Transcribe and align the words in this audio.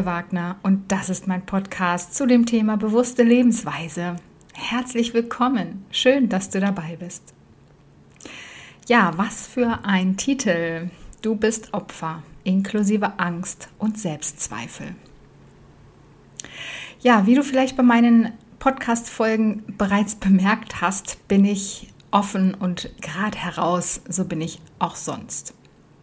Nicole 0.00 0.06
Wagner 0.06 0.56
und 0.62 0.90
das 0.92 1.10
ist 1.10 1.26
mein 1.26 1.44
Podcast 1.44 2.14
zu 2.14 2.26
dem 2.26 2.46
Thema 2.46 2.76
bewusste 2.76 3.22
Lebensweise. 3.22 4.16
Herzlich 4.54 5.12
willkommen. 5.12 5.84
Schön, 5.90 6.30
dass 6.30 6.48
du 6.48 6.58
dabei 6.58 6.96
bist. 6.98 7.34
Ja, 8.88 9.12
was 9.16 9.46
für 9.46 9.84
ein 9.84 10.16
Titel. 10.16 10.88
Du 11.20 11.34
bist 11.34 11.74
Opfer, 11.74 12.22
inklusive 12.44 13.18
Angst 13.18 13.68
und 13.78 13.98
Selbstzweifel. 13.98 14.94
Ja, 17.00 17.26
wie 17.26 17.34
du 17.34 17.42
vielleicht 17.42 17.76
bei 17.76 17.82
meinen 17.82 18.32
Podcast-Folgen 18.58 19.64
bereits 19.76 20.14
bemerkt 20.14 20.80
hast, 20.80 21.28
bin 21.28 21.44
ich 21.44 21.92
offen 22.10 22.54
und 22.54 22.90
gerade 23.02 23.36
heraus, 23.36 24.00
so 24.08 24.24
bin 24.24 24.40
ich 24.40 24.60
auch 24.78 24.96
sonst. 24.96 25.52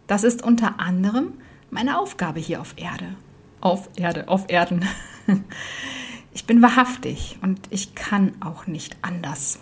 Das 0.06 0.24
ist 0.24 0.44
unter 0.44 0.80
anderem 0.80 1.34
meine 1.72 2.00
Aufgabe 2.00 2.40
hier 2.40 2.62
auf 2.62 2.76
Erde. 2.78 3.16
Auf 3.68 3.90
Erde, 3.98 4.28
auf 4.28 4.46
Erden. 4.48 4.86
Ich 6.34 6.46
bin 6.46 6.62
wahrhaftig 6.62 7.40
und 7.42 7.60
ich 7.72 7.96
kann 7.96 8.34
auch 8.42 8.68
nicht 8.68 8.96
anders. 9.02 9.58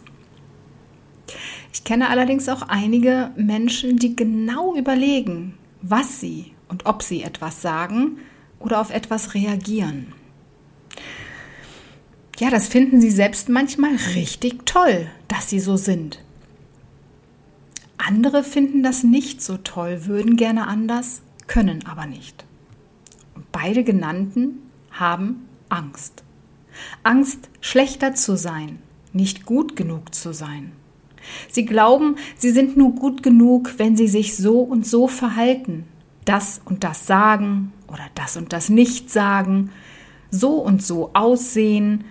Ich 1.72 1.86
kenne 1.86 2.09
allerdings 2.09 2.50
auch 2.50 2.64
einige 2.64 3.31
Menschen, 3.38 3.95
die 3.95 4.18
genau 4.18 4.76
überlegen, 4.76 5.58
was 5.81 6.20
sie 6.20 6.52
und 6.68 6.86
ob 6.86 7.02
sie 7.02 7.23
etwas 7.23 7.62
sagen 7.62 8.18
oder 8.59 8.81
auf 8.81 8.91
etwas 8.91 9.36
reagieren. 9.36 10.14
Ja, 12.40 12.50
das 12.50 12.67
finden 12.67 13.00
sie 13.00 13.12
selbst 13.12 13.48
manchmal 13.48 13.95
richtig 14.14 14.66
toll, 14.66 15.09
dass 15.30 15.50
sie 15.50 15.62
so 15.62 15.78
sind. 15.78 16.20
Andere 17.98 18.44
finden 18.44 18.83
das 18.83 19.03
nicht 19.03 19.42
so 19.42 19.56
toll, 19.56 20.08
würden 20.08 20.36
gerne 20.36 20.67
anders, 20.67 21.22
können 21.48 21.86
aber 21.86 22.06
nicht. 22.06 22.45
Beide 23.52 23.83
genannten 23.83 24.59
haben 24.91 25.47
Angst. 25.69 26.23
Angst, 27.03 27.50
schlechter 27.61 28.14
zu 28.14 28.38
sein, 28.38 28.80
nicht 29.14 29.45
gut 29.45 29.75
genug 29.75 30.14
zu 30.14 30.33
sein. 30.33 30.72
Sie 31.50 31.66
glauben, 31.66 32.17
sie 32.38 32.52
sind 32.52 32.77
nur 32.77 32.94
gut 32.94 33.23
genug, 33.23 33.75
wenn 33.77 33.97
sie 33.97 34.08
sich 34.08 34.36
so 34.38 34.59
und 34.59 34.86
so 34.86 35.08
verhalten, 35.08 35.86
das 36.25 36.61
und 36.66 36.83
das 36.83 37.08
sagen 37.08 37.72
oder 37.88 38.05
das 38.14 38.38
und 38.38 38.53
das 38.53 38.69
nicht 38.69 39.09
sagen, 39.09 39.72
so 40.30 40.58
und 40.58 40.83
so 40.83 41.11
aussehen 41.14 42.03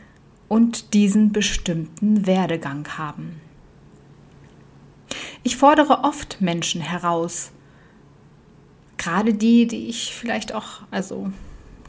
und 0.49 0.95
diesen 0.95 1.33
bestimmten 1.33 2.27
Werdegang 2.27 2.87
haben. 2.97 3.41
Ich 5.43 5.57
fordere 5.57 6.05
oft 6.05 6.41
Menschen 6.41 6.81
heraus, 6.81 7.53
gerade 9.05 9.35
die, 9.35 9.67
die 9.67 9.89
ich 9.89 10.15
vielleicht 10.15 10.55
auch, 10.55 10.81
also 10.91 11.31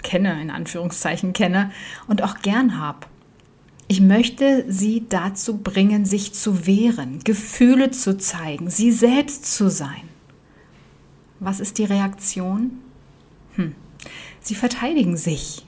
kenne, 0.03 0.41
in 0.41 0.51
Anführungszeichen 0.51 1.31
kenne 1.31 1.71
und 2.07 2.21
auch 2.21 2.39
gern 2.41 2.77
habe. 2.77 3.07
Ich 3.87 4.01
möchte 4.01 4.65
sie 4.67 5.05
dazu 5.07 5.57
bringen, 5.57 6.05
sich 6.05 6.33
zu 6.33 6.67
wehren, 6.67 7.19
Gefühle 7.23 7.91
zu 7.91 8.17
zeigen, 8.17 8.69
sie 8.69 8.91
selbst 8.91 9.45
zu 9.45 9.69
sein. 9.69 10.09
Was 11.39 11.59
ist 11.59 11.77
die 11.77 11.85
Reaktion? 11.85 12.71
Hm. 13.55 13.75
Sie 14.41 14.55
verteidigen 14.55 15.15
sich, 15.15 15.65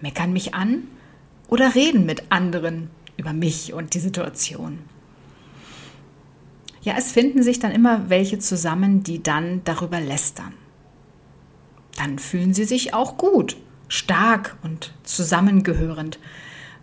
meckern 0.00 0.32
mich 0.32 0.54
an 0.54 0.84
oder 1.48 1.74
reden 1.74 2.06
mit 2.06 2.32
anderen 2.32 2.88
über 3.18 3.34
mich 3.34 3.74
und 3.74 3.94
die 3.94 4.00
Situation. 4.00 4.78
Ja, 6.82 6.94
es 6.96 7.12
finden 7.12 7.42
sich 7.42 7.58
dann 7.58 7.72
immer 7.72 8.08
welche 8.08 8.38
zusammen, 8.38 9.02
die 9.02 9.22
dann 9.22 9.60
darüber 9.64 10.00
lästern. 10.00 10.54
Dann 12.00 12.18
fühlen 12.18 12.54
sie 12.54 12.64
sich 12.64 12.94
auch 12.94 13.18
gut, 13.18 13.58
stark 13.88 14.56
und 14.62 14.94
zusammengehörend, 15.02 16.18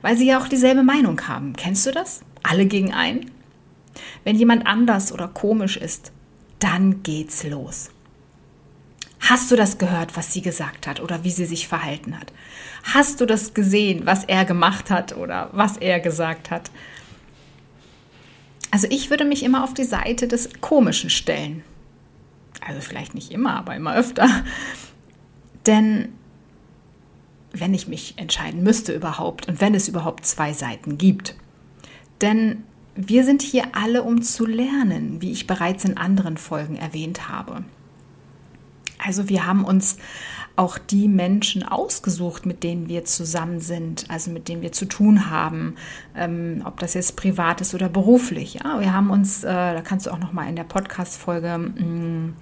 weil 0.03 0.15
sie 0.15 0.27
ja 0.27 0.39
auch 0.39 0.47
dieselbe 0.47 0.83
Meinung 0.83 1.27
haben. 1.27 1.53
Kennst 1.55 1.87
du 1.87 1.91
das? 1.91 2.21
Alle 2.43 2.67
gegen 2.67 2.93
einen? 2.93 3.31
Wenn 4.23 4.35
jemand 4.35 4.67
anders 4.67 5.11
oder 5.11 5.27
komisch 5.27 5.75
ist, 5.75 6.11
dann 6.59 7.01
geht's 7.01 7.43
los. 7.43 7.89
Hast 9.19 9.49
du 9.49 9.55
das 9.55 9.79
gehört, 9.79 10.15
was 10.15 10.33
sie 10.33 10.43
gesagt 10.43 10.85
hat 10.85 10.99
oder 10.99 11.23
wie 11.23 11.31
sie 11.31 11.47
sich 11.47 11.67
verhalten 11.67 12.19
hat? 12.19 12.31
Hast 12.83 13.19
du 13.19 13.25
das 13.25 13.55
gesehen, 13.55 14.05
was 14.05 14.23
er 14.23 14.45
gemacht 14.45 14.91
hat 14.91 15.17
oder 15.17 15.49
was 15.51 15.77
er 15.77 15.99
gesagt 15.99 16.51
hat? 16.51 16.69
Also 18.69 18.85
ich 18.91 19.09
würde 19.09 19.25
mich 19.25 19.41
immer 19.41 19.63
auf 19.63 19.73
die 19.73 19.83
Seite 19.83 20.27
des 20.27 20.61
Komischen 20.61 21.09
stellen. 21.09 21.63
Also 22.63 22.81
vielleicht 22.81 23.15
nicht 23.15 23.31
immer, 23.31 23.55
aber 23.55 23.75
immer 23.75 23.95
öfter. 23.95 24.29
Denn 25.67 26.09
wenn 27.51 27.73
ich 27.73 27.87
mich 27.87 28.15
entscheiden 28.17 28.63
müsste 28.63 28.93
überhaupt 28.93 29.47
und 29.47 29.61
wenn 29.61 29.75
es 29.75 29.87
überhaupt 29.87 30.25
zwei 30.25 30.53
Seiten 30.53 30.97
gibt. 30.97 31.35
Denn 32.21 32.63
wir 32.95 33.23
sind 33.23 33.41
hier 33.41 33.63
alle, 33.73 34.03
um 34.03 34.21
zu 34.21 34.45
lernen, 34.45 35.21
wie 35.21 35.31
ich 35.31 35.47
bereits 35.47 35.85
in 35.85 35.97
anderen 35.97 36.37
Folgen 36.37 36.75
erwähnt 36.75 37.29
habe. 37.29 37.63
Also 38.97 39.29
wir 39.29 39.45
haben 39.45 39.63
uns 39.63 39.97
auch 40.55 40.79
die 40.79 41.07
Menschen 41.07 41.61
ausgesucht, 41.61 42.47
mit 42.47 42.63
denen 42.63 42.89
wir 42.89 43.05
zusammen 43.05 43.59
sind, 43.59 44.09
also 44.09 44.31
mit 44.31 44.47
denen 44.47 44.63
wir 44.63 44.71
zu 44.71 44.85
tun 44.85 45.29
haben, 45.29 45.75
ähm, 46.15 46.63
ob 46.65 46.79
das 46.79 46.95
jetzt 46.95 47.15
privat 47.15 47.61
ist 47.61 47.75
oder 47.75 47.89
beruflich. 47.89 48.55
Ja, 48.55 48.79
wir 48.79 48.91
haben 48.91 49.11
uns, 49.11 49.43
äh, 49.43 49.47
da 49.47 49.81
kannst 49.81 50.07
du 50.07 50.11
auch 50.11 50.17
noch 50.17 50.33
mal 50.33 50.49
in 50.49 50.55
der 50.55 50.63
Podcast-Folge 50.63 51.59
mm, 51.59 52.33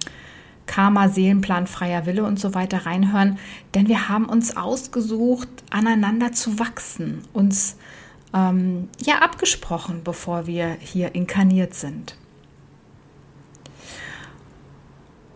Karma, 0.66 1.08
Seelenplan, 1.08 1.66
freier 1.66 2.06
Wille 2.06 2.24
und 2.24 2.38
so 2.38 2.54
weiter 2.54 2.86
reinhören, 2.86 3.38
denn 3.74 3.88
wir 3.88 4.08
haben 4.08 4.26
uns 4.26 4.56
ausgesucht, 4.56 5.48
aneinander 5.70 6.32
zu 6.32 6.58
wachsen, 6.58 7.22
uns 7.32 7.76
ähm, 8.34 8.88
ja 9.04 9.18
abgesprochen, 9.18 10.02
bevor 10.04 10.46
wir 10.46 10.76
hier 10.80 11.14
inkarniert 11.14 11.74
sind. 11.74 12.16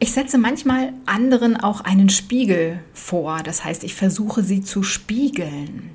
Ich 0.02 0.12
setze 0.12 0.38
manchmal 0.38 0.94
anderen 1.04 1.58
auch 1.58 1.82
einen 1.82 2.08
Spiegel 2.08 2.82
vor. 2.94 3.42
Das 3.42 3.64
heißt, 3.64 3.84
ich 3.84 3.94
versuche 3.94 4.42
sie 4.42 4.62
zu 4.62 4.82
spiegeln. 4.82 5.94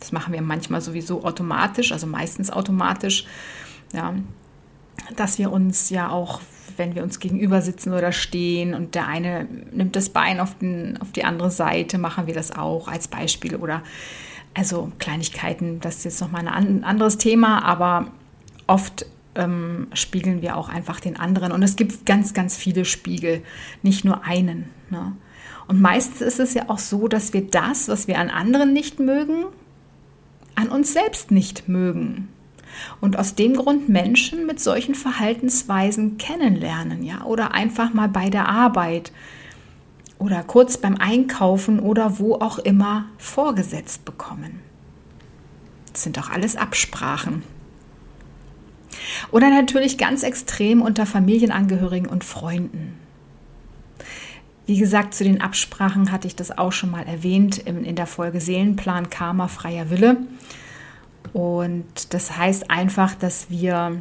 Das 0.00 0.10
machen 0.10 0.32
wir 0.32 0.42
manchmal 0.42 0.80
sowieso 0.80 1.24
automatisch, 1.24 1.92
also 1.92 2.08
meistens 2.08 2.50
automatisch. 2.50 3.26
Ja, 3.92 4.14
dass 5.16 5.38
wir 5.38 5.52
uns 5.52 5.90
ja 5.90 6.10
auch, 6.10 6.40
wenn 6.76 6.94
wir 6.94 7.02
uns 7.02 7.20
gegenüber 7.20 7.62
sitzen 7.62 7.92
oder 7.92 8.12
stehen 8.12 8.74
und 8.74 8.94
der 8.94 9.06
eine 9.06 9.46
nimmt 9.72 9.96
das 9.96 10.08
Bein 10.08 10.40
auf, 10.40 10.56
den, 10.58 10.98
auf 11.00 11.12
die 11.12 11.24
andere 11.24 11.50
Seite, 11.50 11.98
machen 11.98 12.26
wir 12.26 12.34
das 12.34 12.52
auch 12.52 12.88
als 12.88 13.08
Beispiel 13.08 13.56
oder 13.56 13.82
also 14.54 14.90
Kleinigkeiten, 14.98 15.80
das 15.80 15.98
ist 15.98 16.04
jetzt 16.04 16.20
nochmal 16.20 16.46
ein 16.48 16.84
anderes 16.84 17.18
Thema, 17.18 17.64
aber 17.64 18.10
oft 18.66 19.06
ähm, 19.34 19.86
spiegeln 19.92 20.42
wir 20.42 20.56
auch 20.56 20.68
einfach 20.68 21.00
den 21.00 21.16
anderen. 21.16 21.52
Und 21.52 21.62
es 21.62 21.76
gibt 21.76 22.04
ganz, 22.04 22.34
ganz 22.34 22.56
viele 22.56 22.84
Spiegel, 22.84 23.42
nicht 23.82 24.04
nur 24.04 24.24
einen. 24.24 24.70
Ne? 24.90 25.12
Und 25.68 25.80
meistens 25.80 26.20
ist 26.20 26.40
es 26.40 26.54
ja 26.54 26.68
auch 26.68 26.78
so, 26.78 27.06
dass 27.06 27.32
wir 27.32 27.42
das, 27.42 27.88
was 27.88 28.08
wir 28.08 28.18
an 28.18 28.28
anderen 28.28 28.72
nicht 28.72 28.98
mögen, 28.98 29.44
an 30.56 30.68
uns 30.68 30.92
selbst 30.92 31.30
nicht 31.30 31.68
mögen. 31.68 32.28
Und 33.00 33.18
aus 33.18 33.34
dem 33.34 33.54
Grund 33.54 33.88
Menschen 33.88 34.46
mit 34.46 34.60
solchen 34.60 34.94
Verhaltensweisen 34.94 36.18
kennenlernen, 36.18 37.02
ja, 37.02 37.24
oder 37.24 37.52
einfach 37.52 37.92
mal 37.92 38.08
bei 38.08 38.30
der 38.30 38.48
Arbeit 38.48 39.12
oder 40.18 40.42
kurz 40.42 40.76
beim 40.76 40.96
Einkaufen 40.96 41.80
oder 41.80 42.18
wo 42.18 42.34
auch 42.34 42.58
immer 42.58 43.06
vorgesetzt 43.18 44.04
bekommen. 44.04 44.60
Das 45.92 46.02
sind 46.02 46.18
auch 46.18 46.28
alles 46.28 46.56
Absprachen. 46.56 47.42
Oder 49.30 49.50
natürlich 49.50 49.98
ganz 49.98 50.22
extrem 50.22 50.82
unter 50.82 51.06
Familienangehörigen 51.06 52.08
und 52.08 52.24
Freunden. 52.24 52.98
Wie 54.66 54.78
gesagt, 54.78 55.14
zu 55.14 55.24
den 55.24 55.40
Absprachen 55.40 56.12
hatte 56.12 56.28
ich 56.28 56.36
das 56.36 56.56
auch 56.56 56.70
schon 56.70 56.90
mal 56.90 57.06
erwähnt 57.06 57.58
in 57.58 57.96
der 57.96 58.06
Folge 58.06 58.40
Seelenplan 58.40 59.10
Karma 59.10 59.48
freier 59.48 59.90
Wille. 59.90 60.18
Und 61.32 62.12
das 62.12 62.36
heißt 62.36 62.70
einfach, 62.70 63.14
dass 63.14 63.50
wir 63.50 63.98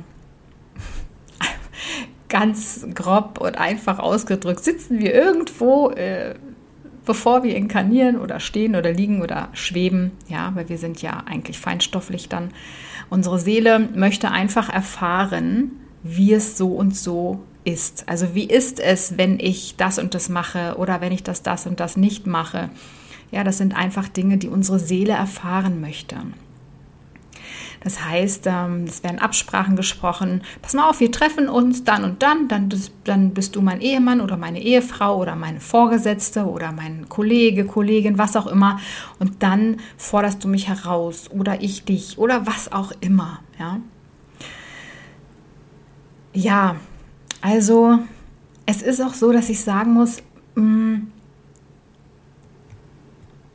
ganz 2.29 2.85
grob 2.93 3.39
und 3.39 3.57
einfach 3.57 3.99
ausgedrückt 3.99 4.63
sitzen 4.63 4.99
wir 4.99 5.13
irgendwo, 5.13 5.89
äh, 5.91 6.35
bevor 7.05 7.43
wir 7.43 7.55
inkarnieren 7.55 8.17
oder 8.17 8.39
stehen 8.39 8.75
oder 8.75 8.91
liegen 8.91 9.21
oder 9.21 9.49
schweben, 9.53 10.11
ja, 10.27 10.51
weil 10.55 10.69
wir 10.69 10.77
sind 10.77 11.01
ja 11.01 11.23
eigentlich 11.25 11.59
feinstofflich 11.59 12.29
dann 12.29 12.51
Unsere 13.09 13.39
Seele 13.39 13.79
möchte 13.79 14.29
einfach 14.31 14.69
erfahren, 14.69 15.71
wie 16.03 16.33
es 16.33 16.57
so 16.57 16.75
und 16.75 16.95
so 16.95 17.39
ist. 17.63 18.07
Also 18.07 18.35
wie 18.35 18.45
ist 18.45 18.79
es, 18.79 19.17
wenn 19.17 19.39
ich 19.39 19.75
das 19.77 19.97
und 19.97 20.13
das 20.13 20.29
mache 20.29 20.75
oder 20.77 21.01
wenn 21.01 21.11
ich 21.11 21.23
das, 21.23 21.41
das 21.41 21.65
und 21.65 21.79
das 21.79 21.97
nicht 21.97 22.27
mache. 22.27 22.69
Ja, 23.31 23.43
das 23.43 23.57
sind 23.57 23.75
einfach 23.75 24.07
Dinge, 24.07 24.37
die 24.37 24.47
unsere 24.47 24.79
Seele 24.79 25.13
erfahren 25.13 25.81
möchte. 25.81 26.17
Das 27.81 28.03
heißt, 28.03 28.45
ähm, 28.47 28.83
es 28.85 29.03
werden 29.03 29.19
Absprachen 29.19 29.75
gesprochen. 29.75 30.41
Pass 30.61 30.73
mal 30.73 30.89
auf, 30.89 30.99
wir 30.99 31.11
treffen 31.11 31.47
uns 31.47 31.83
dann 31.83 32.03
und 32.03 32.21
dann. 32.21 32.47
Dann, 32.47 32.69
dann 33.05 33.33
bist 33.33 33.55
du 33.55 33.61
mein 33.61 33.81
Ehemann 33.81 34.21
oder 34.21 34.37
meine 34.37 34.61
Ehefrau 34.61 35.17
oder 35.17 35.35
meine 35.35 35.59
Vorgesetzte 35.59 36.45
oder 36.45 36.71
mein 36.71 37.07
Kollege, 37.07 37.65
Kollegin, 37.65 38.17
was 38.17 38.35
auch 38.35 38.47
immer. 38.47 38.79
Und 39.19 39.43
dann 39.43 39.77
forderst 39.97 40.43
du 40.43 40.47
mich 40.47 40.67
heraus 40.67 41.29
oder 41.31 41.61
ich 41.61 41.85
dich 41.85 42.17
oder 42.17 42.45
was 42.45 42.71
auch 42.71 42.91
immer. 42.99 43.39
Ja, 43.57 43.79
ja 46.33 46.75
also 47.41 47.99
es 48.65 48.81
ist 48.81 49.01
auch 49.01 49.13
so, 49.13 49.31
dass 49.31 49.49
ich 49.49 49.61
sagen 49.61 49.93
muss, 49.93 50.21
mh, 50.55 50.63
mm, 50.63 51.11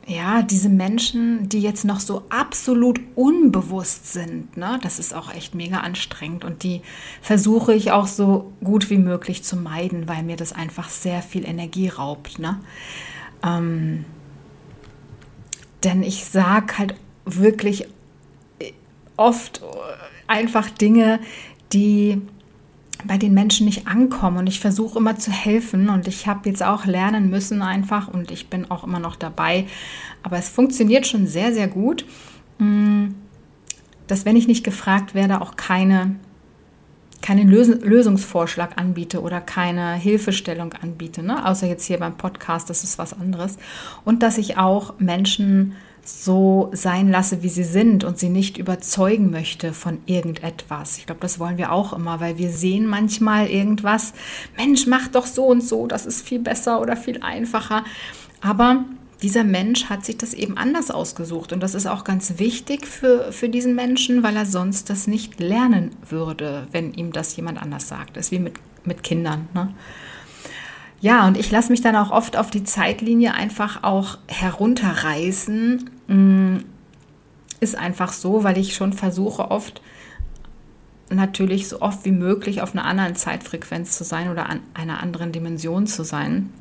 ja, 0.07 0.43
diese 0.43 0.69
Menschen, 0.69 1.49
die 1.49 1.61
jetzt 1.61 1.83
noch 1.83 1.99
so 1.99 2.23
absolut 2.29 2.99
unbewusst 3.15 4.13
sind, 4.13 4.55
ne, 4.55 4.79
das 4.83 4.99
ist 4.99 5.15
auch 5.15 5.33
echt 5.33 5.55
mega 5.55 5.79
anstrengend 5.79 6.43
und 6.43 6.61
die 6.61 6.81
versuche 7.21 7.73
ich 7.73 7.91
auch 7.91 8.05
so 8.05 8.53
gut 8.63 8.89
wie 8.91 8.99
möglich 8.99 9.43
zu 9.43 9.55
meiden, 9.55 10.07
weil 10.07 10.21
mir 10.21 10.35
das 10.35 10.53
einfach 10.53 10.89
sehr 10.89 11.23
viel 11.23 11.43
Energie 11.45 11.87
raubt. 11.87 12.37
Ne? 12.37 12.59
Ähm, 13.43 14.05
denn 15.83 16.03
ich 16.03 16.25
sage 16.25 16.77
halt 16.77 16.95
wirklich 17.25 17.87
oft 19.17 19.63
einfach 20.27 20.69
Dinge, 20.69 21.19
die 21.73 22.21
bei 23.07 23.17
den 23.17 23.33
Menschen 23.33 23.65
nicht 23.65 23.87
ankommen 23.87 24.37
und 24.37 24.47
ich 24.47 24.59
versuche 24.59 24.99
immer 24.99 25.17
zu 25.17 25.31
helfen 25.31 25.89
und 25.89 26.07
ich 26.07 26.27
habe 26.27 26.49
jetzt 26.49 26.63
auch 26.63 26.85
lernen 26.85 27.29
müssen 27.29 27.61
einfach 27.61 28.07
und 28.07 28.31
ich 28.31 28.47
bin 28.49 28.69
auch 28.69 28.83
immer 28.83 28.99
noch 28.99 29.15
dabei, 29.15 29.65
aber 30.23 30.37
es 30.37 30.49
funktioniert 30.49 31.07
schon 31.07 31.27
sehr, 31.27 31.53
sehr 31.53 31.67
gut, 31.67 32.05
mm, 32.59 33.07
dass 34.07 34.25
wenn 34.25 34.35
ich 34.35 34.47
nicht 34.47 34.63
gefragt 34.63 35.15
werde, 35.15 35.41
auch 35.41 35.55
keine 35.55 36.15
keinen 37.21 37.49
Lösungsvorschlag 37.49 38.77
anbiete 38.77 39.19
oder 39.19 39.41
keine 39.41 39.95
Hilfestellung 39.95 40.73
anbiete, 40.73 41.23
ne? 41.23 41.43
außer 41.43 41.65
jetzt 41.65 41.85
hier 41.85 41.97
beim 41.97 42.17
Podcast, 42.17 42.69
das 42.69 42.83
ist 42.83 42.99
was 42.99 43.19
anderes. 43.19 43.57
Und 44.03 44.21
dass 44.21 44.37
ich 44.37 44.59
auch 44.59 44.99
Menschen 44.99 45.73
so 46.07 46.69
sein 46.71 47.09
lasse, 47.09 47.41
wie 47.41 47.49
sie 47.49 47.63
sind 47.63 48.03
und 48.03 48.19
sie 48.19 48.29
nicht 48.29 48.57
überzeugen 48.57 49.31
möchte 49.31 49.73
von 49.73 49.99
irgendetwas. 50.05 50.97
Ich 50.97 51.07
glaube, 51.07 51.21
das 51.21 51.39
wollen 51.39 51.57
wir 51.57 51.71
auch 51.71 51.93
immer, 51.93 52.19
weil 52.19 52.37
wir 52.37 52.51
sehen 52.51 52.85
manchmal 52.85 53.47
irgendwas, 53.47 54.13
Mensch, 54.55 54.85
mach 54.85 55.07
doch 55.07 55.25
so 55.25 55.45
und 55.47 55.61
so, 55.61 55.87
das 55.87 56.05
ist 56.05 56.27
viel 56.27 56.39
besser 56.39 56.79
oder 56.79 56.95
viel 56.95 57.21
einfacher. 57.21 57.83
Aber 58.41 58.85
dieser 59.21 59.43
Mensch 59.43 59.85
hat 59.85 60.05
sich 60.05 60.17
das 60.17 60.35
eben 60.35 60.57
anders 60.57 60.91
ausgesucht 60.91 61.51
und 61.53 61.63
das 61.63 61.73
ist 61.73 61.87
auch 61.87 62.03
ganz 62.03 62.37
wichtig 62.37 62.85
für, 62.85 63.31
für 63.31 63.49
diesen 63.49 63.73
Menschen, 63.73 64.21
weil 64.21 64.35
er 64.35 64.45
sonst 64.45 64.91
das 64.91 65.07
nicht 65.07 65.39
lernen 65.39 65.91
würde, 66.07 66.67
wenn 66.71 66.93
ihm 66.93 67.11
das 67.13 67.35
jemand 67.35 67.59
anders 67.61 67.87
sagt. 67.87 68.15
Das 68.15 68.27
ist 68.27 68.31
wie 68.31 68.39
mit, 68.39 68.53
mit 68.83 69.01
Kindern. 69.01 69.47
Ne? 69.55 69.73
Ja, 71.01 71.27
und 71.27 71.37
ich 71.37 71.51
lasse 71.51 71.71
mich 71.71 71.81
dann 71.81 71.95
auch 71.95 72.11
oft 72.11 72.37
auf 72.37 72.49
die 72.49 72.63
Zeitlinie 72.63 73.33
einfach 73.33 73.83
auch 73.83 74.17
herunterreißen. 74.27 75.89
Mm, 76.07 76.57
ist 77.59 77.75
einfach 77.75 78.13
so, 78.13 78.43
weil 78.43 78.57
ich 78.57 78.75
schon 78.75 78.93
versuche 78.93 79.49
oft 79.51 79.81
natürlich 81.09 81.67
so 81.67 81.81
oft 81.81 82.05
wie 82.05 82.11
möglich 82.11 82.61
auf 82.61 82.73
einer 82.73 82.85
anderen 82.85 83.15
Zeitfrequenz 83.15 83.97
zu 83.97 84.03
sein 84.03 84.29
oder 84.29 84.49
an 84.49 84.61
einer 84.73 85.01
anderen 85.01 85.31
Dimension 85.31 85.87
zu 85.87 86.03
sein. 86.03 86.51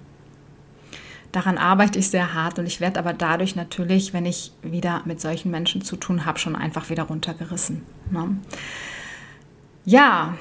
Daran 1.32 1.58
arbeite 1.58 1.98
ich 1.98 2.10
sehr 2.10 2.32
hart 2.32 2.58
und 2.58 2.66
ich 2.66 2.80
werde 2.80 3.00
aber 3.00 3.12
dadurch 3.12 3.56
natürlich, 3.56 4.12
wenn 4.12 4.24
ich 4.24 4.52
wieder 4.62 5.02
mit 5.04 5.20
solchen 5.20 5.50
Menschen 5.50 5.82
zu 5.82 5.96
tun 5.96 6.26
habe, 6.26 6.38
schon 6.38 6.54
einfach 6.54 6.90
wieder 6.90 7.04
runtergerissen. 7.04 7.82
Ne? 8.10 8.36
Ja, 9.84 10.36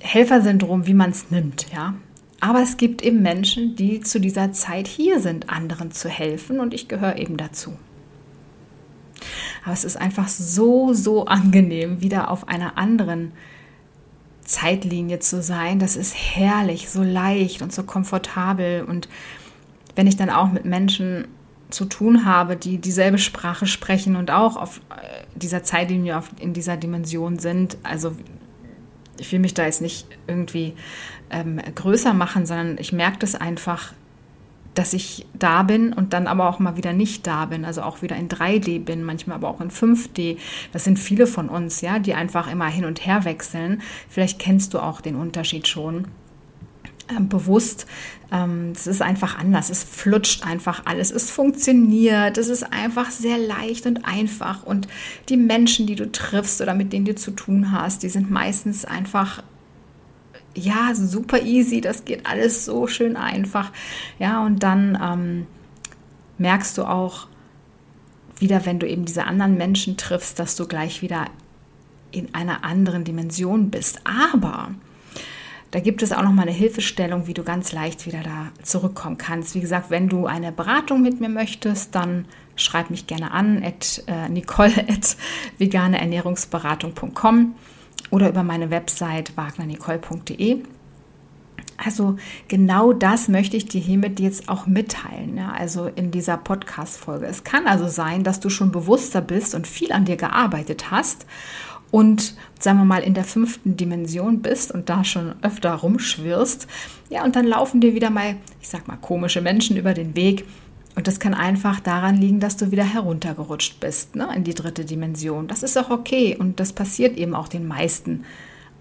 Helfersyndrom, 0.00 0.86
wie 0.86 0.94
man 0.94 1.10
es 1.10 1.30
nimmt, 1.30 1.72
ja. 1.72 1.94
Aber 2.38 2.60
es 2.60 2.76
gibt 2.76 3.00
eben 3.02 3.22
Menschen, 3.22 3.76
die 3.76 4.00
zu 4.00 4.20
dieser 4.20 4.52
Zeit 4.52 4.86
hier 4.88 5.20
sind, 5.20 5.48
anderen 5.48 5.90
zu 5.90 6.10
helfen 6.10 6.60
und 6.60 6.74
ich 6.74 6.86
gehöre 6.86 7.16
eben 7.16 7.38
dazu. 7.38 7.78
Aber 9.64 9.72
es 9.72 9.84
ist 9.84 9.96
einfach 9.96 10.28
so, 10.28 10.92
so 10.92 11.26
angenehm, 11.26 12.00
wieder 12.00 12.30
auf 12.30 12.48
einer 12.48 12.78
anderen 12.78 13.32
Zeitlinie 14.42 15.18
zu 15.18 15.42
sein. 15.42 15.78
Das 15.78 15.96
ist 15.96 16.14
herrlich, 16.14 16.88
so 16.88 17.02
leicht 17.02 17.62
und 17.62 17.72
so 17.72 17.82
komfortabel. 17.82 18.84
Und 18.84 19.08
wenn 19.96 20.06
ich 20.06 20.16
dann 20.16 20.30
auch 20.30 20.50
mit 20.50 20.64
Menschen 20.64 21.28
zu 21.70 21.84
tun 21.84 22.24
habe, 22.24 22.56
die 22.56 22.78
dieselbe 22.78 23.18
Sprache 23.18 23.66
sprechen 23.66 24.14
und 24.14 24.30
auch 24.30 24.56
auf 24.56 24.80
äh, 24.90 25.24
dieser 25.34 25.64
Zeitlinie, 25.64 26.22
in 26.38 26.52
dieser 26.52 26.76
Dimension 26.76 27.38
sind, 27.38 27.76
also 27.82 28.12
ich 29.18 29.32
will 29.32 29.40
mich 29.40 29.54
da 29.54 29.64
jetzt 29.64 29.80
nicht 29.80 30.06
irgendwie 30.26 30.74
ähm, 31.30 31.60
größer 31.74 32.12
machen, 32.12 32.46
sondern 32.46 32.76
ich 32.78 32.92
merke 32.92 33.18
das 33.18 33.34
einfach, 33.34 33.92
dass 34.76 34.92
ich 34.92 35.26
da 35.32 35.62
bin 35.62 35.92
und 35.92 36.12
dann 36.12 36.26
aber 36.26 36.48
auch 36.48 36.58
mal 36.58 36.76
wieder 36.76 36.92
nicht 36.92 37.26
da 37.26 37.46
bin, 37.46 37.64
also 37.64 37.82
auch 37.82 38.02
wieder 38.02 38.16
in 38.16 38.28
3D 38.28 38.84
bin, 38.84 39.02
manchmal 39.02 39.36
aber 39.36 39.48
auch 39.48 39.60
in 39.60 39.70
5D. 39.70 40.36
Das 40.72 40.84
sind 40.84 40.98
viele 40.98 41.26
von 41.26 41.48
uns, 41.48 41.80
ja, 41.80 41.98
die 41.98 42.14
einfach 42.14 42.50
immer 42.50 42.66
hin 42.66 42.84
und 42.84 43.04
her 43.06 43.24
wechseln. 43.24 43.82
Vielleicht 44.08 44.38
kennst 44.38 44.74
du 44.74 44.78
auch 44.78 45.00
den 45.00 45.16
Unterschied 45.16 45.66
schon. 45.66 46.08
Ähm, 47.08 47.28
bewusst. 47.28 47.86
Ähm, 48.32 48.72
es 48.74 48.88
ist 48.88 49.00
einfach 49.00 49.38
anders. 49.38 49.70
Es 49.70 49.84
flutscht 49.84 50.44
einfach 50.44 50.82
alles. 50.86 51.12
Es 51.12 51.30
funktioniert. 51.30 52.36
Es 52.36 52.48
ist 52.48 52.64
einfach 52.64 53.10
sehr 53.10 53.38
leicht 53.38 53.86
und 53.86 54.04
einfach. 54.04 54.64
Und 54.64 54.88
die 55.28 55.36
Menschen, 55.36 55.86
die 55.86 55.94
du 55.94 56.10
triffst 56.10 56.60
oder 56.60 56.74
mit 56.74 56.92
denen 56.92 57.04
du 57.04 57.14
zu 57.14 57.30
tun 57.30 57.70
hast, 57.70 58.02
die 58.02 58.08
sind 58.08 58.30
meistens 58.30 58.84
einfach 58.84 59.42
ja, 60.56 60.94
super 60.94 61.42
easy, 61.42 61.80
das 61.80 62.04
geht 62.04 62.26
alles 62.26 62.64
so 62.64 62.86
schön 62.86 63.16
einfach. 63.16 63.72
Ja, 64.18 64.44
und 64.44 64.62
dann 64.62 64.98
ähm, 65.02 65.46
merkst 66.38 66.76
du 66.78 66.84
auch 66.84 67.28
wieder, 68.38 68.66
wenn 68.66 68.78
du 68.78 68.86
eben 68.86 69.04
diese 69.04 69.24
anderen 69.24 69.56
Menschen 69.56 69.96
triffst, 69.96 70.38
dass 70.38 70.56
du 70.56 70.66
gleich 70.66 71.02
wieder 71.02 71.26
in 72.10 72.34
einer 72.34 72.64
anderen 72.64 73.04
Dimension 73.04 73.70
bist. 73.70 74.00
Aber 74.04 74.70
da 75.70 75.80
gibt 75.80 76.02
es 76.02 76.12
auch 76.12 76.22
noch 76.22 76.32
mal 76.32 76.42
eine 76.42 76.52
Hilfestellung, 76.52 77.26
wie 77.26 77.34
du 77.34 77.42
ganz 77.42 77.72
leicht 77.72 78.06
wieder 78.06 78.22
da 78.22 78.52
zurückkommen 78.62 79.18
kannst. 79.18 79.54
Wie 79.54 79.60
gesagt, 79.60 79.90
wenn 79.90 80.08
du 80.08 80.26
eine 80.26 80.52
Beratung 80.52 81.02
mit 81.02 81.20
mir 81.20 81.28
möchtest, 81.28 81.94
dann 81.94 82.26
schreib 82.54 82.90
mich 82.90 83.06
gerne 83.06 83.32
an 83.32 83.62
at 83.62 84.02
äh, 84.06 84.28
nicole 84.28 84.72
at 84.88 85.16
veganeernährungsberatung.com 85.58 87.54
oder 88.10 88.28
über 88.28 88.42
meine 88.42 88.70
Website 88.70 89.36
wagnernicole.de. 89.36 90.62
Also 91.78 92.16
genau 92.48 92.92
das 92.92 93.28
möchte 93.28 93.56
ich 93.56 93.66
dir 93.66 93.80
hiermit 93.80 94.18
jetzt 94.18 94.48
auch 94.48 94.66
mitteilen, 94.66 95.36
ja, 95.36 95.52
also 95.52 95.86
in 95.86 96.10
dieser 96.10 96.38
Podcast-Folge. 96.38 97.26
Es 97.26 97.44
kann 97.44 97.66
also 97.66 97.86
sein, 97.86 98.24
dass 98.24 98.40
du 98.40 98.48
schon 98.48 98.72
bewusster 98.72 99.20
bist 99.20 99.54
und 99.54 99.66
viel 99.66 99.92
an 99.92 100.06
dir 100.06 100.16
gearbeitet 100.16 100.90
hast 100.90 101.26
und 101.90 102.34
sagen 102.58 102.78
wir 102.78 102.84
mal 102.84 103.02
in 103.02 103.14
der 103.14 103.24
fünften 103.24 103.76
Dimension 103.76 104.40
bist 104.40 104.72
und 104.72 104.88
da 104.88 105.04
schon 105.04 105.34
öfter 105.42 105.74
rumschwirrst. 105.74 106.66
Ja, 107.10 107.24
und 107.24 107.36
dann 107.36 107.46
laufen 107.46 107.80
dir 107.80 107.94
wieder 107.94 108.10
mal, 108.10 108.36
ich 108.60 108.68
sag 108.68 108.88
mal, 108.88 108.96
komische 108.96 109.40
Menschen 109.40 109.76
über 109.76 109.94
den 109.94 110.16
Weg, 110.16 110.44
und 110.96 111.06
das 111.06 111.20
kann 111.20 111.34
einfach 111.34 111.78
daran 111.78 112.16
liegen, 112.16 112.40
dass 112.40 112.56
du 112.56 112.70
wieder 112.70 112.82
heruntergerutscht 112.82 113.80
bist 113.80 114.16
ne, 114.16 114.28
in 114.34 114.44
die 114.44 114.54
dritte 114.54 114.86
Dimension. 114.86 115.46
Das 115.46 115.62
ist 115.62 115.76
auch 115.76 115.90
okay 115.90 116.34
und 116.36 116.58
das 116.58 116.72
passiert 116.72 117.18
eben 117.18 117.34
auch 117.34 117.48
den 117.48 117.68
meisten. 117.68 118.24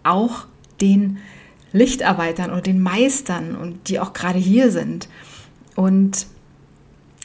Auch 0.04 0.48
den 0.80 1.18
Lichtarbeitern 1.74 2.52
oder 2.52 2.62
den 2.62 2.82
Meistern 2.82 3.56
und 3.56 3.90
die 3.90 4.00
auch 4.00 4.14
gerade 4.14 4.40
hier 4.40 4.72
sind. 4.72 5.10
Und 5.76 6.28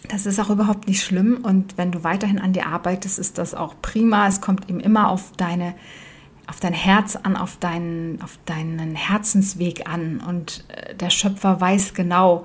das 0.09 0.27
ist 0.27 0.41
auch 0.41 0.51
überhaupt 0.51 0.89
nicht 0.89 1.05
schlimm. 1.05 1.39
Und 1.41 1.79
wenn 1.79 1.93
du 1.93 2.03
weiterhin 2.03 2.41
an 2.41 2.53
dir 2.53 2.67
arbeitest, 2.67 3.21
ist 3.21 3.39
das 3.39 3.55
auch 3.55 3.77
prima. 3.81 4.27
Es 4.27 4.41
kommt 4.41 4.69
eben 4.69 4.81
immer 4.81 5.09
auf 5.09 5.33
deine 5.37 5.75
auf 6.49 6.59
dein 6.59 6.73
Herz 6.73 7.15
an, 7.15 7.37
auf 7.37 7.59
deinen, 7.59 8.21
auf 8.23 8.37
deinen 8.45 8.97
Herzensweg 8.97 9.89
an. 9.89 10.19
Und 10.19 10.65
äh, 10.67 10.97
der 10.97 11.11
Schöpfer 11.11 11.61
weiß 11.61 11.95
genau, 11.95 12.45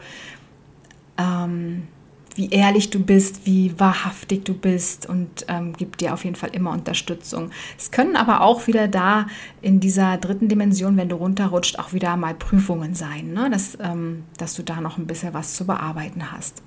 ähm, 1.17 1.87
wie 2.35 2.49
ehrlich 2.49 2.89
du 2.89 2.99
bist, 2.99 3.45
wie 3.45 3.79
wahrhaftig 3.79 4.43
du 4.43 4.53
bist 4.53 5.07
und 5.07 5.45
ähm, 5.47 5.73
gibt 5.73 6.01
dir 6.01 6.13
auf 6.13 6.25
jeden 6.25 6.35
Fall 6.35 6.49
immer 6.51 6.71
Unterstützung. 6.71 7.49
Es 7.77 7.91
können 7.91 8.17
aber 8.17 8.41
auch 8.41 8.67
wieder 8.67 8.87
da 8.89 9.27
in 9.61 9.79
dieser 9.79 10.17
dritten 10.17 10.49
Dimension, 10.49 10.97
wenn 10.97 11.09
du 11.09 11.15
runterrutscht, 11.15 11.79
auch 11.79 11.93
wieder 11.93 12.15
mal 12.17 12.33
Prüfungen 12.33 12.93
sein, 12.93 13.31
ne? 13.33 13.49
dass, 13.49 13.77
ähm, 13.81 14.23
dass 14.37 14.53
du 14.53 14.63
da 14.63 14.81
noch 14.81 14.97
ein 14.97 15.07
bisschen 15.07 15.33
was 15.33 15.55
zu 15.55 15.65
bearbeiten 15.65 16.31
hast. 16.33 16.61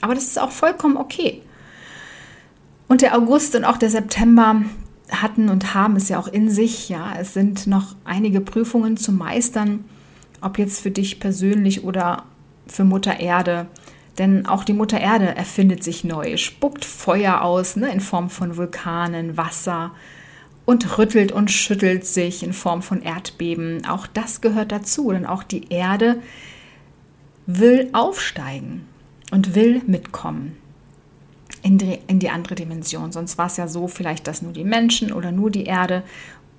Aber 0.00 0.14
das 0.14 0.24
ist 0.24 0.40
auch 0.40 0.50
vollkommen 0.50 0.96
okay. 0.96 1.42
Und 2.88 3.02
der 3.02 3.16
August 3.16 3.54
und 3.54 3.64
auch 3.64 3.76
der 3.76 3.90
September 3.90 4.62
hatten 5.10 5.48
und 5.48 5.74
haben 5.74 5.96
es 5.96 6.08
ja 6.08 6.18
auch 6.18 6.28
in 6.28 6.50
sich. 6.50 6.88
Ja, 6.88 7.14
es 7.18 7.34
sind 7.34 7.66
noch 7.66 7.94
einige 8.04 8.40
Prüfungen 8.40 8.96
zu 8.96 9.12
meistern, 9.12 9.84
ob 10.40 10.58
jetzt 10.58 10.80
für 10.80 10.90
dich 10.90 11.20
persönlich 11.20 11.84
oder 11.84 12.24
für 12.66 12.84
Mutter 12.84 13.20
Erde. 13.20 13.66
Denn 14.18 14.46
auch 14.46 14.64
die 14.64 14.72
Mutter 14.72 15.00
Erde 15.00 15.34
erfindet 15.34 15.82
sich 15.82 16.04
neu, 16.04 16.36
spuckt 16.36 16.84
Feuer 16.84 17.42
aus 17.42 17.76
ne, 17.76 17.90
in 17.90 18.00
Form 18.00 18.30
von 18.30 18.56
Vulkanen, 18.56 19.36
Wasser 19.36 19.92
und 20.64 20.98
rüttelt 20.98 21.32
und 21.32 21.50
schüttelt 21.50 22.06
sich 22.06 22.42
in 22.42 22.52
Form 22.52 22.82
von 22.82 23.02
Erdbeben. 23.02 23.86
Auch 23.86 24.06
das 24.06 24.40
gehört 24.40 24.72
dazu, 24.72 25.10
denn 25.10 25.26
auch 25.26 25.42
die 25.42 25.68
Erde 25.70 26.22
will 27.46 27.90
aufsteigen 27.92 28.86
und 29.30 29.54
will 29.54 29.82
mitkommen 29.86 30.56
in 31.62 31.78
die, 31.78 31.98
in 32.06 32.18
die 32.18 32.30
andere 32.30 32.54
Dimension. 32.54 33.10
Sonst 33.10 33.36
war 33.36 33.46
es 33.46 33.56
ja 33.56 33.68
so 33.68 33.88
vielleicht, 33.88 34.26
dass 34.26 34.42
nur 34.42 34.52
die 34.52 34.64
Menschen 34.64 35.12
oder 35.12 35.32
nur 35.32 35.50
die 35.50 35.64
Erde 35.64 36.04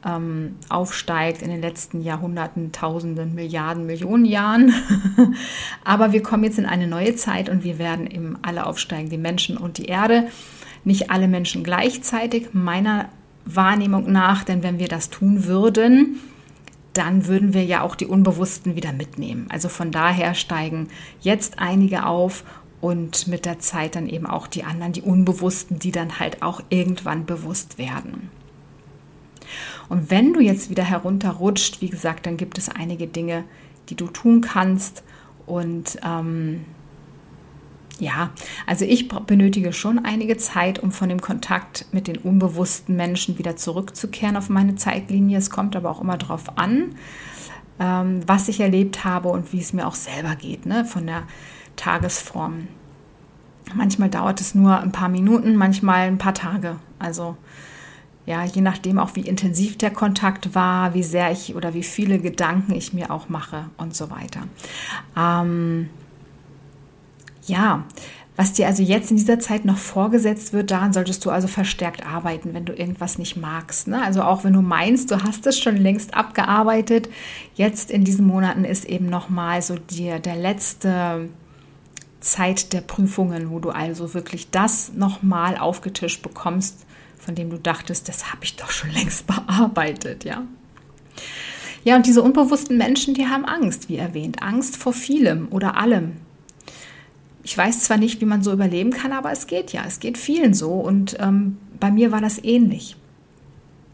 ähm, 0.06 0.56
aufsteigt 0.70 1.42
in 1.42 1.50
den 1.50 1.62
letzten 1.62 2.02
Jahrhunderten, 2.02 2.72
Tausenden, 2.72 3.34
Milliarden, 3.34 3.86
Millionen 3.86 4.26
Jahren. 4.26 4.74
Aber 5.84 6.12
wir 6.12 6.22
kommen 6.22 6.44
jetzt 6.44 6.60
in 6.60 6.66
eine 6.66 6.88
neue 6.88 7.16
Zeit 7.16 7.50
und 7.50 7.64
wir 7.64 7.80
werden 7.80 8.08
eben 8.08 8.38
alle 8.42 8.66
aufsteigen, 8.68 9.10
die 9.10 9.18
Menschen 9.18 9.58
und 9.58 9.78
die 9.78 9.86
Erde. 9.86 10.28
Nicht 10.84 11.10
alle 11.10 11.28
Menschen 11.28 11.64
gleichzeitig, 11.64 12.54
meiner 12.54 13.10
Wahrnehmung 13.46 14.12
nach, 14.12 14.44
denn 14.44 14.62
wenn 14.64 14.80
wir 14.80 14.88
das 14.88 15.10
tun 15.10 15.46
würden, 15.46 16.20
dann 16.94 17.26
würden 17.28 17.54
wir 17.54 17.66
ja 17.66 17.82
auch 17.82 17.96
die 17.96 18.06
Unbewussten 18.06 18.76
wieder 18.76 18.94
mitnehmen. 18.94 19.48
Also 19.50 19.70
von 19.70 19.92
daher 19.92 20.34
steigen 20.34 20.88
jetzt 21.20 21.60
einige 21.60 22.06
auf 22.06 22.44
und 22.80 23.28
mit 23.28 23.46
der 23.46 23.60
Zeit 23.60 23.96
dann 23.96 24.08
eben 24.08 24.28
auch 24.28 24.48
die 24.48 24.64
anderen, 24.64 24.94
die 24.94 25.02
Unbewussten, 25.02 25.80
die 25.80 25.92
dann 25.92 26.20
halt 26.20 26.44
auch 26.44 26.62
irgendwann 26.70 27.26
bewusst 27.26 27.78
werden. 27.78 28.30
Und 29.89 30.10
wenn 30.10 30.34
du 30.34 30.39
jetzt 30.39 30.70
wieder 30.70 30.84
herunterrutscht, 30.84 31.82
wie 31.82 31.89
gesagt, 31.89 32.25
dann 32.25 32.38
gibt 32.38 32.58
es 32.58 32.70
einige 32.70 33.08
Dinge, 33.08 33.44
die 33.89 33.96
du 33.96 34.08
tun 34.08 34.42
kannst. 34.42 35.04
Und 35.46 36.00
ähm, 36.04 36.65
ja, 38.00 38.32
also 38.65 38.84
ich 38.84 39.08
benötige 39.08 39.72
schon 39.72 40.04
einige 40.04 40.38
Zeit, 40.38 40.80
um 40.80 40.92
von 40.92 41.10
dem 41.10 41.22
Kontakt 41.22 41.86
mit 41.92 42.08
den 42.08 42.18
unbewussten 42.18 42.96
Menschen 42.96 43.38
wieder 43.38 43.56
zurückzukehren 43.56 44.38
auf 44.38 44.50
meine 44.50 44.75
Zeitlinie. 44.75 45.38
Es 45.38 45.50
kommt 45.50 45.75
aber 45.75 45.89
auch 45.89 46.01
immer 46.01 46.18
darauf 46.18 46.58
an, 46.58 46.96
ähm, 47.80 48.22
was 48.25 48.50
ich 48.50 48.60
erlebt 48.60 49.06
habe 49.06 49.30
und 49.30 49.54
wie 49.54 49.60
es 49.60 49.72
mir 49.72 49.88
auch 49.88 49.96
selber 49.96 50.36
geht, 50.36 50.65
ne, 50.65 50.84
von 50.84 51.06
der 51.06 51.24
Tagesform. 51.75 52.68
Manchmal 53.74 54.10
dauert 54.10 54.42
es 54.42 54.56
nur 54.56 54.80
ein 54.80 54.92
paar 54.92 55.10
Minuten, 55.10 55.56
manchmal 55.56 56.08
ein 56.08 56.18
paar 56.18 56.34
Tage. 56.34 56.77
Also 57.00 57.38
ja, 58.25 58.44
je 58.44 58.62
nachdem 58.62 58.98
auch, 58.98 59.15
wie 59.15 59.22
intensiv 59.22 59.77
der 59.77 59.91
Kontakt 59.91 60.55
war, 60.55 60.94
wie 60.94 61.03
sehr 61.03 61.32
ich 61.32 61.55
oder 61.55 61.74
wie 61.74 61.84
viele 61.84 62.20
Gedanken 62.20 62.74
ich 62.74 62.94
mir 62.94 63.12
auch 63.12 63.29
mache 63.29 63.65
und 63.77 63.96
so 63.96 64.10
weiter. 64.10 64.41
Ähm, 65.15 65.89
ja, 67.46 67.84
was 68.36 68.51
dir 68.51 68.67
also 68.67 68.84
jetzt 68.84 69.12
in 69.12 69.17
dieser 69.17 69.39
Zeit 69.39 69.63
noch 69.63 69.77
vorgesetzt 69.77 70.51
wird, 70.51 70.72
daran 70.72 70.91
solltest 70.91 71.24
du 71.24 71.29
also 71.29 71.48
verstärkt 71.48 72.05
arbeiten, 72.05 72.53
wenn 72.53 72.65
du 72.65 72.74
irgendwas 72.74 73.17
nicht 73.17 73.38
magst. 73.38 73.88
Ne? 73.88 74.03
Also 74.03 74.24
auch 74.24 74.44
wenn 74.44 74.53
du 74.53 74.62
meinst, 74.62 75.10
du 75.12 75.24
hast 75.24 75.48
es 75.48 75.58
schon 75.58 75.77
längst 75.77 76.13
abgearbeitet, 76.13 77.08
jetzt 77.53 77.91
in 77.91 78.03
diesen 78.03 78.25
Monaten 78.25 78.65
ist 78.65 78.86
eben 78.86 79.05
nochmal 79.05 79.62
so 79.62 79.75
dir 79.75 80.20
der 80.20 80.36
letzte 80.36 81.29
Zeit 82.20 82.74
der 82.74 82.82
Prüfungen, 82.82 83.51
wo 83.51 83.60
du 83.60 83.70
also 83.70 84.13
wirklich 84.13 84.50
das 84.50 84.91
nochmal 84.94 85.58
aufgetischt 85.58 86.22
bekommst, 86.22 86.86
von 87.25 87.36
dem 87.36 87.50
du 87.50 87.58
dachtest, 87.58 88.08
das 88.08 88.32
habe 88.32 88.44
ich 88.44 88.55
doch 88.55 88.70
schon 88.70 88.91
längst 88.91 89.25
bearbeitet, 89.27 90.24
ja. 90.24 90.44
Ja, 91.84 91.96
und 91.96 92.05
diese 92.05 92.22
unbewussten 92.22 92.77
Menschen, 92.77 93.13
die 93.13 93.27
haben 93.27 93.46
Angst, 93.46 93.89
wie 93.89 93.98
erwähnt, 93.98 94.41
Angst 94.41 94.77
vor 94.77 94.94
vielem 94.94 95.48
oder 95.51 95.77
allem. 95.77 96.13
Ich 97.44 97.55
weiß 97.55 97.82
zwar 97.82 97.98
nicht, 97.98 98.22
wie 98.22 98.25
man 98.25 98.41
so 98.41 98.51
überleben 98.51 98.89
kann, 98.89 99.12
aber 99.12 99.32
es 99.32 99.46
geht 99.46 99.72
ja, 99.72 99.84
es 99.86 100.00
geht 100.00 100.17
vielen 100.17 100.55
so 100.55 100.72
und 100.72 101.17
ähm, 101.20 101.58
bei 101.79 101.91
mir 101.91 102.12
war 102.12 102.22
das 102.22 102.44
ähnlich. 102.44 102.96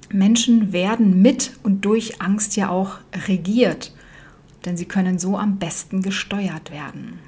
Menschen 0.10 0.72
werden 0.72 1.22
mit 1.22 1.52
und 1.64 1.84
durch 1.84 2.22
Angst 2.22 2.56
ja 2.56 2.70
auch 2.70 3.00
regiert, 3.28 3.94
denn 4.66 4.78
sie 4.78 4.86
können 4.86 5.20
so 5.20 5.38
am 5.38 5.58
besten 5.58 6.02
gesteuert 6.02 6.72
werden. 6.72 7.20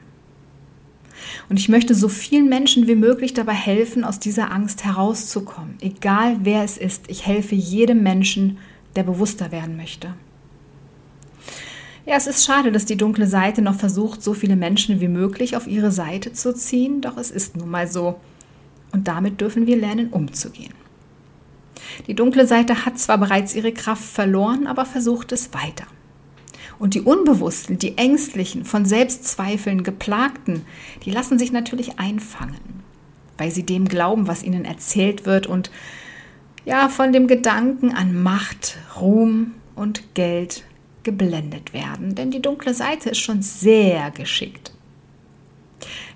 Und 1.50 1.60
ich 1.60 1.70
möchte 1.70 1.96
so 1.96 2.10
vielen 2.10 2.50
Menschen 2.50 2.88
wie 2.88 2.96
möglich 2.96 3.34
dabei 3.34 3.53
helfen, 3.53 4.03
aus 4.03 4.20
dieser 4.20 4.51
Angst 4.51 4.84
herauszukommen. 4.84 5.77
Egal 5.82 6.38
wer 6.44 6.63
es 6.63 6.77
ist, 6.77 7.06
ich 7.08 7.25
helfe 7.25 7.56
jedem 7.56 8.03
Menschen, 8.03 8.58
der 8.96 9.03
bewusster 9.03 9.51
werden 9.51 9.77
möchte. 9.77 10.13
Ja, 12.06 12.15
es 12.15 12.27
ist 12.27 12.46
schade, 12.46 12.72
dass 12.72 12.86
die 12.86 12.98
dunkle 12.98 13.27
Seite 13.27 13.62
noch 13.62 13.75
versucht, 13.75 14.22
so 14.22 14.34
viele 14.34 14.58
Menschen 14.58 15.00
wie 15.00 15.08
möglich 15.08 15.56
auf 15.56 15.68
ihre 15.68 15.92
Seite 15.92 16.34
zu 16.34 16.53
ziehen, 16.53 17.00
doch 17.01 17.18
es 17.18 17.32
ist 17.32 17.56
nun 17.56 17.70
mal 17.70 17.88
so. 17.88 18.20
Und 18.92 19.08
damit 19.08 19.39
dürfen 19.39 19.68
wir 19.68 19.77
lernen, 19.77 20.10
umzugehen. 20.10 20.74
Die 22.08 22.13
dunkle 22.13 22.46
Seite 22.46 22.86
hat 22.86 23.00
zwar 23.00 23.18
bereits 23.18 23.56
ihre 23.56 23.72
Kraft 23.72 24.03
verloren, 24.03 24.68
aber 24.68 24.86
versucht 24.86 25.32
es 25.32 25.53
weiter. 25.53 25.86
Und 26.84 26.96
die 26.96 27.02
Unbewussten, 27.02 27.78
die 27.80 27.98
Ängstlichen, 27.98 28.66
von 28.66 28.84
Selbstzweifeln 28.84 29.84
geplagten, 29.84 30.66
die 31.06 31.12
lassen 31.12 31.40
sich 31.40 31.54
natürlich 31.54 31.98
einfangen, 31.98 32.84
weil 33.38 33.52
sie 33.52 33.63
dem 33.63 33.88
glauben, 33.88 34.28
was 34.28 34.44
ihnen 34.44 34.66
erzählt 34.66 35.25
wird 35.25 35.48
und 35.48 35.72
ja, 36.66 36.90
von 36.90 37.13
dem 37.13 37.28
Gedanken 37.28 37.94
an 37.94 38.22
Macht, 38.22 38.80
Ruhm 39.00 39.54
und 39.78 40.13
Geld 40.13 40.66
geblendet 41.04 41.72
werden. 41.72 42.16
Denn 42.16 42.32
die 42.32 42.42
dunkle 42.42 42.74
Seite 42.74 43.12
ist 43.12 43.20
schon 43.20 43.42
sehr 43.42 44.12
geschickt. 44.12 44.74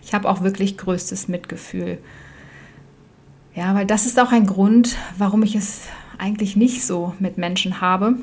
Ich 0.04 0.14
habe 0.14 0.28
auch 0.28 0.42
wirklich 0.42 0.76
größtes 0.76 1.30
Mitgefühl. 1.30 1.98
Ja, 3.56 3.74
weil 3.74 3.86
das 3.86 4.06
ist 4.06 4.20
auch 4.20 4.34
ein 4.34 4.46
Grund, 4.46 4.98
warum 5.18 5.44
ich 5.44 5.56
es 5.56 5.84
eigentlich 6.18 6.58
nicht 6.58 6.86
so 6.86 7.16
mit 7.20 7.38
Menschen 7.38 7.80
habe, 7.80 8.16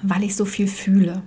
weil 0.00 0.24
ich 0.24 0.34
so 0.34 0.46
viel 0.46 0.66
fühle. 0.66 1.22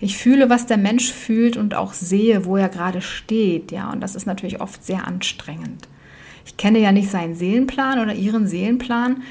Ich 0.00 0.16
fühle, 0.16 0.48
was 0.48 0.66
der 0.66 0.78
Mensch 0.78 1.12
fühlt 1.12 1.58
und 1.58 1.74
auch 1.74 1.92
sehe, 1.92 2.46
wo 2.46 2.56
er 2.56 2.70
gerade 2.70 3.02
steht. 3.02 3.70
Ja, 3.70 3.92
und 3.92 4.00
das 4.00 4.14
ist 4.14 4.26
natürlich 4.26 4.60
oft 4.60 4.82
sehr 4.82 5.06
anstrengend. 5.06 5.88
Ich 6.46 6.56
kenne 6.56 6.78
ja 6.78 6.90
nicht 6.90 7.10
seinen 7.10 7.34
Seelenplan 7.34 8.00
oder 8.00 8.14
ihren 8.14 8.48
Seelenplan. 8.48 9.22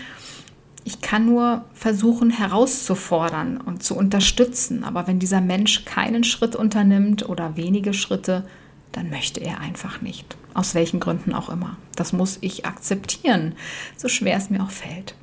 Ich 0.84 1.02
kann 1.02 1.26
nur 1.26 1.66
versuchen 1.74 2.30
herauszufordern 2.30 3.58
und 3.58 3.84
zu 3.84 3.96
unterstützen. 3.96 4.84
Aber 4.84 5.08
wenn 5.08 5.18
dieser 5.18 5.42
Mensch 5.42 5.86
keinen 5.86 6.24
Schritt 6.24 6.56
unternimmt 6.56 7.28
oder 7.28 7.58
wenige 7.58 7.94
Schritte, 7.94 8.46
dann 8.92 9.10
möchte 9.10 9.40
er 9.40 9.60
einfach 9.60 10.02
nicht. 10.02 10.38
Aus 10.54 10.76
welchen 10.76 11.00
Gründen 11.00 11.34
auch 11.34 11.50
immer. 11.50 11.78
Das 11.96 12.14
muss 12.14 12.38
ich 12.42 12.66
akzeptieren, 12.66 13.56
so 13.98 14.08
schwer 14.08 14.38
es 14.38 14.50
mir 14.50 14.62
auch 14.64 14.72
fällt. 14.72 15.16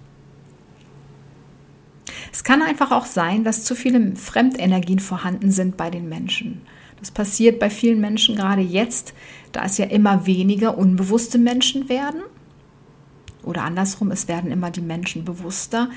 Es 2.37 2.45
kann 2.45 2.61
einfach 2.61 2.93
auch 2.93 3.07
sein, 3.07 3.45
dass 3.45 3.65
zu 3.65 3.75
viele 3.75 4.15
Fremdenergien 4.15 4.99
vorhanden 4.99 5.51
sind 5.51 5.79
bei 5.79 5.89
den 5.89 6.07
Menschen. 6.07 6.61
Das 7.01 7.11
passiert 7.11 7.59
bei 7.59 7.71
vielen 7.71 7.99
Menschen 7.99 8.37
gerade 8.37 8.61
jetzt, 8.61 9.15
da 9.53 9.65
es 9.65 9.79
ja 9.79 9.87
immer 9.87 10.27
weniger 10.27 10.77
unbewusste 10.77 11.39
Menschen 11.39 11.89
werden. 11.89 12.21
Oder 13.43 13.63
andersrum, 13.63 14.11
es 14.11 14.29
werden 14.29 14.51
immer 14.51 14.71
die 14.71 14.83
Menschen 14.83 15.25
bewusster. 15.25 15.89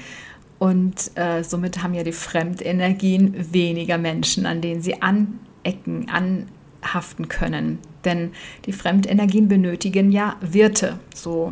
Und 0.59 1.11
äh, 1.15 1.43
somit 1.43 1.83
haben 1.83 1.93
ja 1.93 2.03
die 2.03 2.13
Fremdenergien 2.13 3.35
weniger 3.53 3.97
Menschen, 3.97 4.45
an 4.45 4.61
denen 4.61 4.81
sie 4.81 5.01
anecken, 5.01 6.07
anhaften 6.07 7.27
können. 7.27 7.79
Denn 8.05 8.31
die 8.63 8.71
Fremdenergien 8.71 9.49
benötigen 9.49 10.09
ja 10.09 10.37
Wirte. 10.39 10.99
So 11.13 11.51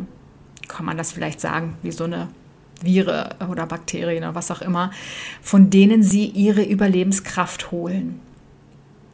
kann 0.66 0.86
man 0.86 0.96
das 0.96 1.12
vielleicht 1.12 1.42
sagen, 1.42 1.76
wie 1.82 1.92
so 1.92 2.04
eine 2.04 2.28
Viren 2.80 3.28
oder 3.50 3.66
Bakterien 3.66 4.24
oder 4.24 4.34
was 4.34 4.50
auch 4.50 4.62
immer, 4.62 4.90
von 5.42 5.70
denen 5.70 6.02
sie 6.02 6.26
ihre 6.26 6.62
Überlebenskraft 6.62 7.70
holen. 7.70 8.20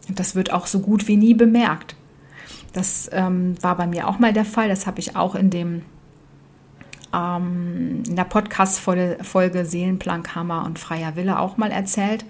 Das 0.09 0.35
wird 0.35 0.53
auch 0.53 0.67
so 0.67 0.81
gut 0.81 1.09
wie 1.09 1.17
nie 1.17 1.35
bemerkt. 1.35 1.97
Das 2.73 3.09
ähm, 3.13 3.55
war 3.63 3.77
bei 3.77 3.87
mir 3.87 4.09
auch 4.09 4.19
mal 4.19 4.33
der 4.33 4.45
Fall. 4.45 4.69
Das 4.69 4.87
habe 4.87 5.01
ich 5.01 5.17
auch 5.17 5.35
in 5.35 5.49
dem 5.49 5.83
ähm, 7.15 8.03
in 8.07 8.17
der 8.17 8.25
Podcast-Folge 8.25 9.65
Seelenplankammer 9.65 10.65
und 10.67 10.79
freier 10.79 11.17
Wille 11.17 11.39
auch 11.39 11.57
mal 11.57 11.71
erzählt. 11.71 12.25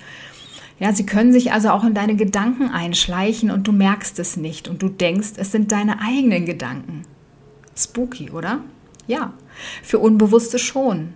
Ja, 0.79 0.93
sie 0.93 1.07
können 1.07 1.33
sich 1.33 1.53
also 1.53 1.71
auch 1.71 1.85
in 1.85 1.95
deine 1.95 2.17
Gedanken 2.17 2.69
einschleichen 2.71 3.51
und 3.51 3.67
du 3.67 3.73
merkst 3.73 4.19
es 4.19 4.37
nicht 4.37 4.69
und 4.69 4.83
du 4.83 4.89
denkst, 4.89 5.33
es 5.37 5.53
sind 5.53 5.73
deine 5.73 6.01
eigenen 6.01 6.47
Gedanken. 6.47 7.03
Spooky, 7.77 8.31
oder? 8.31 8.61
Ja, 9.07 9.33
für 9.83 9.99
Unbewusste 9.99 10.59
schon. 10.59 11.15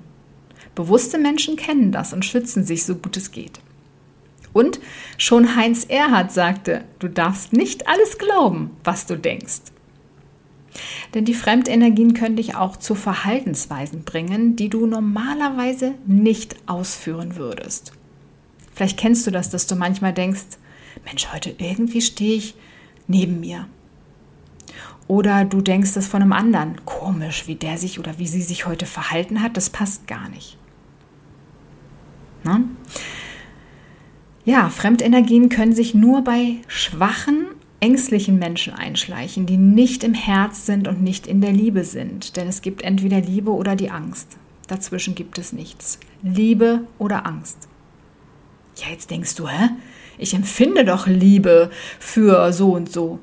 Bewusste 0.78 1.18
Menschen 1.18 1.56
kennen 1.56 1.90
das 1.90 2.12
und 2.12 2.25
schützen 2.25 2.62
sich 2.62 2.85
so 2.85 2.94
gut 2.94 3.16
es 3.16 3.32
geht. 3.32 3.58
Und 4.52 4.78
schon 5.16 5.56
Heinz 5.56 5.85
Erhard 5.85 6.30
sagte, 6.30 6.85
du 7.00 7.08
darfst 7.08 7.52
nicht 7.52 7.88
alles 7.88 8.16
glauben, 8.16 8.70
was 8.85 9.04
du 9.04 9.18
denkst. 9.18 9.73
Denn 11.14 11.25
die 11.25 11.35
Fremdenergien 11.35 12.14
können 12.14 12.37
dich 12.37 12.54
auch 12.54 12.76
zu 12.76 12.94
Verhaltensweisen 12.94 14.04
bringen, 14.04 14.54
die 14.54 14.68
du 14.68 14.87
normalerweise 14.87 15.94
nicht 16.06 16.54
ausführen 16.66 17.35
würdest. 17.35 17.90
Vielleicht 18.73 19.00
kennst 19.00 19.26
du 19.26 19.32
das, 19.32 19.50
dass 19.50 19.66
du 19.66 19.75
manchmal 19.75 20.12
denkst, 20.12 20.58
Mensch, 21.04 21.32
heute 21.32 21.52
irgendwie 21.58 22.02
stehe 22.02 22.37
ich 22.37 22.54
neben 23.08 23.40
mir. 23.40 23.66
Oder 25.08 25.44
du 25.44 25.61
denkst 25.61 25.97
es 25.97 26.06
von 26.06 26.23
einem 26.23 26.32
anderen, 26.32 26.85
komisch, 26.85 27.49
wie 27.49 27.56
der 27.56 27.78
sich 27.78 27.99
oder 27.99 28.20
wie 28.20 28.28
sie 28.28 28.42
sich 28.42 28.66
heute 28.66 28.87
verhalten 28.87 29.42
hat, 29.42 29.56
das 29.56 29.70
passt 29.70 30.06
gar 30.06 30.28
nicht. 30.28 30.56
Ne? 32.49 32.64
Ja, 34.45 34.71
Fremdenergien 34.71 35.50
können 35.50 35.75
sich 35.75 35.95
nur 35.95 36.23
bei 36.23 36.57
schwachen, 36.67 37.49
ängstlichen 37.81 38.38
Menschen 38.38 38.73
einschleichen, 38.73 39.45
die 39.45 39.59
nicht 39.59 40.02
im 40.02 40.14
Herz 40.14 40.64
sind 40.64 40.88
und 40.88 41.02
nicht 41.02 41.26
in 41.26 41.43
der 41.43 41.52
Liebe 41.52 41.85
sind. 41.85 42.37
Denn 42.37 42.49
es 42.49 42.62
gibt 42.62 42.83
entweder 42.83 43.21
Liebe 43.21 43.50
oder 43.50 43.76
die 43.76 43.90
Angst. 43.90 44.38
Dazwischen 44.67 45.14
gibt 45.14 45.38
es 45.38 45.52
nichts. 45.52 45.99
Liebe 46.23 46.87
oder 46.99 47.26
Angst. 47.26 47.69
Ja, 48.76 48.90
jetzt 48.90 49.11
denkst 49.11 49.35
du, 49.35 49.49
hä? 49.49 49.71
Ich 50.17 50.35
empfinde 50.35 50.85
doch 50.85 51.07
Liebe 51.07 51.71
für 51.99 52.52
so 52.52 52.73
und 52.73 52.90
so. 52.90 53.19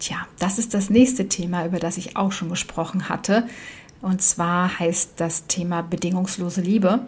Tja, 0.00 0.26
das 0.38 0.58
ist 0.58 0.74
das 0.74 0.90
nächste 0.90 1.28
Thema, 1.28 1.64
über 1.64 1.78
das 1.78 1.96
ich 1.96 2.16
auch 2.16 2.32
schon 2.32 2.48
gesprochen 2.48 3.08
hatte. 3.08 3.46
Und 4.04 4.20
zwar 4.20 4.78
heißt 4.78 5.14
das 5.16 5.46
Thema 5.46 5.80
bedingungslose 5.80 6.60
Liebe. 6.60 7.00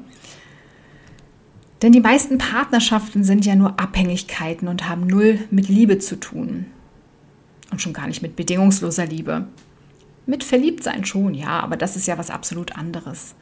Denn 1.83 1.93
die 1.93 2.00
meisten 2.00 2.38
Partnerschaften 2.38 3.23
sind 3.23 3.45
ja 3.45 3.55
nur 3.55 3.79
Abhängigkeiten 3.79 4.67
und 4.67 4.88
haben 4.88 5.07
null 5.07 5.41
mit 5.50 5.69
Liebe 5.69 5.99
zu 5.99 6.19
tun. 6.19 6.65
Und 7.71 7.83
schon 7.83 7.93
gar 7.93 8.07
nicht 8.07 8.23
mit 8.23 8.35
bedingungsloser 8.35 9.05
Liebe. 9.05 9.47
Mit 10.25 10.43
Verliebtsein 10.43 11.05
schon, 11.05 11.35
ja, 11.35 11.61
aber 11.61 11.76
das 11.76 11.97
ist 11.97 12.07
ja 12.07 12.17
was 12.17 12.31
absolut 12.31 12.79
anderes. 12.79 13.35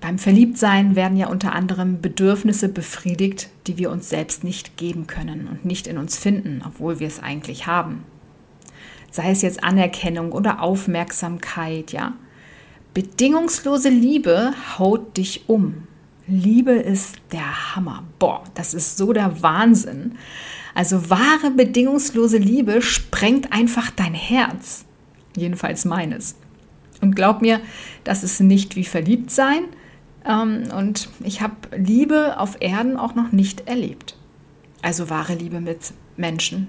Beim 0.00 0.18
Verliebtsein 0.18 0.96
werden 0.96 1.18
ja 1.18 1.26
unter 1.28 1.52
anderem 1.52 2.00
Bedürfnisse 2.00 2.70
befriedigt, 2.70 3.50
die 3.66 3.76
wir 3.76 3.90
uns 3.90 4.08
selbst 4.08 4.42
nicht 4.42 4.78
geben 4.78 5.06
können 5.06 5.48
und 5.48 5.66
nicht 5.66 5.86
in 5.86 5.98
uns 5.98 6.16
finden, 6.16 6.62
obwohl 6.66 6.98
wir 6.98 7.08
es 7.08 7.22
eigentlich 7.22 7.66
haben. 7.66 8.04
Sei 9.10 9.30
es 9.30 9.42
jetzt 9.42 9.62
Anerkennung 9.62 10.32
oder 10.32 10.62
Aufmerksamkeit, 10.62 11.92
ja. 11.92 12.14
Bedingungslose 12.94 13.88
Liebe 13.88 14.52
haut 14.78 15.16
dich 15.16 15.48
um. 15.48 15.86
Liebe 16.26 16.72
ist 16.72 17.16
der 17.32 17.74
Hammer. 17.74 18.04
Boah, 18.18 18.44
das 18.54 18.74
ist 18.74 18.96
so 18.96 19.12
der 19.12 19.42
Wahnsinn. 19.42 20.16
Also 20.74 21.10
wahre 21.10 21.50
bedingungslose 21.56 22.38
Liebe 22.38 22.82
sprengt 22.82 23.52
einfach 23.52 23.90
dein 23.90 24.14
Herz. 24.14 24.84
Jedenfalls 25.36 25.84
meines. 25.84 26.36
Und 27.00 27.16
glaub 27.16 27.42
mir, 27.42 27.60
das 28.04 28.22
ist 28.22 28.40
nicht 28.40 28.76
wie 28.76 28.84
verliebt 28.84 29.30
sein. 29.30 29.64
Ähm, 30.24 30.64
und 30.76 31.08
ich 31.20 31.40
habe 31.40 31.54
Liebe 31.76 32.38
auf 32.38 32.60
Erden 32.60 32.96
auch 32.96 33.14
noch 33.14 33.32
nicht 33.32 33.66
erlebt. 33.68 34.16
Also 34.82 35.10
wahre 35.10 35.34
Liebe 35.34 35.60
mit 35.60 35.92
Menschen. 36.16 36.68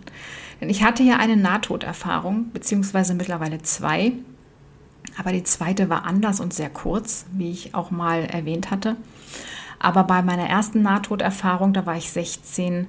Denn 0.59 0.69
ich 0.69 0.83
hatte 0.83 1.03
ja 1.03 1.17
eine 1.17 1.37
Nahtoderfahrung, 1.37 2.51
beziehungsweise 2.51 3.13
mittlerweile 3.13 3.61
zwei. 3.61 4.13
Aber 5.17 5.31
die 5.31 5.43
zweite 5.43 5.89
war 5.89 6.05
anders 6.05 6.39
und 6.39 6.53
sehr 6.53 6.69
kurz, 6.69 7.25
wie 7.31 7.51
ich 7.51 7.75
auch 7.75 7.91
mal 7.91 8.25
erwähnt 8.25 8.71
hatte. 8.71 8.95
Aber 9.79 10.03
bei 10.03 10.21
meiner 10.21 10.47
ersten 10.47 10.81
Nahtoderfahrung, 10.81 11.73
da 11.73 11.85
war 11.85 11.97
ich 11.97 12.11
16, 12.11 12.87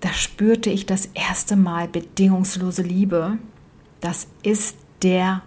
da 0.00 0.12
spürte 0.12 0.70
ich 0.70 0.86
das 0.86 1.06
erste 1.14 1.56
Mal 1.56 1.88
bedingungslose 1.88 2.82
Liebe. 2.82 3.38
Das 4.00 4.26
ist 4.42 4.76
der 5.02 5.42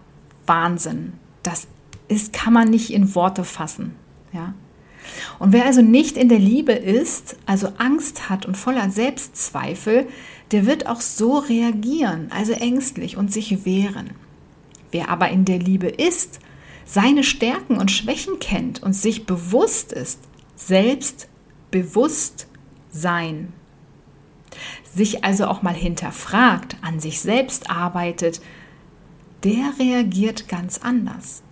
Wahnsinn. 0.47 1.13
Das 1.43 1.67
ist, 2.07 2.33
kann 2.33 2.53
man 2.53 2.69
nicht 2.69 2.91
in 2.91 3.13
Worte 3.13 3.43
fassen. 3.43 3.95
Ja? 4.33 4.53
Und 5.39 5.53
wer 5.53 5.65
also 5.65 5.81
nicht 5.81 6.17
in 6.17 6.29
der 6.29 6.39
Liebe 6.39 6.71
ist, 6.71 7.37
also 7.45 7.69
Angst 7.77 8.29
hat 8.29 8.45
und 8.45 8.57
voller 8.57 8.89
Selbstzweifel, 8.89 10.07
der 10.51 10.65
wird 10.65 10.87
auch 10.87 11.01
so 11.01 11.37
reagieren, 11.37 12.31
also 12.31 12.53
ängstlich 12.53 13.17
und 13.17 13.31
sich 13.31 13.65
wehren. 13.65 14.11
Wer 14.91 15.09
aber 15.09 15.29
in 15.29 15.45
der 15.45 15.59
Liebe 15.59 15.87
ist, 15.87 16.39
seine 16.85 17.23
Stärken 17.23 17.77
und 17.77 17.91
Schwächen 17.91 18.39
kennt 18.39 18.81
und 18.81 18.93
sich 18.93 19.25
bewusst 19.25 19.91
ist, 19.91 20.21
selbst 20.55 21.27
bewusst 21.69 22.47
sein, 22.89 23.51
sich 24.95 25.23
also 25.23 25.47
auch 25.47 25.61
mal 25.61 25.73
hinterfragt, 25.73 26.77
an 26.81 26.99
sich 26.99 27.19
selbst 27.19 27.69
arbeitet, 27.69 28.41
der 29.43 29.73
reagiert 29.79 30.47
ganz 30.47 30.79
anders. 30.79 31.43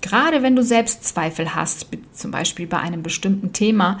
Gerade 0.00 0.42
wenn 0.42 0.54
du 0.54 0.62
Selbstzweifel 0.62 1.54
hast, 1.56 1.88
zum 2.12 2.30
Beispiel 2.30 2.68
bei 2.68 2.78
einem 2.78 3.02
bestimmten 3.02 3.52
Thema, 3.52 3.98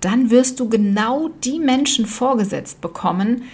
dann 0.00 0.30
wirst 0.30 0.58
du 0.58 0.68
genau 0.68 1.28
die 1.44 1.58
Menschen 1.58 2.06
vorgesetzt 2.06 2.80
bekommen, 2.80 3.44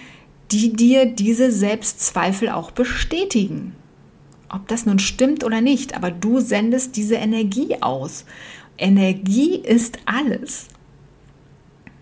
die 0.51 0.73
dir 0.73 1.05
diese 1.05 1.51
Selbstzweifel 1.51 2.49
auch 2.49 2.71
bestätigen 2.71 3.75
ob 4.49 4.67
das 4.67 4.85
nun 4.85 4.99
stimmt 4.99 5.43
oder 5.43 5.61
nicht, 5.61 5.95
aber 5.95 6.11
du 6.11 6.39
sendest 6.39 6.95
diese 6.95 7.15
Energie 7.15 7.81
aus. 7.81 8.25
Energie 8.77 9.55
ist 9.55 9.99
alles. 10.05 10.67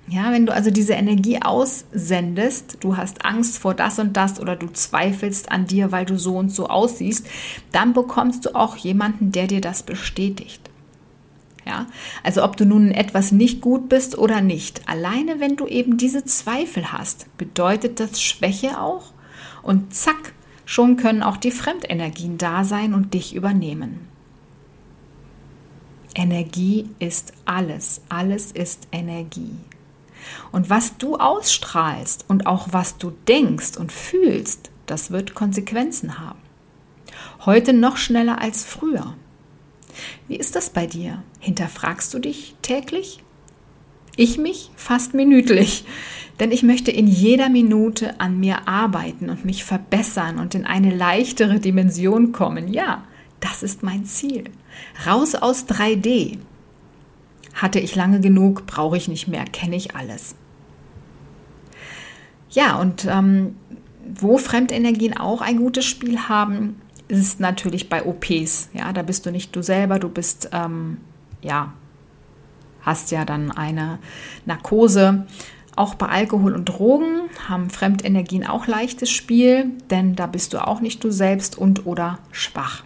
Ja, 0.09 0.31
wenn 0.31 0.45
du 0.45 0.53
also 0.53 0.71
diese 0.71 0.93
Energie 0.93 1.41
aussendest, 1.41 2.77
du 2.79 2.95
hast 2.95 3.25
Angst 3.25 3.57
vor 3.57 3.73
das 3.73 3.99
und 3.99 4.15
das 4.15 4.39
oder 4.39 4.55
du 4.55 4.67
zweifelst 4.71 5.51
an 5.51 5.65
dir, 5.65 5.91
weil 5.91 6.05
du 6.05 6.17
so 6.17 6.37
und 6.37 6.49
so 6.49 6.67
aussiehst, 6.67 7.27
dann 7.73 7.91
bekommst 7.91 8.45
du 8.45 8.55
auch 8.55 8.77
jemanden, 8.77 9.33
der 9.33 9.47
dir 9.47 9.59
das 9.59 9.83
bestätigt. 9.83 10.69
Ja, 11.65 11.87
also 12.23 12.45
ob 12.45 12.55
du 12.55 12.65
nun 12.65 12.91
etwas 12.91 13.33
nicht 13.33 13.59
gut 13.59 13.89
bist 13.89 14.17
oder 14.17 14.39
nicht, 14.39 14.87
alleine 14.87 15.41
wenn 15.41 15.57
du 15.57 15.67
eben 15.67 15.97
diese 15.97 16.23
Zweifel 16.23 16.93
hast, 16.93 17.27
bedeutet 17.37 17.99
das 17.99 18.21
Schwäche 18.21 18.79
auch 18.79 19.11
und 19.63 19.93
zack, 19.93 20.31
Schon 20.69 20.97
können 20.97 21.23
auch 21.23 21.37
die 21.37 21.51
Fremdenergien 21.51 22.37
da 22.37 22.65
sein 22.65 22.93
und 22.93 23.13
dich 23.13 23.33
übernehmen. 23.33 24.09
Energie 26.13 26.89
ist 26.99 27.31
alles. 27.45 28.01
Alles 28.09 28.51
ist 28.51 28.89
Energie. 28.91 29.55
Und 30.51 30.69
was 30.69 30.97
du 30.97 31.15
ausstrahlst 31.15 32.25
und 32.27 32.47
auch 32.47 32.67
was 32.71 32.97
du 32.97 33.11
denkst 33.29 33.77
und 33.77 33.93
fühlst, 33.93 34.69
das 34.87 35.09
wird 35.09 35.35
Konsequenzen 35.35 36.19
haben. 36.19 36.41
Heute 37.45 37.71
noch 37.71 37.95
schneller 37.95 38.41
als 38.41 38.65
früher. 38.65 39.15
Wie 40.27 40.35
ist 40.35 40.57
das 40.57 40.69
bei 40.69 40.85
dir? 40.85 41.23
Hinterfragst 41.39 42.13
du 42.13 42.19
dich 42.19 42.55
täglich? 42.61 43.23
Ich 44.17 44.37
mich 44.37 44.71
fast 44.75 45.13
minütlich. 45.13 45.85
Denn 46.39 46.51
ich 46.51 46.61
möchte 46.61 46.91
in 46.91 47.07
jeder 47.07 47.49
Minute 47.49 48.19
an 48.19 48.39
mir 48.39 48.67
arbeiten 48.67 49.29
und 49.29 49.45
mich 49.45 49.63
verbessern 49.63 50.37
und 50.37 50.53
in 50.53 50.65
eine 50.65 50.93
leichtere 50.93 51.59
Dimension 51.59 52.31
kommen. 52.31 52.67
Ja, 52.67 53.05
das 53.39 53.63
ist 53.63 53.81
mein 53.81 54.05
Ziel. 54.05 54.45
Raus 55.05 55.33
aus 55.33 55.65
3D. 55.65 56.37
Hatte 57.55 57.79
ich 57.79 57.95
lange 57.95 58.19
genug, 58.19 58.67
brauche 58.67 58.97
ich 58.97 59.07
nicht 59.07 59.27
mehr, 59.27 59.45
kenne 59.45 59.75
ich 59.75 59.95
alles. 59.95 60.35
Ja, 62.51 62.79
und 62.79 63.05
ähm, 63.05 63.55
wo 64.13 64.37
Fremdenergien 64.37 65.17
auch 65.17 65.41
ein 65.41 65.57
gutes 65.57 65.85
Spiel 65.85 66.19
haben, 66.29 66.79
ist 67.07 67.39
natürlich 67.39 67.89
bei 67.89 68.05
OPs. 68.05 68.69
Ja, 68.73 68.93
da 68.93 69.01
bist 69.01 69.25
du 69.25 69.31
nicht 69.31 69.55
du 69.55 69.63
selber, 69.63 69.97
du 69.97 70.09
bist 70.09 70.49
ähm, 70.53 70.97
ja 71.41 71.73
hast 72.81 73.11
ja 73.11 73.25
dann 73.25 73.51
eine 73.51 73.99
Narkose 74.45 75.25
auch 75.77 75.93
bei 75.93 76.07
Alkohol 76.07 76.55
und 76.55 76.65
Drogen 76.65 77.29
haben 77.47 77.69
Fremdenergien 77.69 78.45
auch 78.45 78.65
leichtes 78.65 79.11
Spiel, 79.11 79.71
denn 79.91 80.15
da 80.15 80.25
bist 80.25 80.53
du 80.53 80.67
auch 80.67 80.81
nicht 80.81 81.03
du 81.03 81.11
selbst 81.11 81.55
und 81.55 81.85
oder 81.85 82.17
schwach. 82.31 82.83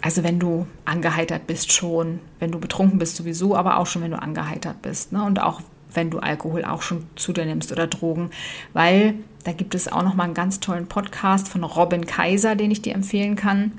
Also 0.00 0.24
wenn 0.24 0.40
du 0.40 0.66
angeheitert 0.84 1.46
bist 1.46 1.72
schon, 1.72 2.18
wenn 2.40 2.50
du 2.50 2.58
betrunken 2.58 2.98
bist 2.98 3.16
sowieso, 3.16 3.56
aber 3.56 3.78
auch 3.78 3.86
schon, 3.86 4.02
wenn 4.02 4.10
du 4.10 4.20
angeheitert 4.20 4.82
bist. 4.82 5.12
Ne? 5.12 5.22
Und 5.22 5.40
auch 5.40 5.60
wenn 5.92 6.10
du 6.10 6.18
Alkohol 6.18 6.64
auch 6.64 6.82
schon 6.82 7.06
zu 7.16 7.32
dir 7.32 7.44
nimmst 7.44 7.70
oder 7.72 7.86
Drogen, 7.86 8.30
weil 8.72 9.14
da 9.44 9.52
gibt 9.52 9.74
es 9.74 9.90
auch 9.90 10.02
noch 10.02 10.14
mal 10.14 10.24
einen 10.24 10.34
ganz 10.34 10.60
tollen 10.60 10.86
Podcast 10.88 11.48
von 11.48 11.64
Robin 11.64 12.04
Kaiser, 12.04 12.56
den 12.56 12.70
ich 12.70 12.82
dir 12.82 12.94
empfehlen 12.94 13.36
kann. 13.36 13.72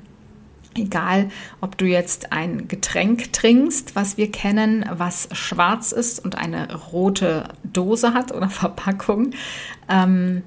Egal, 0.76 1.30
ob 1.60 1.76
du 1.76 1.84
jetzt 1.84 2.32
ein 2.32 2.68
Getränk 2.68 3.32
trinkst, 3.32 3.96
was 3.96 4.16
wir 4.16 4.30
kennen, 4.30 4.84
was 4.92 5.28
schwarz 5.32 5.90
ist 5.90 6.24
und 6.24 6.38
eine 6.38 6.74
rote 6.92 7.48
Dose 7.64 8.14
hat 8.14 8.32
oder 8.32 8.48
Verpackung, 8.50 9.32
ähm, 9.88 10.42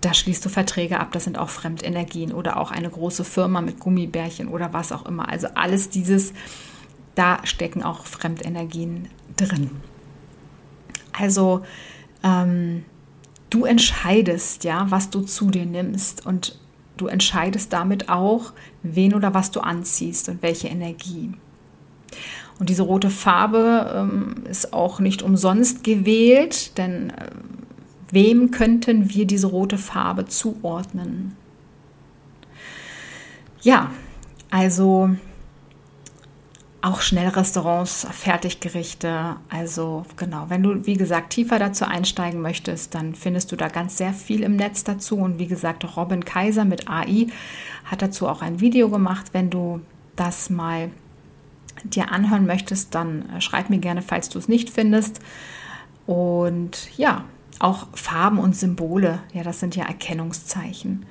da 0.00 0.12
schließt 0.12 0.44
du 0.44 0.48
Verträge 0.48 1.00
ab. 1.00 1.12
Das 1.12 1.24
sind 1.24 1.38
auch 1.38 1.48
Fremdenergien 1.48 2.32
oder 2.32 2.58
auch 2.58 2.70
eine 2.70 2.90
große 2.90 3.24
Firma 3.24 3.60
mit 3.60 3.80
Gummibärchen 3.80 4.48
oder 4.48 4.72
was 4.72 4.92
auch 4.92 5.06
immer. 5.06 5.28
Also 5.28 5.48
alles 5.54 5.88
dieses, 5.88 6.32
da 7.14 7.38
stecken 7.44 7.82
auch 7.82 8.04
Fremdenergien 8.06 9.08
drin. 9.36 9.70
Also 11.12 11.64
ähm, 12.22 12.84
du 13.50 13.64
entscheidest 13.64 14.64
ja, 14.64 14.90
was 14.90 15.10
du 15.10 15.20
zu 15.20 15.50
dir 15.50 15.64
nimmst 15.64 16.26
und 16.26 16.58
Du 16.96 17.06
entscheidest 17.06 17.72
damit 17.72 18.08
auch, 18.08 18.52
wen 18.82 19.14
oder 19.14 19.34
was 19.34 19.50
du 19.50 19.60
anziehst 19.60 20.28
und 20.28 20.42
welche 20.42 20.68
Energie. 20.68 21.32
Und 22.58 22.68
diese 22.68 22.84
rote 22.84 23.10
Farbe 23.10 23.92
ähm, 23.94 24.44
ist 24.48 24.72
auch 24.72 25.00
nicht 25.00 25.22
umsonst 25.22 25.82
gewählt, 25.82 26.78
denn 26.78 27.10
äh, 27.10 27.30
wem 28.10 28.52
könnten 28.52 29.10
wir 29.10 29.26
diese 29.26 29.48
rote 29.48 29.76
Farbe 29.76 30.26
zuordnen? 30.26 31.36
Ja, 33.62 33.90
also 34.50 35.10
auch 36.84 37.00
Schnellrestaurants, 37.00 38.06
Fertiggerichte. 38.10 39.36
Also 39.48 40.04
genau, 40.16 40.44
wenn 40.48 40.62
du, 40.62 40.86
wie 40.86 40.94
gesagt, 40.94 41.30
tiefer 41.30 41.58
dazu 41.58 41.86
einsteigen 41.86 42.42
möchtest, 42.42 42.94
dann 42.94 43.14
findest 43.14 43.50
du 43.52 43.56
da 43.56 43.68
ganz 43.68 43.96
sehr 43.96 44.12
viel 44.12 44.42
im 44.42 44.56
Netz 44.56 44.84
dazu. 44.84 45.16
Und 45.16 45.38
wie 45.38 45.46
gesagt, 45.46 45.96
Robin 45.96 46.26
Kaiser 46.26 46.66
mit 46.66 46.88
AI 46.88 47.28
hat 47.86 48.02
dazu 48.02 48.28
auch 48.28 48.42
ein 48.42 48.60
Video 48.60 48.90
gemacht. 48.90 49.30
Wenn 49.32 49.48
du 49.48 49.80
das 50.14 50.50
mal 50.50 50.90
dir 51.84 52.12
anhören 52.12 52.44
möchtest, 52.44 52.94
dann 52.94 53.30
äh, 53.30 53.40
schreib 53.40 53.70
mir 53.70 53.78
gerne, 53.78 54.02
falls 54.02 54.28
du 54.28 54.38
es 54.38 54.46
nicht 54.46 54.68
findest. 54.68 55.20
Und 56.06 56.90
ja, 56.98 57.24
auch 57.60 57.86
Farben 57.94 58.38
und 58.38 58.56
Symbole, 58.56 59.20
ja, 59.32 59.42
das 59.42 59.58
sind 59.58 59.74
ja 59.74 59.84
Erkennungszeichen. 59.84 61.06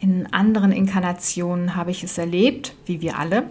In 0.00 0.30
anderen 0.34 0.70
Inkarnationen 0.70 1.76
habe 1.76 1.92
ich 1.92 2.04
es 2.04 2.18
erlebt, 2.18 2.74
wie 2.84 3.00
wir 3.00 3.18
alle. 3.18 3.44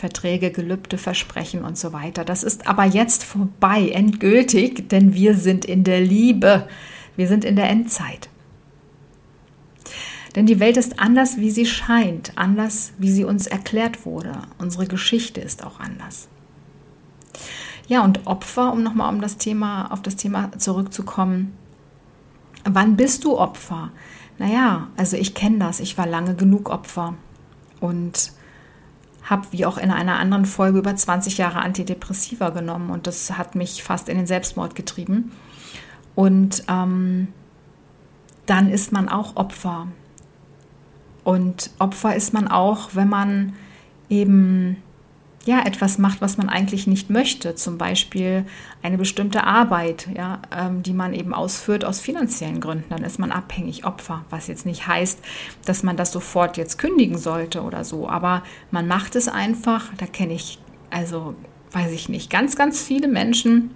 Verträge, 0.00 0.50
Gelübde, 0.50 0.96
Versprechen 0.96 1.62
und 1.62 1.76
so 1.76 1.92
weiter. 1.92 2.24
Das 2.24 2.42
ist 2.42 2.66
aber 2.66 2.84
jetzt 2.84 3.22
vorbei, 3.22 3.90
endgültig, 3.90 4.88
denn 4.88 5.12
wir 5.12 5.36
sind 5.36 5.66
in 5.66 5.84
der 5.84 6.00
Liebe. 6.00 6.66
Wir 7.16 7.28
sind 7.28 7.44
in 7.44 7.54
der 7.54 7.68
Endzeit. 7.68 8.30
Denn 10.34 10.46
die 10.46 10.58
Welt 10.58 10.78
ist 10.78 10.98
anders, 11.00 11.36
wie 11.36 11.50
sie 11.50 11.66
scheint, 11.66 12.32
anders, 12.36 12.94
wie 12.96 13.12
sie 13.12 13.24
uns 13.24 13.46
erklärt 13.46 14.06
wurde. 14.06 14.32
Unsere 14.56 14.86
Geschichte 14.86 15.42
ist 15.42 15.66
auch 15.66 15.80
anders. 15.80 16.28
Ja, 17.86 18.02
und 18.02 18.26
Opfer, 18.26 18.72
um 18.72 18.82
nochmal 18.82 19.12
um 19.12 19.20
das 19.20 19.36
Thema, 19.36 19.92
auf 19.92 20.00
das 20.00 20.16
Thema 20.16 20.50
zurückzukommen. 20.56 21.52
Wann 22.64 22.96
bist 22.96 23.24
du 23.24 23.36
Opfer? 23.36 23.90
Naja, 24.38 24.88
also 24.96 25.18
ich 25.18 25.34
kenne 25.34 25.58
das. 25.58 25.78
Ich 25.78 25.98
war 25.98 26.06
lange 26.06 26.34
genug 26.36 26.70
Opfer. 26.70 27.16
Und 27.80 28.32
habe, 29.30 29.46
wie 29.52 29.64
auch 29.64 29.78
in 29.78 29.90
einer 29.90 30.18
anderen 30.18 30.44
Folge, 30.44 30.78
über 30.78 30.94
20 30.94 31.38
Jahre 31.38 31.60
Antidepressiva 31.60 32.50
genommen 32.50 32.90
und 32.90 33.06
das 33.06 33.38
hat 33.38 33.54
mich 33.54 33.82
fast 33.82 34.08
in 34.08 34.16
den 34.16 34.26
Selbstmord 34.26 34.74
getrieben. 34.74 35.32
Und 36.16 36.64
ähm, 36.68 37.28
dann 38.46 38.68
ist 38.68 38.92
man 38.92 39.08
auch 39.08 39.36
Opfer. 39.36 39.86
Und 41.22 41.70
Opfer 41.78 42.16
ist 42.16 42.34
man 42.34 42.48
auch, 42.48 42.90
wenn 42.94 43.08
man 43.08 43.52
eben 44.08 44.82
ja, 45.46 45.64
etwas 45.64 45.96
macht, 45.96 46.20
was 46.20 46.36
man 46.36 46.50
eigentlich 46.50 46.86
nicht 46.86 47.08
möchte. 47.08 47.54
Zum 47.54 47.78
Beispiel 47.78 48.44
eine 48.82 48.98
bestimmte 48.98 49.44
Arbeit, 49.44 50.08
ja, 50.14 50.42
ähm, 50.54 50.82
die 50.82 50.92
man 50.92 51.14
eben 51.14 51.32
ausführt 51.32 51.84
aus 51.84 52.00
finanziellen 52.00 52.60
Gründen. 52.60 52.90
Dann 52.90 53.04
ist 53.04 53.18
man 53.18 53.32
abhängig, 53.32 53.86
Opfer, 53.86 54.24
was 54.28 54.48
jetzt 54.48 54.66
nicht 54.66 54.86
heißt, 54.86 55.18
dass 55.64 55.82
man 55.82 55.96
das 55.96 56.12
sofort 56.12 56.58
jetzt 56.58 56.76
kündigen 56.76 57.16
sollte 57.16 57.62
oder 57.62 57.84
so. 57.84 58.08
Aber 58.08 58.42
man 58.70 58.86
macht 58.86 59.16
es 59.16 59.28
einfach. 59.28 59.86
Da 59.96 60.06
kenne 60.06 60.34
ich, 60.34 60.58
also 60.90 61.34
weiß 61.72 61.92
ich 61.92 62.10
nicht, 62.10 62.28
ganz, 62.30 62.54
ganz 62.56 62.82
viele 62.82 63.08
Menschen, 63.08 63.70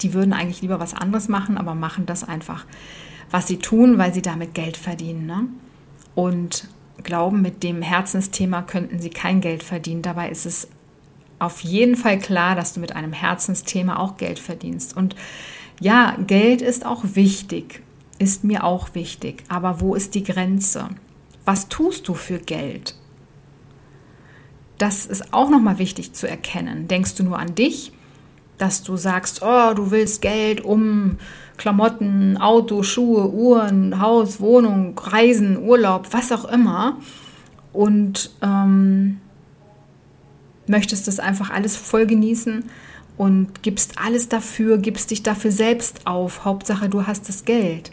die 0.00 0.14
würden 0.14 0.32
eigentlich 0.32 0.62
lieber 0.62 0.80
was 0.80 0.94
anderes 0.94 1.28
machen, 1.28 1.58
aber 1.58 1.74
machen 1.74 2.06
das 2.06 2.24
einfach, 2.24 2.64
was 3.30 3.46
sie 3.46 3.58
tun, 3.58 3.98
weil 3.98 4.14
sie 4.14 4.22
damit 4.22 4.54
Geld 4.54 4.78
verdienen. 4.78 5.26
Ne? 5.26 5.44
Und 6.14 6.68
glauben, 7.02 7.42
mit 7.42 7.62
dem 7.62 7.82
Herzensthema 7.82 8.62
könnten 8.62 9.00
sie 9.00 9.10
kein 9.10 9.40
Geld 9.40 9.62
verdienen. 9.62 10.02
Dabei 10.02 10.30
ist 10.30 10.46
es 10.46 10.68
auf 11.38 11.60
jeden 11.60 11.96
Fall 11.96 12.18
klar, 12.18 12.54
dass 12.54 12.74
du 12.74 12.80
mit 12.80 12.94
einem 12.94 13.12
Herzensthema 13.12 13.98
auch 13.98 14.16
Geld 14.16 14.38
verdienst. 14.38 14.96
Und 14.96 15.16
ja, 15.80 16.16
Geld 16.26 16.62
ist 16.62 16.84
auch 16.84 17.02
wichtig, 17.14 17.82
ist 18.18 18.44
mir 18.44 18.64
auch 18.64 18.94
wichtig. 18.94 19.42
Aber 19.48 19.80
wo 19.80 19.94
ist 19.94 20.14
die 20.14 20.24
Grenze? 20.24 20.88
Was 21.44 21.68
tust 21.68 22.06
du 22.08 22.14
für 22.14 22.38
Geld? 22.38 22.94
Das 24.76 25.06
ist 25.06 25.32
auch 25.32 25.50
nochmal 25.50 25.78
wichtig 25.78 26.12
zu 26.12 26.28
erkennen. 26.28 26.88
Denkst 26.88 27.14
du 27.14 27.24
nur 27.24 27.38
an 27.38 27.54
dich, 27.54 27.92
dass 28.58 28.82
du 28.82 28.96
sagst, 28.96 29.42
oh, 29.42 29.72
du 29.74 29.90
willst 29.90 30.20
Geld, 30.20 30.60
um 30.60 31.16
Klamotten, 31.60 32.38
Auto, 32.38 32.82
Schuhe, 32.82 33.30
Uhren, 33.30 34.00
Haus, 34.00 34.40
Wohnung, 34.40 34.98
Reisen, 34.98 35.62
Urlaub, 35.62 36.06
was 36.12 36.32
auch 36.32 36.46
immer. 36.46 36.96
Und 37.74 38.30
ähm, 38.40 39.20
möchtest 40.66 41.06
das 41.06 41.20
einfach 41.20 41.50
alles 41.50 41.76
voll 41.76 42.06
genießen 42.06 42.64
und 43.18 43.62
gibst 43.62 43.98
alles 44.02 44.30
dafür, 44.30 44.78
gibst 44.78 45.10
dich 45.10 45.22
dafür 45.22 45.52
selbst 45.52 46.06
auf. 46.06 46.46
Hauptsache, 46.46 46.88
du 46.88 47.06
hast 47.06 47.28
das 47.28 47.44
Geld. 47.44 47.92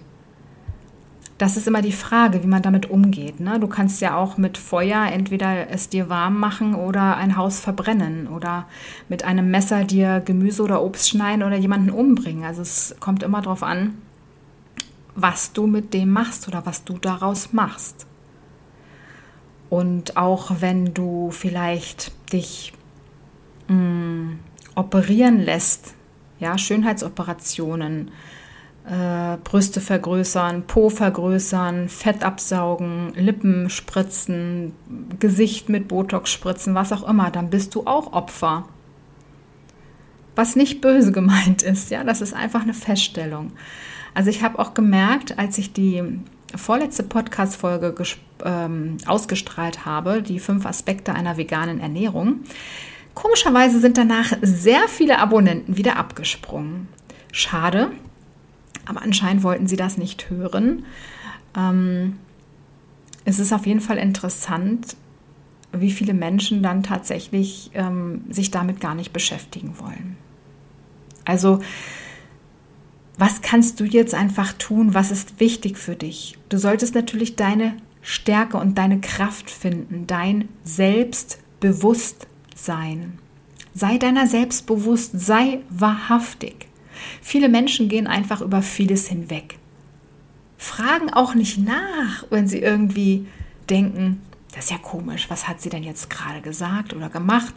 Das 1.38 1.56
ist 1.56 1.68
immer 1.68 1.84
die 1.84 1.92
Frage, 1.92 2.42
wie 2.42 2.48
man 2.48 2.64
damit 2.64 2.90
umgeht. 2.90 3.40
Ne? 3.40 3.60
Du 3.60 3.68
kannst 3.68 4.02
ja 4.02 4.16
auch 4.18 4.38
mit 4.38 4.58
Feuer 4.58 5.06
entweder 5.06 5.70
es 5.70 5.88
dir 5.88 6.10
warm 6.10 6.40
machen 6.40 6.74
oder 6.74 7.16
ein 7.18 7.38
Haus 7.38 7.60
verbrennen 7.60 8.28
oder 8.28 8.66
mit 9.08 9.24
einem 9.24 9.52
Messer 9.52 9.84
dir 9.84 10.20
Gemüse 10.20 10.64
oder 10.64 10.82
Obst 10.82 11.10
schneiden 11.10 11.44
oder 11.44 11.56
jemanden 11.56 11.92
umbringen. 11.92 12.44
Also 12.44 12.64
es 12.64 12.96
kommt 13.00 13.22
immer 13.22 13.42
darauf 13.42 13.62
an, 13.62 14.02
was 15.16 15.54
du 15.54 15.68
mit 15.68 15.94
dem 15.94 16.10
machst 16.10 16.48
oder 16.48 16.66
was 16.66 16.84
du 16.84 16.98
daraus 16.98 17.54
machst. 17.54 18.08
Und 19.70 20.18
auch 20.18 20.52
wenn 20.60 20.94
du 20.94 21.30
vielleicht 21.32 22.14
dich 22.32 22.74
mh, 23.68 23.76
mm, 23.76 24.40
operieren 24.76 25.40
lässt, 25.40 25.94
ja, 26.40 26.58
Schönheitsoperationen, 26.58 28.12
äh, 28.88 29.38
Brüste 29.44 29.82
vergrößern, 29.82 30.64
Po 30.66 30.90
vergrößern, 30.90 31.90
Fett 31.90 32.24
absaugen, 32.24 33.14
Lippen 33.16 33.70
spritzen, 33.70 34.74
Gesicht 35.20 35.68
mit 35.68 35.88
Botox 35.90 36.32
spritzen, 36.32 36.74
was 36.74 36.94
auch 36.94 37.08
immer, 37.08 37.30
dann 37.30 37.50
bist 37.50 37.76
du 37.76 37.86
auch 37.86 38.14
Opfer. 38.14 38.66
Was 40.36 40.56
nicht 40.56 40.80
böse 40.80 41.12
gemeint 41.14 41.64
ist, 41.64 41.92
ja, 41.92 42.04
das 42.04 42.22
ist 42.22 42.34
einfach 42.34 42.62
eine 42.62 42.74
Feststellung. 42.74 43.52
Also 44.14 44.30
ich 44.30 44.42
habe 44.42 44.58
auch 44.58 44.74
gemerkt, 44.74 45.38
als 45.38 45.58
ich 45.58 45.74
die 45.74 46.02
vorletzte 46.56 47.04
Podcast-Folge 47.04 47.94
ähm, 48.46 48.98
ausgestrahlt 49.06 49.86
habe, 49.86 50.22
die 50.22 50.40
fünf 50.40 50.66
Aspekte 50.66 51.14
einer 51.14 51.36
veganen 51.36 51.82
Ernährung, 51.82 52.40
komischerweise 53.14 53.80
sind 53.80 53.98
danach 53.98 54.32
sehr 54.42 54.88
viele 54.88 55.20
Abonnenten 55.20 55.76
wieder 55.76 55.98
abgesprungen. 55.98 56.88
Schade, 57.34 57.92
aber 58.88 59.02
anscheinend 59.02 59.44
wollten 59.44 59.68
sie 59.68 59.76
das 59.76 59.98
nicht 59.98 60.30
hören. 60.30 60.86
Ähm, 61.56 62.18
es 63.26 63.40
ist 63.40 63.52
auf 63.52 63.66
jeden 63.66 63.82
Fall 63.82 63.98
interessant, 63.98 64.96
wie 65.74 65.92
viele 65.92 66.14
Menschen 66.14 66.64
dann 66.64 66.84
tatsächlich 66.84 67.72
ähm, 67.74 68.22
sich 68.30 68.52
damit 68.52 68.80
gar 68.80 68.96
nicht 68.96 69.12
beschäftigen 69.12 69.78
wollen. 69.80 70.16
Also, 71.26 71.60
was 73.18 73.42
kannst 73.42 73.80
du 73.80 73.84
jetzt 73.84 74.14
einfach 74.14 74.54
tun? 74.54 74.94
Was 74.94 75.10
ist 75.12 75.40
wichtig 75.40 75.78
für 75.78 75.96
dich? 75.96 76.38
Du 76.50 76.58
solltest 76.58 76.94
natürlich 76.96 77.36
deine 77.36 77.76
Stärke 78.02 78.58
und 78.58 78.78
deine 78.78 79.02
Kraft 79.02 79.50
finden, 79.50 80.08
dein 80.08 80.48
Selbstbewusstsein. 80.64 83.20
Sei 83.74 83.98
deiner 83.98 84.28
selbstbewusst, 84.28 85.20
sei 85.20 85.60
wahrhaftig. 85.70 86.68
Viele 87.22 87.50
Menschen 87.50 87.90
gehen 87.90 88.08
einfach 88.08 88.42
über 88.42 88.62
vieles 88.62 89.08
hinweg. 89.08 89.58
Fragen 90.58 91.12
auch 91.12 91.36
nicht 91.36 91.60
nach, 91.60 92.26
wenn 92.30 92.48
sie 92.48 92.60
irgendwie 92.60 93.28
denken, 93.70 94.22
das 94.54 94.66
ist 94.66 94.72
ja 94.72 94.78
komisch, 94.78 95.30
was 95.30 95.48
hat 95.48 95.62
sie 95.62 95.70
denn 95.70 95.84
jetzt 95.84 96.10
gerade 96.10 96.42
gesagt 96.42 96.94
oder 96.94 97.10
gemacht? 97.10 97.54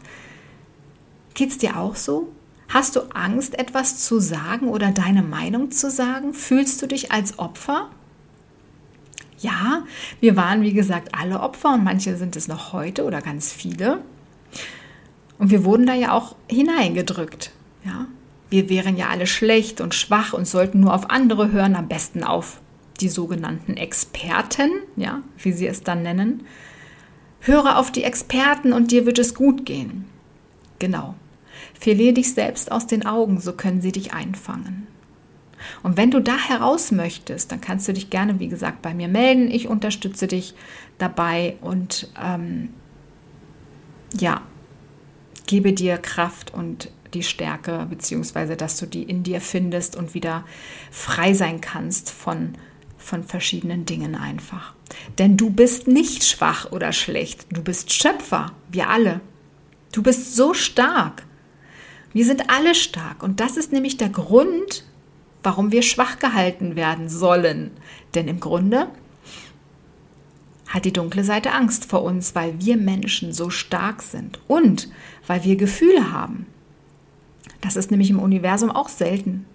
Geht 1.34 1.50
es 1.50 1.58
dir 1.58 1.78
auch 1.78 1.96
so? 1.96 2.32
Hast 2.68 2.94
du 2.94 3.00
Angst, 3.14 3.58
etwas 3.58 3.98
zu 4.04 4.20
sagen 4.20 4.68
oder 4.68 4.90
deine 4.90 5.22
Meinung 5.22 5.70
zu 5.70 5.90
sagen? 5.90 6.34
Fühlst 6.34 6.80
du 6.82 6.86
dich 6.86 7.10
als 7.10 7.38
Opfer? 7.38 7.88
Ja, 9.38 9.84
wir 10.20 10.36
waren 10.36 10.62
wie 10.62 10.72
gesagt 10.72 11.14
alle 11.14 11.40
Opfer 11.40 11.74
und 11.74 11.84
manche 11.84 12.16
sind 12.16 12.36
es 12.36 12.46
noch 12.46 12.72
heute 12.72 13.04
oder 13.04 13.22
ganz 13.22 13.52
viele. 13.52 14.02
Und 15.38 15.50
wir 15.50 15.64
wurden 15.64 15.86
da 15.86 15.94
ja 15.94 16.12
auch 16.12 16.36
hineingedrückt. 16.48 17.50
Ja, 17.84 18.06
wir 18.50 18.68
wären 18.68 18.96
ja 18.96 19.08
alle 19.08 19.26
schlecht 19.26 19.80
und 19.80 19.94
schwach 19.94 20.32
und 20.32 20.46
sollten 20.46 20.80
nur 20.80 20.94
auf 20.94 21.10
andere 21.10 21.52
hören, 21.52 21.76
am 21.76 21.88
besten 21.88 22.24
auf 22.24 22.60
die 23.00 23.08
sogenannten 23.08 23.76
Experten, 23.76 24.70
ja, 24.96 25.22
wie 25.38 25.52
sie 25.52 25.66
es 25.66 25.82
dann 25.82 26.02
nennen. 26.02 26.42
Höre 27.40 27.78
auf 27.78 27.90
die 27.90 28.04
Experten 28.04 28.72
und 28.72 28.90
dir 28.90 29.06
wird 29.06 29.18
es 29.18 29.34
gut 29.34 29.64
gehen. 29.64 30.04
Genau. 30.78 31.14
Verliere 31.78 32.14
dich 32.14 32.34
selbst 32.34 32.70
aus 32.72 32.86
den 32.86 33.06
Augen, 33.06 33.40
so 33.40 33.52
können 33.52 33.80
sie 33.80 33.92
dich 33.92 34.12
einfangen. 34.12 34.86
Und 35.82 35.96
wenn 35.96 36.10
du 36.10 36.20
da 36.20 36.36
heraus 36.36 36.90
möchtest, 36.90 37.52
dann 37.52 37.60
kannst 37.60 37.86
du 37.88 37.92
dich 37.92 38.10
gerne, 38.10 38.38
wie 38.40 38.48
gesagt, 38.48 38.82
bei 38.82 38.94
mir 38.94 39.08
melden. 39.08 39.50
Ich 39.50 39.68
unterstütze 39.68 40.26
dich 40.26 40.54
dabei 40.98 41.56
und 41.60 42.08
ähm, 42.22 42.70
ja, 44.18 44.42
gebe 45.46 45.72
dir 45.72 45.98
Kraft 45.98 46.52
und 46.52 46.90
die 47.14 47.22
Stärke, 47.22 47.86
beziehungsweise 47.88 48.56
dass 48.56 48.78
du 48.78 48.86
die 48.86 49.02
in 49.02 49.22
dir 49.22 49.40
findest 49.40 49.96
und 49.96 50.14
wieder 50.14 50.44
frei 50.90 51.34
sein 51.34 51.60
kannst 51.60 52.10
von, 52.10 52.54
von 52.98 53.24
verschiedenen 53.24 53.84
Dingen 53.84 54.14
einfach. 54.14 54.74
Denn 55.18 55.36
du 55.36 55.50
bist 55.50 55.86
nicht 55.86 56.24
schwach 56.24 56.72
oder 56.72 56.92
schlecht, 56.92 57.46
du 57.50 57.62
bist 57.62 57.92
Schöpfer, 57.92 58.52
wir 58.70 58.88
alle. 58.88 59.20
Du 59.92 60.02
bist 60.02 60.36
so 60.36 60.54
stark. 60.54 61.24
Wir 62.12 62.24
sind 62.24 62.50
alle 62.50 62.74
stark. 62.74 63.22
Und 63.22 63.40
das 63.40 63.56
ist 63.56 63.72
nämlich 63.72 63.96
der 63.96 64.08
Grund, 64.08 64.84
warum 65.42 65.72
wir 65.72 65.82
schwach 65.82 66.18
gehalten 66.18 66.76
werden 66.76 67.08
sollen. 67.08 67.72
Denn 68.14 68.28
im 68.28 68.40
Grunde 68.40 68.88
hat 70.68 70.84
die 70.84 70.92
dunkle 70.92 71.24
Seite 71.24 71.52
Angst 71.52 71.84
vor 71.86 72.02
uns, 72.02 72.34
weil 72.34 72.60
wir 72.60 72.76
Menschen 72.76 73.32
so 73.32 73.50
stark 73.50 74.02
sind 74.02 74.38
und 74.46 74.88
weil 75.26 75.44
wir 75.44 75.56
Gefühle 75.56 76.12
haben. 76.12 76.46
Das 77.60 77.76
ist 77.76 77.90
nämlich 77.90 78.10
im 78.10 78.18
Universum 78.18 78.70
auch 78.70 78.88
selten. 78.88 79.46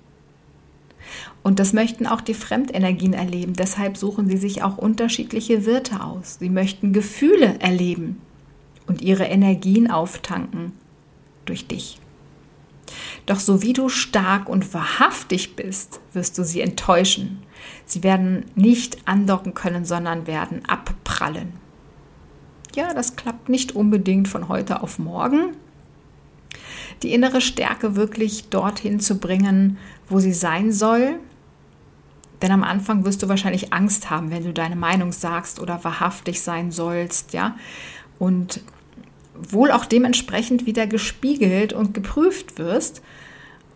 Und 1.43 1.59
das 1.59 1.73
möchten 1.73 2.07
auch 2.07 2.21
die 2.21 2.33
Fremdenergien 2.33 3.13
erleben. 3.13 3.53
Deshalb 3.53 3.97
suchen 3.97 4.27
sie 4.27 4.37
sich 4.37 4.63
auch 4.63 4.77
unterschiedliche 4.77 5.65
Wirte 5.65 6.01
aus. 6.01 6.37
Sie 6.39 6.49
möchten 6.49 6.93
Gefühle 6.93 7.59
erleben 7.59 8.21
und 8.87 9.01
ihre 9.01 9.25
Energien 9.25 9.89
auftanken 9.89 10.73
durch 11.45 11.67
dich. 11.67 11.99
Doch 13.25 13.39
so 13.39 13.61
wie 13.61 13.73
du 13.73 13.89
stark 13.89 14.49
und 14.49 14.73
wahrhaftig 14.73 15.55
bist, 15.55 15.99
wirst 16.13 16.37
du 16.37 16.43
sie 16.43 16.61
enttäuschen. 16.61 17.39
Sie 17.85 18.03
werden 18.03 18.45
nicht 18.55 19.07
andocken 19.07 19.53
können, 19.53 19.85
sondern 19.85 20.27
werden 20.27 20.63
abprallen. 20.67 21.53
Ja, 22.75 22.93
das 22.93 23.15
klappt 23.15 23.49
nicht 23.49 23.73
unbedingt 23.73 24.27
von 24.27 24.49
heute 24.49 24.83
auf 24.83 24.99
morgen. 24.99 25.55
Die 27.03 27.13
innere 27.13 27.41
Stärke 27.41 27.95
wirklich 27.95 28.49
dorthin 28.49 28.99
zu 28.99 29.19
bringen, 29.19 29.77
wo 30.07 30.19
sie 30.19 30.33
sein 30.33 30.71
soll. 30.71 31.19
Denn 32.41 32.51
am 32.51 32.63
Anfang 32.63 33.05
wirst 33.05 33.23
du 33.23 33.29
wahrscheinlich 33.29 33.73
Angst 33.73 34.09
haben, 34.09 34.31
wenn 34.31 34.43
du 34.43 34.53
deine 34.53 34.75
Meinung 34.75 35.11
sagst 35.11 35.59
oder 35.59 35.83
wahrhaftig 35.83 36.41
sein 36.41 36.71
sollst, 36.71 37.33
ja. 37.33 37.55
Und 38.19 38.61
wohl 39.35 39.71
auch 39.71 39.85
dementsprechend 39.85 40.65
wieder 40.65 40.87
gespiegelt 40.87 41.73
und 41.73 41.93
geprüft 41.93 42.57
wirst 42.57 43.01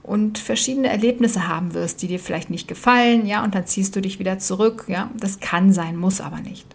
und 0.04 0.38
verschiedene 0.38 0.90
Erlebnisse 0.90 1.48
haben 1.48 1.74
wirst, 1.74 2.02
die 2.02 2.08
dir 2.08 2.20
vielleicht 2.20 2.50
nicht 2.50 2.68
gefallen, 2.68 3.26
ja, 3.26 3.44
und 3.44 3.56
dann 3.56 3.66
ziehst 3.66 3.96
du 3.96 4.02
dich 4.02 4.20
wieder 4.20 4.40
zurück, 4.40 4.86
ja. 4.88 5.12
Das 5.18 5.40
kann 5.40 5.74
sein, 5.74 5.96
muss 5.96 6.22
aber 6.22 6.40
nicht. 6.40 6.66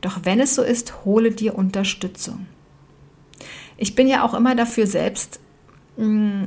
Doch 0.00 0.20
wenn 0.24 0.40
es 0.40 0.54
so 0.54 0.62
ist, 0.62 1.04
hole 1.04 1.30
dir 1.30 1.54
Unterstützung. 1.54 2.46
Ich 3.76 3.94
bin 3.94 4.08
ja 4.08 4.24
auch 4.24 4.34
immer 4.34 4.54
dafür, 4.54 4.86
selbst, 4.86 5.40
mm, 5.96 6.44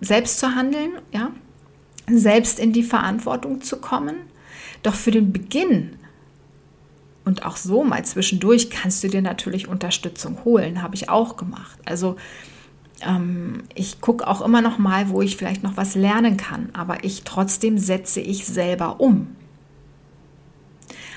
selbst 0.00 0.38
zu 0.38 0.54
handeln, 0.54 0.92
ja, 1.12 1.30
selbst 2.08 2.58
in 2.58 2.72
die 2.72 2.82
Verantwortung 2.82 3.62
zu 3.62 3.78
kommen. 3.78 4.16
Doch 4.82 4.94
für 4.94 5.10
den 5.10 5.32
Beginn 5.32 5.96
und 7.24 7.44
auch 7.44 7.56
so 7.56 7.82
mal 7.82 8.04
zwischendurch 8.04 8.70
kannst 8.70 9.02
du 9.02 9.08
dir 9.08 9.20
natürlich 9.20 9.66
Unterstützung 9.66 10.44
holen, 10.44 10.82
habe 10.82 10.94
ich 10.94 11.08
auch 11.08 11.36
gemacht. 11.36 11.76
Also 11.84 12.16
ähm, 13.02 13.64
ich 13.74 14.00
gucke 14.00 14.26
auch 14.28 14.40
immer 14.40 14.62
noch 14.62 14.78
mal, 14.78 15.08
wo 15.08 15.22
ich 15.22 15.36
vielleicht 15.36 15.64
noch 15.64 15.76
was 15.76 15.96
lernen 15.96 16.36
kann, 16.36 16.70
aber 16.72 17.04
ich 17.04 17.22
trotzdem 17.24 17.78
setze 17.78 18.20
ich 18.20 18.46
selber 18.46 19.00
um. 19.00 19.34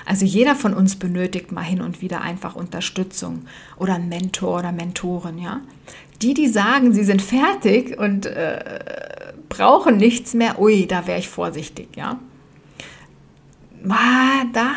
Also 0.04 0.24
jeder 0.24 0.56
von 0.56 0.74
uns 0.74 0.96
benötigt 0.96 1.52
mal 1.52 1.62
hin 1.62 1.80
und 1.80 2.02
wieder 2.02 2.22
einfach 2.22 2.56
Unterstützung 2.56 3.42
oder 3.76 3.94
einen 3.94 4.08
Mentor 4.08 4.58
oder 4.58 4.72
Mentorin, 4.72 5.38
ja. 5.38 5.60
Die, 6.22 6.34
die 6.34 6.48
sagen, 6.48 6.92
sie 6.92 7.04
sind 7.04 7.22
fertig 7.22 7.98
und 7.98 8.26
äh, 8.26 8.80
brauchen 9.48 9.96
nichts 9.96 10.34
mehr, 10.34 10.60
ui, 10.60 10.86
da 10.86 11.06
wäre 11.06 11.18
ich 11.18 11.28
vorsichtig, 11.28 11.88
ja 11.96 12.18
da, 14.52 14.72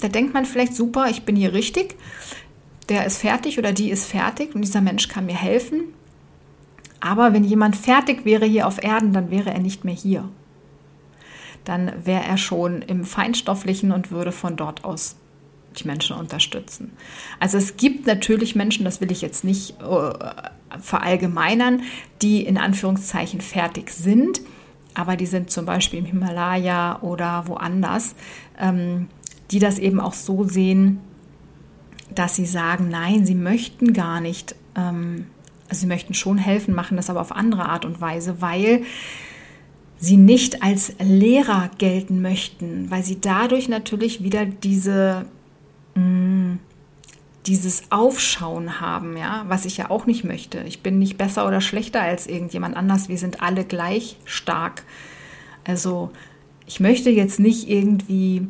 da 0.00 0.08
denkt 0.08 0.34
man 0.34 0.44
vielleicht 0.44 0.74
super, 0.74 1.08
ich 1.10 1.24
bin 1.24 1.36
hier 1.36 1.52
richtig, 1.52 1.96
der 2.88 3.06
ist 3.06 3.18
fertig 3.18 3.58
oder 3.58 3.72
die 3.72 3.90
ist 3.90 4.06
fertig 4.06 4.54
und 4.54 4.62
dieser 4.62 4.80
Mensch 4.80 5.08
kann 5.08 5.26
mir 5.26 5.36
helfen. 5.36 5.92
Aber 7.00 7.32
wenn 7.32 7.44
jemand 7.44 7.76
fertig 7.76 8.24
wäre 8.24 8.46
hier 8.46 8.66
auf 8.66 8.82
Erden, 8.82 9.12
dann 9.12 9.30
wäre 9.30 9.50
er 9.50 9.58
nicht 9.58 9.84
mehr 9.84 9.94
hier. 9.94 10.28
Dann 11.64 11.92
wäre 12.04 12.24
er 12.24 12.38
schon 12.38 12.82
im 12.82 13.04
Feinstofflichen 13.04 13.92
und 13.92 14.10
würde 14.10 14.32
von 14.32 14.56
dort 14.56 14.84
aus 14.84 15.16
die 15.76 15.86
Menschen 15.86 16.16
unterstützen. 16.16 16.92
Also 17.40 17.58
es 17.58 17.76
gibt 17.76 18.06
natürlich 18.06 18.54
Menschen, 18.54 18.84
das 18.84 19.00
will 19.00 19.10
ich 19.10 19.22
jetzt 19.22 19.44
nicht 19.44 19.76
äh, 19.80 20.80
verallgemeinern, 20.80 21.82
die 22.22 22.44
in 22.44 22.58
Anführungszeichen 22.58 23.40
fertig 23.40 23.90
sind 23.90 24.40
aber 24.96 25.16
die 25.16 25.26
sind 25.26 25.50
zum 25.50 25.66
Beispiel 25.66 25.98
im 25.98 26.06
Himalaya 26.06 27.00
oder 27.02 27.44
woanders, 27.46 28.14
ähm, 28.58 29.08
die 29.50 29.58
das 29.58 29.78
eben 29.78 30.00
auch 30.00 30.14
so 30.14 30.44
sehen, 30.44 31.00
dass 32.14 32.34
sie 32.34 32.46
sagen, 32.46 32.88
nein, 32.88 33.26
sie 33.26 33.34
möchten 33.34 33.92
gar 33.92 34.20
nicht, 34.22 34.56
ähm, 34.74 35.26
also 35.68 35.82
sie 35.82 35.86
möchten 35.86 36.14
schon 36.14 36.38
helfen, 36.38 36.74
machen 36.74 36.96
das 36.96 37.10
aber 37.10 37.20
auf 37.20 37.32
andere 37.32 37.68
Art 37.68 37.84
und 37.84 38.00
Weise, 38.00 38.40
weil 38.40 38.84
sie 39.98 40.16
nicht 40.16 40.62
als 40.62 40.94
Lehrer 40.98 41.70
gelten 41.76 42.22
möchten, 42.22 42.90
weil 42.90 43.02
sie 43.02 43.20
dadurch 43.20 43.68
natürlich 43.68 44.22
wieder 44.22 44.46
diese 44.46 45.26
dieses 47.46 47.84
Aufschauen 47.90 48.80
haben, 48.80 49.16
ja, 49.16 49.44
was 49.48 49.64
ich 49.64 49.76
ja 49.76 49.90
auch 49.90 50.06
nicht 50.06 50.24
möchte. 50.24 50.58
Ich 50.66 50.82
bin 50.82 50.98
nicht 50.98 51.16
besser 51.16 51.46
oder 51.46 51.60
schlechter 51.60 52.02
als 52.02 52.26
irgendjemand 52.26 52.76
anders. 52.76 53.08
Wir 53.08 53.18
sind 53.18 53.40
alle 53.42 53.64
gleich 53.64 54.16
stark. 54.24 54.82
Also 55.64 56.10
ich 56.66 56.80
möchte 56.80 57.10
jetzt 57.10 57.38
nicht 57.38 57.68
irgendwie, 57.68 58.48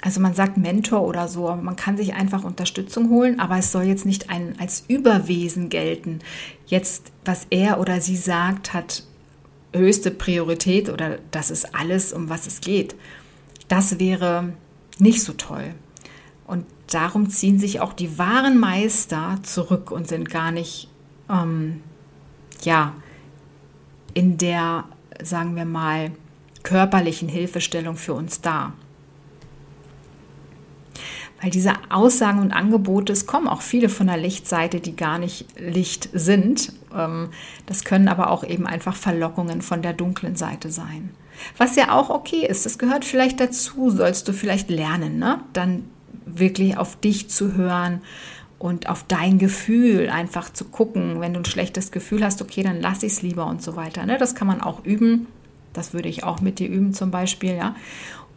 also 0.00 0.20
man 0.20 0.34
sagt 0.34 0.56
Mentor 0.56 1.02
oder 1.02 1.26
so, 1.28 1.48
aber 1.48 1.60
man 1.60 1.76
kann 1.76 1.96
sich 1.96 2.14
einfach 2.14 2.44
Unterstützung 2.44 3.10
holen, 3.10 3.40
aber 3.40 3.58
es 3.58 3.72
soll 3.72 3.82
jetzt 3.82 4.06
nicht 4.06 4.30
ein, 4.30 4.54
als 4.60 4.84
Überwesen 4.86 5.68
gelten. 5.68 6.20
Jetzt, 6.66 7.12
was 7.24 7.46
er 7.50 7.80
oder 7.80 8.00
sie 8.00 8.16
sagt, 8.16 8.72
hat 8.72 9.02
höchste 9.74 10.10
Priorität 10.10 10.88
oder 10.88 11.18
das 11.32 11.50
ist 11.50 11.74
alles, 11.74 12.12
um 12.12 12.28
was 12.28 12.46
es 12.46 12.60
geht. 12.60 12.94
Das 13.68 13.98
wäre 13.98 14.52
nicht 14.98 15.22
so 15.22 15.32
toll. 15.32 15.74
Darum 16.90 17.30
ziehen 17.30 17.58
sich 17.58 17.80
auch 17.80 17.92
die 17.92 18.18
wahren 18.18 18.58
Meister 18.58 19.38
zurück 19.42 19.90
und 19.90 20.08
sind 20.08 20.28
gar 20.28 20.50
nicht, 20.50 20.88
ähm, 21.30 21.82
ja, 22.62 22.94
in 24.12 24.38
der, 24.38 24.84
sagen 25.22 25.54
wir 25.56 25.64
mal, 25.64 26.10
körperlichen 26.62 27.28
Hilfestellung 27.28 27.96
für 27.96 28.14
uns 28.14 28.40
da. 28.40 28.72
Weil 31.40 31.50
diese 31.50 31.72
Aussagen 31.88 32.40
und 32.40 32.52
Angebote, 32.52 33.12
es 33.12 33.26
kommen 33.26 33.48
auch 33.48 33.62
viele 33.62 33.88
von 33.88 34.08
der 34.08 34.18
Lichtseite, 34.18 34.80
die 34.80 34.94
gar 34.94 35.18
nicht 35.18 35.46
Licht 35.58 36.10
sind. 36.12 36.72
Ähm, 36.94 37.30
das 37.66 37.84
können 37.84 38.08
aber 38.08 38.30
auch 38.30 38.44
eben 38.44 38.66
einfach 38.66 38.94
Verlockungen 38.94 39.62
von 39.62 39.80
der 39.80 39.94
dunklen 39.94 40.36
Seite 40.36 40.70
sein. 40.70 41.10
Was 41.56 41.76
ja 41.76 41.92
auch 41.92 42.10
okay 42.10 42.46
ist, 42.46 42.66
das 42.66 42.78
gehört 42.78 43.04
vielleicht 43.04 43.40
dazu, 43.40 43.90
sollst 43.90 44.28
du 44.28 44.32
vielleicht 44.32 44.68
lernen, 44.68 45.18
ne? 45.18 45.40
Dann 45.54 45.84
wirklich 46.38 46.76
auf 46.76 46.96
dich 46.96 47.28
zu 47.28 47.54
hören 47.54 48.00
und 48.58 48.88
auf 48.88 49.04
dein 49.08 49.38
Gefühl 49.38 50.10
einfach 50.10 50.52
zu 50.52 50.66
gucken. 50.66 51.20
Wenn 51.20 51.32
du 51.32 51.40
ein 51.40 51.44
schlechtes 51.44 51.92
Gefühl 51.92 52.22
hast, 52.24 52.42
okay, 52.42 52.62
dann 52.62 52.80
lass 52.80 53.02
ich 53.02 53.12
es 53.12 53.22
lieber 53.22 53.46
und 53.46 53.62
so 53.62 53.74
weiter. 53.74 54.04
Ne? 54.04 54.18
Das 54.18 54.34
kann 54.34 54.46
man 54.46 54.60
auch 54.60 54.84
üben. 54.84 55.26
Das 55.72 55.94
würde 55.94 56.08
ich 56.08 56.24
auch 56.24 56.40
mit 56.40 56.58
dir 56.58 56.68
üben 56.68 56.92
zum 56.92 57.10
Beispiel, 57.10 57.54
ja. 57.54 57.74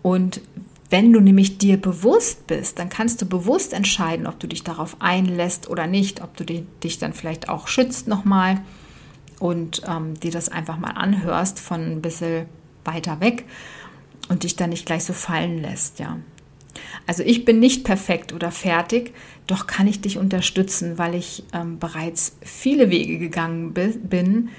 Und 0.02 0.42
wenn 0.90 1.12
du 1.12 1.20
nämlich 1.20 1.58
dir 1.58 1.78
bewusst 1.78 2.46
bist, 2.46 2.78
dann 2.78 2.90
kannst 2.90 3.22
du 3.22 3.26
bewusst 3.26 3.74
entscheiden, 3.74 4.28
ob 4.28 4.40
du 4.40 4.48
dich 4.48 4.64
darauf 4.64 4.98
einlässt 5.00 5.68
oder 5.68 5.88
nicht, 5.88 6.22
ob 6.22 6.38
du 6.38 6.46
dich 6.46 7.00
dann 7.00 7.14
vielleicht 7.14 7.50
auch 7.50 7.68
schützt 7.68 8.08
nochmal 8.08 8.62
und 9.40 9.82
ähm, 9.88 10.20
dir 10.20 10.32
das 10.32 10.50
einfach 10.50 10.78
mal 10.78 10.92
anhörst 10.92 11.60
von 11.60 11.82
ein 11.82 12.02
bisschen 12.02 12.46
weiter 12.86 13.20
weg 13.22 13.46
und 14.30 14.44
dich 14.44 14.56
dann 14.56 14.70
nicht 14.70 14.86
gleich 14.86 15.04
so 15.04 15.14
fallen 15.14 15.62
lässt, 15.62 16.00
ja. 16.00 16.18
Also 17.06 17.24
ich 17.24 17.46
bin 17.46 17.60
nicht 17.60 17.84
perfekt 17.84 18.34
oder 18.34 18.52
fertig, 18.52 19.14
doch 19.48 19.68
kann 19.68 19.88
ich 19.88 20.02
dich 20.02 20.18
unterstützen, 20.18 20.98
weil 20.98 21.16
ich 21.16 21.44
ähm, 21.54 21.80
bereits 21.80 22.38
viele 22.42 22.90
Wege 22.90 23.20
gegangen 23.20 23.74
bin, 23.74 24.50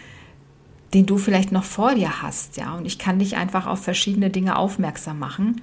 den 0.92 1.06
du 1.06 1.18
vielleicht 1.18 1.52
noch 1.52 1.64
vor 1.64 1.94
dir 1.94 2.22
hast, 2.22 2.56
ja. 2.56 2.74
Und 2.74 2.86
ich 2.86 2.98
kann 2.98 3.18
dich 3.18 3.36
einfach 3.36 3.66
auf 3.66 3.82
verschiedene 3.82 4.30
Dinge 4.30 4.56
aufmerksam 4.56 5.18
machen. 5.18 5.60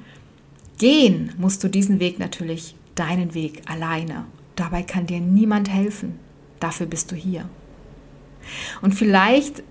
Gehen 0.77 1.31
musst 1.37 1.63
du 1.63 1.69
diesen 1.69 1.99
Weg 1.99 2.19
natürlich, 2.19 2.75
deinen 2.95 3.33
Weg 3.33 3.61
alleine. 3.67 4.25
Dabei 4.55 4.83
kann 4.83 5.07
dir 5.07 5.19
niemand 5.19 5.69
helfen. 5.69 6.19
Dafür 6.59 6.85
bist 6.85 7.11
du 7.11 7.15
hier. 7.15 7.47
Und 8.81 8.93
vielleicht 8.93 9.63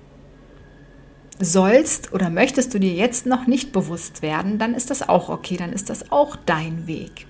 sollst 1.40 2.12
oder 2.12 2.30
möchtest 2.30 2.74
du 2.74 2.78
dir 2.78 2.92
jetzt 2.92 3.26
noch 3.26 3.46
nicht 3.46 3.72
bewusst 3.72 4.22
werden, 4.22 4.58
dann 4.58 4.74
ist 4.74 4.90
das 4.90 5.08
auch 5.08 5.28
okay, 5.28 5.56
dann 5.56 5.72
ist 5.72 5.90
das 5.90 6.12
auch 6.12 6.36
dein 6.36 6.86
Weg. 6.86 7.26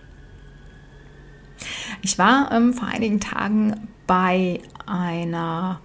Ich 2.03 2.19
war 2.19 2.51
ähm, 2.53 2.73
vor 2.73 2.89
einigen 2.89 3.21
Tagen 3.21 3.89
bei 4.07 4.61
einer 4.87 5.81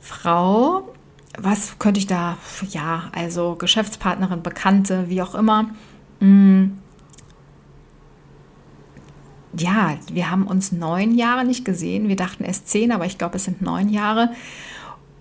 Frau, 0.00 0.94
was 1.38 1.78
könnte 1.78 1.98
ich 1.98 2.06
da, 2.06 2.38
ja, 2.70 3.10
also 3.14 3.56
Geschäftspartnerin, 3.56 4.42
Bekannte, 4.42 5.08
wie 5.08 5.22
auch 5.22 5.34
immer, 5.34 5.70
mh, 6.20 6.28
mm, 6.28 6.78
ja, 9.58 9.96
wir 10.12 10.30
haben 10.30 10.46
uns 10.46 10.72
neun 10.72 11.14
Jahre 11.14 11.44
nicht 11.44 11.64
gesehen. 11.64 12.08
Wir 12.08 12.16
dachten 12.16 12.44
erst 12.44 12.68
zehn, 12.68 12.92
aber 12.92 13.06
ich 13.06 13.18
glaube, 13.18 13.36
es 13.36 13.44
sind 13.44 13.62
neun 13.62 13.88
Jahre. 13.88 14.30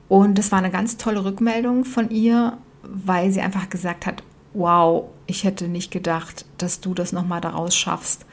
Und 0.07 0.37
es 0.37 0.51
war 0.51 0.59
eine 0.59 0.71
ganz 0.71 0.97
tolle 0.97 1.25
Rückmeldung 1.25 1.85
von 1.85 2.09
ihr, 2.09 2.57
weil 2.83 3.31
sie 3.31 3.41
einfach 3.41 3.69
gesagt 3.69 4.05
hat, 4.05 4.23
wow, 4.53 5.05
ich 5.27 5.43
hätte 5.43 5.67
nicht 5.67 5.91
gedacht, 5.91 6.45
dass 6.57 6.79
du 6.79 6.93
das 6.93 7.11
nochmal 7.11 7.41
daraus 7.41 7.75
schaffst. 7.75 8.25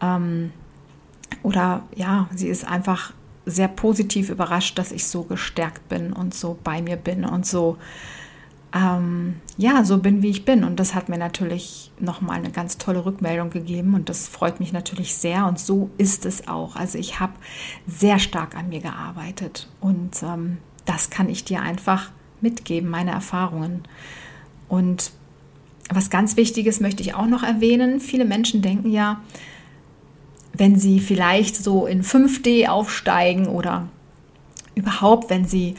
Ähm, 0.00 0.52
oder 1.42 1.82
ja, 1.94 2.28
sie 2.34 2.48
ist 2.48 2.66
einfach 2.66 3.12
sehr 3.46 3.68
positiv 3.68 4.30
überrascht, 4.30 4.78
dass 4.78 4.92
ich 4.92 5.06
so 5.06 5.22
gestärkt 5.22 5.88
bin 5.88 6.12
und 6.12 6.34
so 6.34 6.58
bei 6.64 6.80
mir 6.82 6.96
bin 6.96 7.24
und 7.24 7.46
so, 7.46 7.76
ähm, 8.74 9.36
ja, 9.56 9.84
so 9.84 9.98
bin, 9.98 10.22
wie 10.22 10.30
ich 10.30 10.44
bin. 10.44 10.64
Und 10.64 10.80
das 10.80 10.94
hat 10.94 11.08
mir 11.08 11.18
natürlich 11.18 11.92
nochmal 11.98 12.38
eine 12.38 12.50
ganz 12.50 12.78
tolle 12.78 13.04
Rückmeldung 13.04 13.50
gegeben 13.50 13.94
und 13.94 14.08
das 14.08 14.26
freut 14.26 14.60
mich 14.60 14.72
natürlich 14.72 15.14
sehr 15.14 15.46
und 15.46 15.58
so 15.58 15.90
ist 15.98 16.26
es 16.26 16.48
auch. 16.48 16.76
Also 16.76 16.98
ich 16.98 17.20
habe 17.20 17.34
sehr 17.86 18.18
stark 18.18 18.56
an 18.56 18.70
mir 18.70 18.80
gearbeitet 18.80 19.68
und 19.80 20.22
ähm, 20.22 20.58
das 20.84 21.10
kann 21.10 21.28
ich 21.28 21.44
dir 21.44 21.62
einfach 21.62 22.10
mitgeben, 22.40 22.90
meine 22.90 23.10
Erfahrungen. 23.10 23.82
Und 24.68 25.12
was 25.90 26.10
ganz 26.10 26.36
Wichtiges 26.36 26.80
möchte 26.80 27.02
ich 27.02 27.14
auch 27.14 27.26
noch 27.26 27.42
erwähnen. 27.42 28.00
Viele 28.00 28.24
Menschen 28.24 28.62
denken 28.62 28.90
ja, 28.90 29.20
wenn 30.52 30.78
sie 30.78 31.00
vielleicht 31.00 31.56
so 31.56 31.86
in 31.86 32.02
5D 32.02 32.68
aufsteigen 32.68 33.46
oder 33.46 33.88
überhaupt, 34.74 35.30
wenn 35.30 35.44
sie 35.44 35.74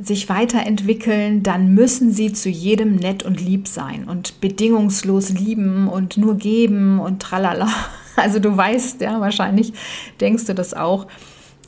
sich 0.00 0.28
weiterentwickeln, 0.28 1.42
dann 1.42 1.74
müssen 1.74 2.12
sie 2.12 2.32
zu 2.32 2.48
jedem 2.48 2.96
nett 2.96 3.24
und 3.24 3.40
lieb 3.40 3.68
sein 3.68 4.04
und 4.04 4.40
bedingungslos 4.40 5.30
lieben 5.30 5.86
und 5.88 6.16
nur 6.16 6.36
geben 6.36 6.98
und 6.98 7.20
tralala. 7.20 7.68
Also 8.14 8.40
du 8.40 8.54
weißt 8.54 9.00
ja, 9.00 9.20
wahrscheinlich 9.20 9.72
denkst 10.20 10.44
du 10.44 10.54
das 10.54 10.74
auch. 10.74 11.06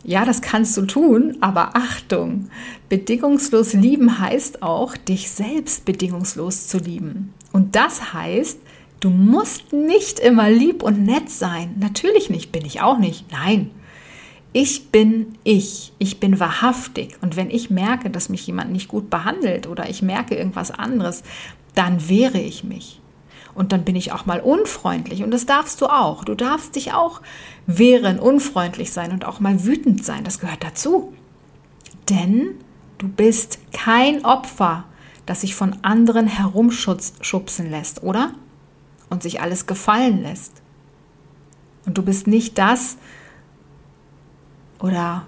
Ja, 0.06 0.26
das 0.26 0.42
kannst 0.42 0.76
du 0.76 0.82
tun, 0.82 1.38
aber 1.40 1.76
Achtung, 1.76 2.50
bedingungslos 2.90 3.72
lieben 3.72 4.18
heißt 4.18 4.62
auch, 4.62 4.98
dich 4.98 5.30
selbst 5.30 5.86
bedingungslos 5.86 6.68
zu 6.68 6.76
lieben. 6.76 7.32
Und 7.52 7.74
das 7.74 8.12
heißt, 8.12 8.60
du 9.00 9.08
musst 9.08 9.72
nicht 9.72 10.18
immer 10.18 10.50
lieb 10.50 10.82
und 10.82 11.04
nett 11.04 11.30
sein. 11.30 11.74
Natürlich 11.80 12.28
nicht, 12.28 12.52
bin 12.52 12.66
ich 12.66 12.82
auch 12.82 12.98
nicht. 12.98 13.32
Nein. 13.32 13.70
Ich 14.52 14.90
bin 14.90 15.38
ich, 15.42 15.92
ich 15.98 16.20
bin 16.20 16.38
wahrhaftig. 16.38 17.16
Und 17.22 17.36
wenn 17.36 17.50
ich 17.50 17.70
merke, 17.70 18.10
dass 18.10 18.28
mich 18.28 18.46
jemand 18.46 18.72
nicht 18.72 18.88
gut 18.88 19.08
behandelt 19.10 19.66
oder 19.66 19.88
ich 19.88 20.02
merke 20.02 20.36
irgendwas 20.36 20.70
anderes, 20.70 21.22
dann 21.74 22.08
wehre 22.08 22.38
ich 22.38 22.62
mich. 22.62 23.00
Und 23.54 23.72
dann 23.72 23.84
bin 23.84 23.96
ich 23.96 24.12
auch 24.12 24.26
mal 24.26 24.40
unfreundlich. 24.40 25.22
Und 25.22 25.30
das 25.30 25.46
darfst 25.46 25.80
du 25.80 25.86
auch. 25.86 26.24
Du 26.24 26.34
darfst 26.34 26.76
dich 26.76 26.92
auch 26.92 27.20
wehren, 27.66 28.18
unfreundlich 28.18 28.92
sein 28.92 29.12
und 29.12 29.24
auch 29.24 29.40
mal 29.40 29.64
wütend 29.64 30.04
sein. 30.04 30.24
Das 30.24 30.40
gehört 30.40 30.64
dazu. 30.64 31.12
Denn 32.08 32.56
du 32.98 33.08
bist 33.08 33.58
kein 33.72 34.24
Opfer, 34.24 34.84
das 35.26 35.42
sich 35.42 35.54
von 35.54 35.76
anderen 35.82 36.26
herumschubsen 36.26 37.70
lässt, 37.70 38.02
oder? 38.02 38.32
Und 39.08 39.22
sich 39.22 39.40
alles 39.40 39.66
gefallen 39.66 40.22
lässt. 40.22 40.62
Und 41.86 41.98
du 41.98 42.02
bist 42.02 42.26
nicht 42.26 42.58
das 42.58 42.96
oder 44.80 45.26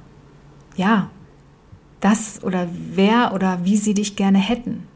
ja, 0.77 1.11
das 2.01 2.43
oder 2.43 2.69
wer 2.73 3.33
oder 3.35 3.65
wie 3.65 3.77
sie 3.77 3.95
dich 3.95 4.17
gerne 4.17 4.39
hätten. 4.39 4.87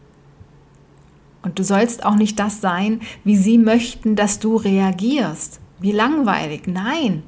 Und 1.43 1.59
du 1.59 1.65
sollst 1.65 2.05
auch 2.05 2.17
nicht 2.17 2.39
das 2.39 2.61
sein, 2.61 3.01
wie 3.25 3.37
sie 3.37 3.59
möchten, 3.59 4.17
dass 4.17 4.39
du 4.39 4.57
reagierst. 4.57 5.61
Wie 5.81 5.93
langweilig. 5.93 6.67
Nein, 6.67 7.23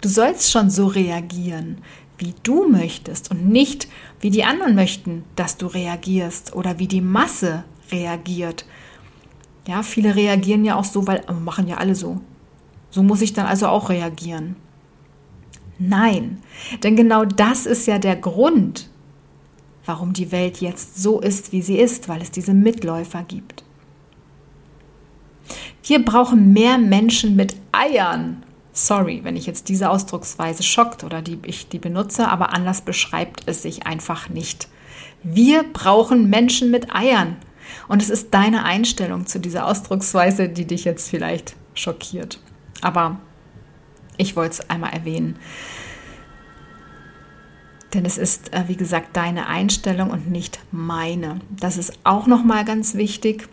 du 0.00 0.08
sollst 0.08 0.50
schon 0.50 0.70
so 0.70 0.86
reagieren, 0.86 1.78
wie 2.16 2.34
du 2.42 2.68
möchtest 2.68 3.30
und 3.30 3.48
nicht, 3.48 3.88
wie 4.20 4.30
die 4.30 4.44
anderen 4.44 4.74
möchten, 4.74 5.24
dass 5.36 5.58
du 5.58 5.66
reagierst 5.66 6.54
oder 6.54 6.78
wie 6.78 6.88
die 6.88 7.00
Masse 7.00 7.64
reagiert. 7.90 8.64
Ja, 9.66 9.82
viele 9.82 10.14
reagieren 10.16 10.64
ja 10.64 10.76
auch 10.76 10.84
so, 10.84 11.06
weil 11.06 11.22
machen 11.44 11.68
ja 11.68 11.76
alle 11.76 11.94
so. 11.94 12.20
So 12.90 13.02
muss 13.02 13.22
ich 13.22 13.32
dann 13.32 13.46
also 13.46 13.68
auch 13.68 13.90
reagieren. 13.90 14.56
Nein, 15.78 16.38
denn 16.82 16.94
genau 16.96 17.24
das 17.24 17.66
ist 17.66 17.86
ja 17.86 17.98
der 17.98 18.16
Grund, 18.16 18.88
warum 19.84 20.12
die 20.12 20.32
Welt 20.32 20.60
jetzt 20.60 21.02
so 21.02 21.20
ist, 21.20 21.52
wie 21.52 21.62
sie 21.62 21.78
ist, 21.78 22.08
weil 22.08 22.22
es 22.22 22.30
diese 22.30 22.54
Mitläufer 22.54 23.24
gibt. 23.26 23.64
Wir 25.84 26.04
brauchen 26.04 26.52
mehr 26.52 26.78
Menschen 26.78 27.34
mit 27.36 27.56
Eiern. 27.72 28.44
Sorry, 28.72 29.20
wenn 29.24 29.36
ich 29.36 29.46
jetzt 29.46 29.68
diese 29.68 29.90
Ausdrucksweise 29.90 30.62
schockt 30.62 31.04
oder 31.04 31.20
die 31.20 31.38
ich 31.44 31.68
die 31.68 31.78
benutze, 31.78 32.28
aber 32.28 32.54
anders 32.54 32.82
beschreibt 32.82 33.42
es 33.46 33.62
sich 33.62 33.86
einfach 33.86 34.28
nicht. 34.28 34.68
Wir 35.22 35.64
brauchen 35.64 36.30
Menschen 36.30 36.70
mit 36.70 36.94
Eiern. 36.94 37.36
Und 37.88 38.02
es 38.02 38.10
ist 38.10 38.32
deine 38.34 38.64
Einstellung 38.64 39.26
zu 39.26 39.40
dieser 39.40 39.66
Ausdrucksweise, 39.66 40.48
die 40.48 40.66
dich 40.66 40.84
jetzt 40.84 41.08
vielleicht 41.08 41.54
schockiert. 41.74 42.38
Aber 42.80 43.18
ich 44.16 44.36
wollte 44.36 44.52
es 44.52 44.70
einmal 44.70 44.92
erwähnen. 44.92 45.36
Denn 47.94 48.04
es 48.04 48.16
ist, 48.16 48.52
äh, 48.52 48.64
wie 48.68 48.76
gesagt, 48.76 49.16
deine 49.16 49.46
Einstellung 49.46 50.10
und 50.10 50.30
nicht 50.30 50.58
meine. 50.70 51.40
Das 51.50 51.76
ist 51.76 51.92
auch 52.04 52.26
nochmal 52.26 52.64
ganz 52.64 52.94
wichtig, 52.94 53.48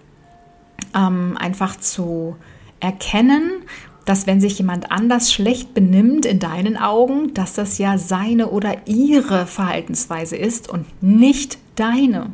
ähm, 0.95 1.37
einfach 1.37 1.75
zu 1.77 2.37
erkennen, 2.79 3.63
dass 4.05 4.25
wenn 4.25 4.41
sich 4.41 4.57
jemand 4.57 4.91
anders 4.91 5.31
schlecht 5.31 5.73
benimmt 5.73 6.25
in 6.25 6.39
deinen 6.39 6.77
Augen, 6.77 7.33
dass 7.33 7.53
das 7.53 7.77
ja 7.77 7.97
seine 7.97 8.49
oder 8.49 8.87
ihre 8.87 9.45
Verhaltensweise 9.45 10.35
ist 10.35 10.69
und 10.69 10.87
nicht 11.03 11.59
deine. 11.75 12.31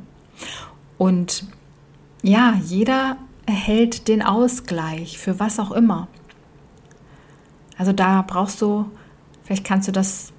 Und 0.98 1.46
ja, 2.22 2.54
jeder 2.64 3.18
erhält 3.46 4.08
den 4.08 4.22
Ausgleich 4.22 5.18
für 5.18 5.40
was 5.40 5.60
auch 5.60 5.72
immer. 5.72 6.08
Also 7.78 7.92
da 7.92 8.24
brauchst 8.26 8.62
du, 8.62 8.86
vielleicht 9.44 9.66
kannst 9.66 9.88
du 9.88 9.92
das 9.92 10.32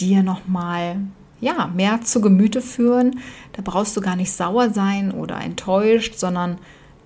dir 0.00 0.22
nochmal 0.22 0.96
ja, 1.40 1.70
mehr 1.74 2.00
zu 2.00 2.20
Gemüte 2.20 2.60
führen. 2.60 3.20
Da 3.52 3.62
brauchst 3.62 3.96
du 3.96 4.00
gar 4.00 4.16
nicht 4.16 4.32
sauer 4.32 4.70
sein 4.70 5.12
oder 5.12 5.40
enttäuscht, 5.40 6.14
sondern 6.16 6.58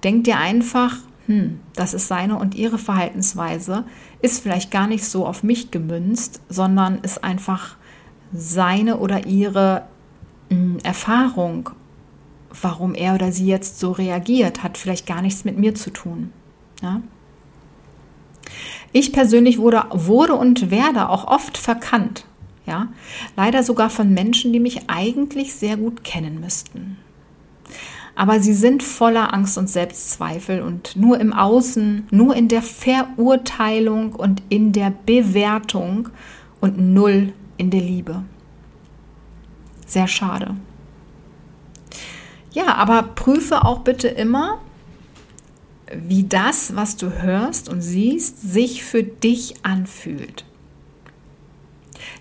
denk 0.05 0.25
dir 0.25 0.39
einfach, 0.39 0.97
hm, 1.27 1.61
das 1.75 1.93
ist 1.93 2.09
seine 2.09 2.39
und 2.39 2.55
ihre 2.55 2.79
Verhaltensweise, 2.79 3.85
ist 4.23 4.43
vielleicht 4.43 4.71
gar 4.71 4.87
nicht 4.87 5.05
so 5.05 5.27
auf 5.27 5.43
mich 5.43 5.71
gemünzt, 5.71 6.41
sondern 6.49 6.99
ist 6.99 7.25
einfach 7.25 7.77
seine 8.33 8.99
oder 8.99 9.27
ihre 9.27 9.83
hm, 10.51 10.79
Erfahrung, 10.83 11.71
warum 12.63 12.95
er 12.95 13.15
oder 13.15 13.33
sie 13.33 13.47
jetzt 13.47 13.81
so 13.81 13.93
reagiert, 13.93 14.63
hat 14.63 14.79
vielleicht 14.79 15.07
gar 15.07 15.21
nichts 15.21 15.45
mit 15.45 15.59
mir 15.59 15.75
zu 15.75 15.91
tun. 15.91 16.33
Ja? 16.81 17.03
Ich 18.93 19.13
persönlich 19.13 19.59
wurde, 19.59 19.85
wurde 19.91 20.35
und 20.35 20.71
werde 20.71 21.09
auch 21.09 21.27
oft 21.27 21.59
verkannt 21.59 22.25
ja, 22.69 22.89
leider 23.37 23.63
sogar 23.63 23.91
von 23.91 24.13
Menschen, 24.13 24.53
die 24.53 24.61
mich 24.61 24.83
eigentlich 24.89 25.55
sehr 25.55 25.77
gut 25.77 26.05
kennen 26.05 26.41
müssten. 26.41 26.99
Aber 28.15 28.41
sie 28.41 28.53
sind 28.53 28.83
voller 28.83 29.33
Angst 29.33 29.57
und 29.59 29.71
Selbstzweifel 29.71 30.61
und 30.61 30.97
nur 30.97 31.21
im 31.21 31.33
Außen, 31.33 32.09
nur 32.11 32.35
in 32.35 32.49
der 32.49 32.63
Verurteilung 32.63 34.13
und 34.13 34.43
in 34.49 34.73
der 34.73 34.93
Bewertung 35.07 36.09
und 36.61 36.79
null 36.79 37.33
in 37.57 37.71
der 37.71 37.81
Liebe. 37.81 38.25
Sehr 39.87 40.09
schade. 40.09 40.57
Ja, 42.53 42.75
aber 42.75 43.03
prüfe 43.03 43.65
auch 43.65 43.81
bitte 43.81 44.09
immer, 44.09 44.59
wie 45.95 46.25
das, 46.25 46.75
was 46.75 46.97
du 46.97 47.23
hörst 47.23 47.69
und 47.69 47.81
siehst, 47.83 48.41
sich 48.43 48.85
für 48.85 49.05
dich 49.05 49.65
anfühlt. 49.65 50.45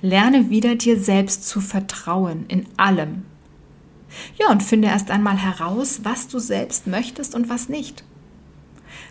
Lerne 0.02 0.50
wieder 0.50 0.76
dir 0.76 1.00
selbst 1.00 1.48
zu 1.48 1.62
vertrauen 1.62 2.46
in 2.48 2.66
allem. 2.78 3.24
Ja, 4.38 4.50
und 4.52 4.64
finde 4.64 4.88
erst 4.88 5.12
einmal 5.12 5.38
heraus, 5.38 6.02
was 6.04 6.28
du 6.28 6.40
selbst 6.40 6.88
möchtest 6.88 7.36
und 7.36 7.50
was 7.50 7.70
nicht. 7.70 8.04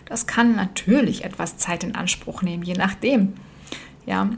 Das 0.05 0.27
kann 0.27 0.55
natürlich 0.55 1.23
etwas 1.23 1.57
Zeit 1.57 1.83
in 1.83 1.95
Anspruch 1.95 2.41
nehmen, 2.41 2.63
je 2.63 2.73
nachdem. 2.73 3.33
Ja, 4.05 4.29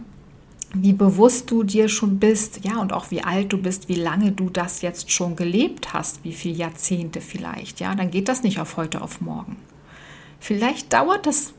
wie 0.73 0.93
bewusst 0.93 1.49
du 1.49 1.63
dir 1.63 1.89
schon 1.89 2.19
bist, 2.19 2.63
ja, 2.63 2.79
und 2.79 2.93
auch 2.93 3.09
wie 3.09 3.23
alt 3.23 3.51
du 3.53 3.57
bist, 3.57 3.89
wie 3.89 3.95
lange 3.95 4.31
du 4.31 4.49
das 4.49 4.81
jetzt 4.81 5.11
schon 5.11 5.35
gelebt 5.35 5.93
hast, 5.93 6.23
wie 6.23 6.33
viele 6.33 6.55
Jahrzehnte 6.55 7.21
vielleicht, 7.21 7.79
ja, 7.79 7.95
dann 7.95 8.11
geht 8.11 8.27
das 8.27 8.43
nicht 8.43 8.59
auf 8.59 8.77
heute 8.77 9.01
auf 9.01 9.21
morgen. 9.21 9.57
Vielleicht 10.39 10.93
dauert 10.93 11.25
das 11.25 11.53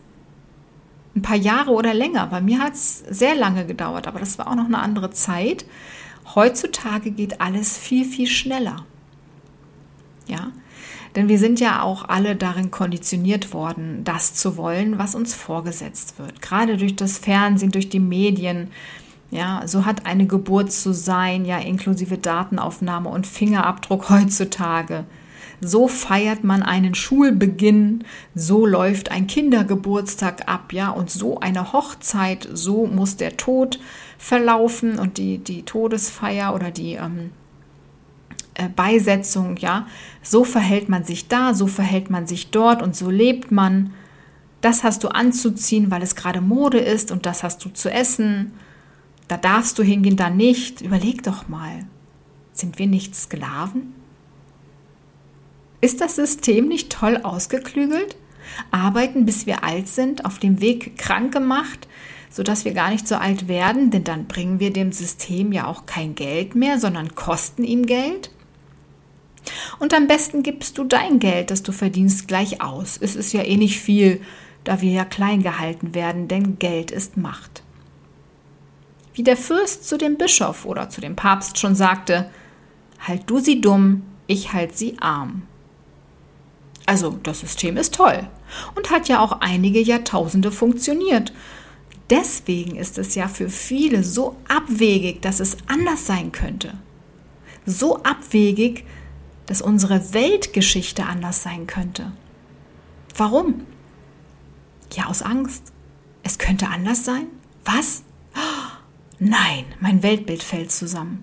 ein 1.14 1.22
paar 1.22 1.36
Jahre 1.36 1.72
oder 1.72 1.94
länger. 1.94 2.26
Bei 2.26 2.40
mir 2.40 2.60
hat 2.60 2.74
es 2.74 2.98
sehr 3.08 3.34
lange 3.34 3.66
gedauert, 3.66 4.06
aber 4.06 4.20
das 4.20 4.38
war 4.38 4.48
auch 4.48 4.54
noch 4.54 4.66
eine 4.66 4.78
andere 4.78 5.10
Zeit. 5.10 5.64
Heutzutage 6.34 7.10
geht 7.10 7.40
alles 7.40 7.76
viel, 7.76 8.04
viel 8.04 8.26
schneller. 8.26 8.84
Ja, 10.26 10.52
Denn 11.16 11.26
wir 11.26 11.40
sind 11.40 11.58
ja 11.58 11.82
auch 11.82 12.08
alle 12.08 12.36
darin 12.36 12.70
konditioniert 12.70 13.52
worden, 13.52 14.04
das 14.04 14.34
zu 14.34 14.56
wollen, 14.56 14.96
was 14.96 15.16
uns 15.16 15.34
vorgesetzt 15.34 16.20
wird. 16.20 16.40
Gerade 16.40 16.76
durch 16.76 16.94
das 16.94 17.18
Fernsehen, 17.18 17.72
durch 17.72 17.88
die 17.88 17.98
Medien. 17.98 18.70
Ja, 19.32 19.62
so 19.66 19.84
hat 19.86 20.06
eine 20.06 20.26
Geburt 20.26 20.70
zu 20.70 20.92
sein, 20.94 21.44
ja, 21.44 21.58
inklusive 21.58 22.18
Datenaufnahme 22.18 23.08
und 23.08 23.26
Fingerabdruck 23.26 24.08
heutzutage. 24.10 25.04
So 25.60 25.88
feiert 25.88 26.42
man 26.42 26.62
einen 26.62 26.94
Schulbeginn, 26.94 28.04
so 28.34 28.64
läuft 28.64 29.10
ein 29.10 29.26
Kindergeburtstag 29.26 30.48
ab, 30.48 30.72
ja, 30.72 30.88
und 30.90 31.10
so 31.10 31.40
eine 31.40 31.72
Hochzeit, 31.72 32.48
so 32.52 32.86
muss 32.86 33.16
der 33.16 33.36
Tod 33.36 33.78
verlaufen 34.16 34.98
und 34.98 35.18
die, 35.18 35.38
die 35.38 35.62
Todesfeier 35.62 36.54
oder 36.54 36.70
die 36.70 36.94
ähm, 36.94 37.30
äh, 38.54 38.68
Beisetzung, 38.68 39.56
ja, 39.58 39.86
so 40.22 40.44
verhält 40.44 40.88
man 40.88 41.04
sich 41.04 41.28
da, 41.28 41.52
so 41.52 41.66
verhält 41.66 42.10
man 42.10 42.26
sich 42.26 42.50
dort 42.50 42.82
und 42.82 42.96
so 42.96 43.10
lebt 43.10 43.52
man. 43.52 43.92
Das 44.60 44.84
hast 44.84 45.04
du 45.04 45.08
anzuziehen, 45.08 45.90
weil 45.90 46.02
es 46.02 46.14
gerade 46.14 46.42
Mode 46.42 46.78
ist 46.78 47.10
und 47.12 47.24
das 47.24 47.42
hast 47.42 47.64
du 47.64 47.70
zu 47.70 47.90
essen. 47.90 48.52
Da 49.28 49.38
darfst 49.38 49.78
du 49.78 49.82
hingehen, 49.82 50.16
da 50.16 50.28
nicht. 50.28 50.82
Überleg 50.82 51.22
doch 51.22 51.48
mal, 51.48 51.86
sind 52.52 52.78
wir 52.78 52.86
nicht 52.86 53.14
Sklaven? 53.14 53.99
Ist 55.80 56.00
das 56.00 56.16
System 56.16 56.68
nicht 56.68 56.92
toll 56.92 57.20
ausgeklügelt? 57.22 58.16
Arbeiten, 58.70 59.24
bis 59.24 59.46
wir 59.46 59.64
alt 59.64 59.88
sind, 59.88 60.24
auf 60.24 60.38
dem 60.38 60.60
Weg 60.60 60.98
krank 60.98 61.32
gemacht, 61.32 61.88
sodass 62.30 62.64
wir 62.64 62.72
gar 62.72 62.90
nicht 62.90 63.08
so 63.08 63.16
alt 63.16 63.48
werden, 63.48 63.90
denn 63.90 64.04
dann 64.04 64.26
bringen 64.26 64.60
wir 64.60 64.72
dem 64.72 64.92
System 64.92 65.52
ja 65.52 65.66
auch 65.66 65.86
kein 65.86 66.14
Geld 66.14 66.54
mehr, 66.54 66.78
sondern 66.78 67.14
kosten 67.14 67.64
ihm 67.64 67.86
Geld? 67.86 68.30
Und 69.78 69.94
am 69.94 70.06
besten 70.06 70.42
gibst 70.42 70.76
du 70.78 70.84
dein 70.84 71.18
Geld, 71.18 71.50
das 71.50 71.62
du 71.62 71.72
verdienst, 71.72 72.28
gleich 72.28 72.60
aus. 72.60 72.98
Es 73.00 73.16
ist 73.16 73.32
ja 73.32 73.42
eh 73.42 73.56
nicht 73.56 73.80
viel, 73.80 74.20
da 74.64 74.80
wir 74.80 74.90
ja 74.90 75.04
klein 75.04 75.42
gehalten 75.42 75.94
werden, 75.94 76.28
denn 76.28 76.58
Geld 76.58 76.90
ist 76.90 77.16
Macht. 77.16 77.62
Wie 79.14 79.22
der 79.22 79.36
Fürst 79.36 79.88
zu 79.88 79.96
dem 79.96 80.18
Bischof 80.18 80.66
oder 80.66 80.90
zu 80.90 81.00
dem 81.00 81.16
Papst 81.16 81.58
schon 81.58 81.74
sagte, 81.74 82.30
halt 83.00 83.22
du 83.26 83.38
sie 83.38 83.60
dumm, 83.60 84.02
ich 84.26 84.52
halt 84.52 84.76
sie 84.76 84.98
arm. 85.00 85.42
Also 86.90 87.20
das 87.22 87.38
System 87.38 87.76
ist 87.76 87.94
toll 87.94 88.26
und 88.74 88.90
hat 88.90 89.06
ja 89.06 89.20
auch 89.20 89.42
einige 89.42 89.80
Jahrtausende 89.80 90.50
funktioniert. 90.50 91.32
Deswegen 92.10 92.74
ist 92.74 92.98
es 92.98 93.14
ja 93.14 93.28
für 93.28 93.48
viele 93.48 94.02
so 94.02 94.34
abwegig, 94.48 95.22
dass 95.22 95.38
es 95.38 95.56
anders 95.68 96.06
sein 96.06 96.32
könnte. 96.32 96.74
So 97.64 98.02
abwegig, 98.02 98.86
dass 99.46 99.62
unsere 99.62 100.12
Weltgeschichte 100.14 101.04
anders 101.04 101.44
sein 101.44 101.68
könnte. 101.68 102.10
Warum? 103.16 103.66
Ja, 104.92 105.06
aus 105.06 105.22
Angst. 105.22 105.72
Es 106.24 106.38
könnte 106.38 106.66
anders 106.66 107.04
sein? 107.04 107.26
Was? 107.64 108.02
nein, 109.20 109.64
mein 109.78 110.02
Weltbild 110.02 110.42
fällt 110.42 110.72
zusammen. 110.72 111.22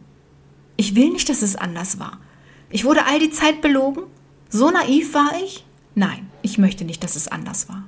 Ich 0.78 0.96
will 0.96 1.10
nicht, 1.10 1.28
dass 1.28 1.42
es 1.42 1.58
anders 1.58 2.00
war. 2.00 2.22
Ich 2.70 2.86
wurde 2.86 3.06
all 3.06 3.20
die 3.20 3.32
Zeit 3.32 3.60
belogen. 3.60 4.04
So 4.50 4.70
naiv 4.70 5.14
war 5.14 5.32
ich? 5.44 5.66
Nein, 5.96 6.30
ich 6.42 6.58
möchte 6.58 6.86
nicht, 6.86 7.04
dass 7.04 7.16
es 7.16 7.28
anders 7.28 7.70
war. 7.70 7.84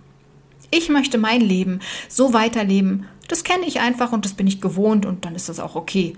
Ich 0.72 0.90
möchte 0.90 1.18
mein 1.18 1.42
Leben 1.42 1.80
so 2.08 2.34
weiterleben. 2.34 3.06
Das 3.28 3.44
kenne 3.44 3.66
ich 3.66 3.80
einfach 3.80 4.12
und 4.12 4.26
das 4.26 4.34
bin 4.34 4.48
ich 4.48 4.62
gewohnt 4.62 5.06
und 5.06 5.26
dann 5.26 5.36
ist 5.36 5.50
das 5.50 5.60
auch 5.60 5.76
okay. 5.76 6.16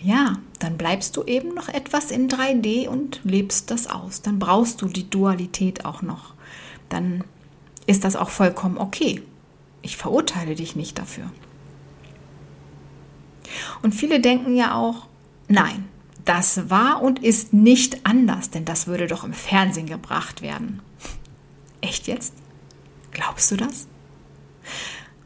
Ja, 0.00 0.38
dann 0.58 0.76
bleibst 0.76 1.16
du 1.16 1.22
eben 1.24 1.54
noch 1.54 1.68
etwas 1.68 2.10
in 2.10 2.28
3D 2.28 2.88
und 2.88 3.20
lebst 3.24 3.70
das 3.70 3.86
aus. 3.86 4.22
Dann 4.22 4.38
brauchst 4.38 4.82
du 4.82 4.88
die 4.88 5.08
Dualität 5.08 5.84
auch 5.84 6.02
noch. 6.02 6.34
Dann 6.88 7.24
ist 7.86 8.04
das 8.04 8.16
auch 8.16 8.30
vollkommen 8.30 8.78
okay. 8.78 9.22
Ich 9.80 9.96
verurteile 9.96 10.54
dich 10.54 10.76
nicht 10.76 10.98
dafür. 10.98 11.30
Und 13.82 13.94
viele 13.94 14.20
denken 14.20 14.56
ja 14.56 14.74
auch, 14.74 15.06
nein, 15.48 15.88
das 16.24 16.70
war 16.70 17.02
und 17.02 17.22
ist 17.22 17.52
nicht 17.52 18.06
anders, 18.06 18.50
denn 18.50 18.64
das 18.64 18.86
würde 18.86 19.06
doch 19.06 19.24
im 19.24 19.32
Fernsehen 19.32 19.86
gebracht 19.86 20.42
werden. 20.42 20.80
Echt 21.80 22.06
jetzt? 22.06 22.34
Glaubst 23.10 23.50
du 23.50 23.56
das? 23.56 23.86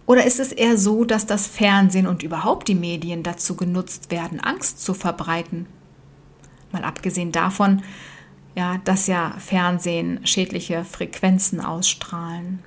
Oder 0.06 0.24
ist 0.24 0.40
es 0.40 0.52
eher 0.52 0.78
so, 0.78 1.04
dass 1.04 1.26
das 1.26 1.46
Fernsehen 1.46 2.06
und 2.06 2.22
überhaupt 2.22 2.68
die 2.68 2.74
Medien 2.74 3.22
dazu 3.22 3.56
genutzt 3.56 4.10
werden, 4.10 4.40
Angst 4.40 4.82
zu 4.82 4.94
verbreiten? 4.94 5.66
Mal 6.72 6.84
abgesehen 6.84 7.32
davon, 7.32 7.82
ja, 8.54 8.78
dass 8.84 9.06
ja 9.06 9.34
Fernsehen 9.38 10.26
schädliche 10.26 10.84
Frequenzen 10.84 11.60
ausstrahlen, 11.60 12.60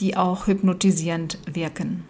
die 0.00 0.16
auch 0.16 0.46
hypnotisierend 0.46 1.38
wirken. 1.46 2.04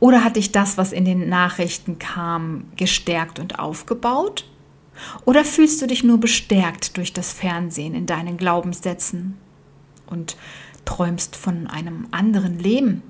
Oder 0.00 0.24
hat 0.24 0.36
dich 0.36 0.52
das, 0.52 0.78
was 0.78 0.92
in 0.92 1.04
den 1.04 1.28
Nachrichten 1.28 1.98
kam, 1.98 2.64
gestärkt 2.76 3.38
und 3.38 3.58
aufgebaut? 3.58 4.44
Oder 5.24 5.44
fühlst 5.44 5.80
du 5.80 5.86
dich 5.86 6.04
nur 6.04 6.18
bestärkt 6.18 6.96
durch 6.96 7.12
das 7.12 7.32
Fernsehen 7.32 7.94
in 7.94 8.06
deinen 8.06 8.36
Glaubenssätzen 8.36 9.36
und 10.06 10.36
träumst 10.84 11.36
von 11.36 11.66
einem 11.66 12.08
anderen 12.10 12.58
Leben, 12.58 13.02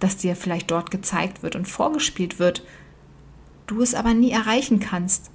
das 0.00 0.16
dir 0.16 0.36
vielleicht 0.36 0.70
dort 0.70 0.90
gezeigt 0.90 1.42
wird 1.42 1.56
und 1.56 1.66
vorgespielt 1.66 2.38
wird, 2.38 2.64
du 3.66 3.80
es 3.80 3.94
aber 3.94 4.12
nie 4.14 4.30
erreichen 4.30 4.80
kannst, 4.80 5.30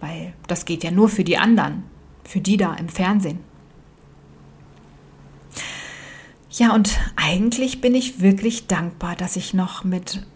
weil 0.00 0.32
das 0.46 0.64
geht 0.64 0.84
ja 0.84 0.90
nur 0.90 1.08
für 1.08 1.24
die 1.24 1.38
anderen, 1.38 1.84
für 2.24 2.40
die 2.40 2.56
da 2.56 2.74
im 2.74 2.88
Fernsehen. 2.88 3.40
Ja, 6.52 6.74
und 6.74 6.98
eigentlich 7.16 7.80
bin 7.80 7.94
ich 7.94 8.20
wirklich 8.20 8.66
dankbar, 8.66 9.16
dass 9.16 9.36
ich 9.36 9.54
noch 9.54 9.84
mit 9.84 10.26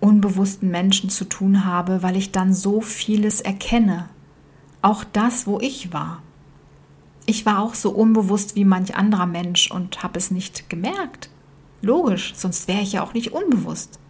unbewussten 0.00 0.68
Menschen 0.68 1.10
zu 1.10 1.24
tun 1.24 1.64
habe, 1.64 2.02
weil 2.02 2.16
ich 2.16 2.32
dann 2.32 2.52
so 2.52 2.80
vieles 2.80 3.40
erkenne. 3.40 4.08
Auch 4.82 5.04
das, 5.04 5.46
wo 5.46 5.60
ich 5.60 5.92
war. 5.92 6.22
Ich 7.24 7.46
war 7.46 7.60
auch 7.62 7.74
so 7.74 7.90
unbewusst 7.90 8.56
wie 8.56 8.64
manch 8.64 8.96
anderer 8.96 9.26
Mensch 9.26 9.70
und 9.70 10.02
habe 10.02 10.18
es 10.18 10.32
nicht 10.32 10.68
gemerkt. 10.68 11.30
Logisch, 11.82 12.34
sonst 12.34 12.66
wäre 12.66 12.80
ich 12.80 12.92
ja 12.92 13.04
auch 13.04 13.14
nicht 13.14 13.30
unbewusst. 13.30 14.00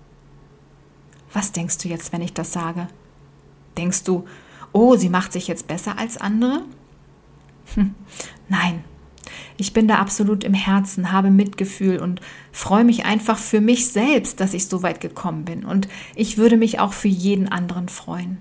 Was 1.35 1.53
denkst 1.53 1.77
du 1.79 1.89
jetzt, 1.89 2.11
wenn 2.13 2.23
ich 2.23 2.33
das 2.33 2.55
sage? 2.55 2.89
Denkst 3.77 4.05
du, 4.05 4.25
oh, 4.73 4.97
sie 4.97 5.11
macht 5.11 5.33
sich 5.35 5.47
jetzt 5.47 5.67
besser 5.67 5.99
als 5.99 6.17
andere? 6.17 6.65
Hm, 7.75 7.95
nein, 8.49 8.83
ich 9.57 9.73
bin 9.73 9.89
da 9.89 9.97
absolut 9.97 10.45
im 10.45 10.55
Herzen, 10.55 11.13
habe 11.13 11.31
Mitgefühl 11.31 11.99
und 11.99 12.21
freue 12.53 12.85
mich 12.85 13.05
einfach 13.05 13.39
für 13.39 13.61
mich 13.61 13.89
selbst, 13.89 14.41
dass 14.41 14.55
ich 14.55 14.67
so 14.67 14.83
weit 14.83 15.01
gekommen 15.01 15.45
bin. 15.45 15.65
Und 15.65 15.89
ich 16.15 16.39
würde 16.39 16.57
mich 16.57 16.81
auch 16.81 16.93
für 16.93 17.09
jeden 17.09 17.49
anderen 17.49 17.89
freuen. 17.89 18.39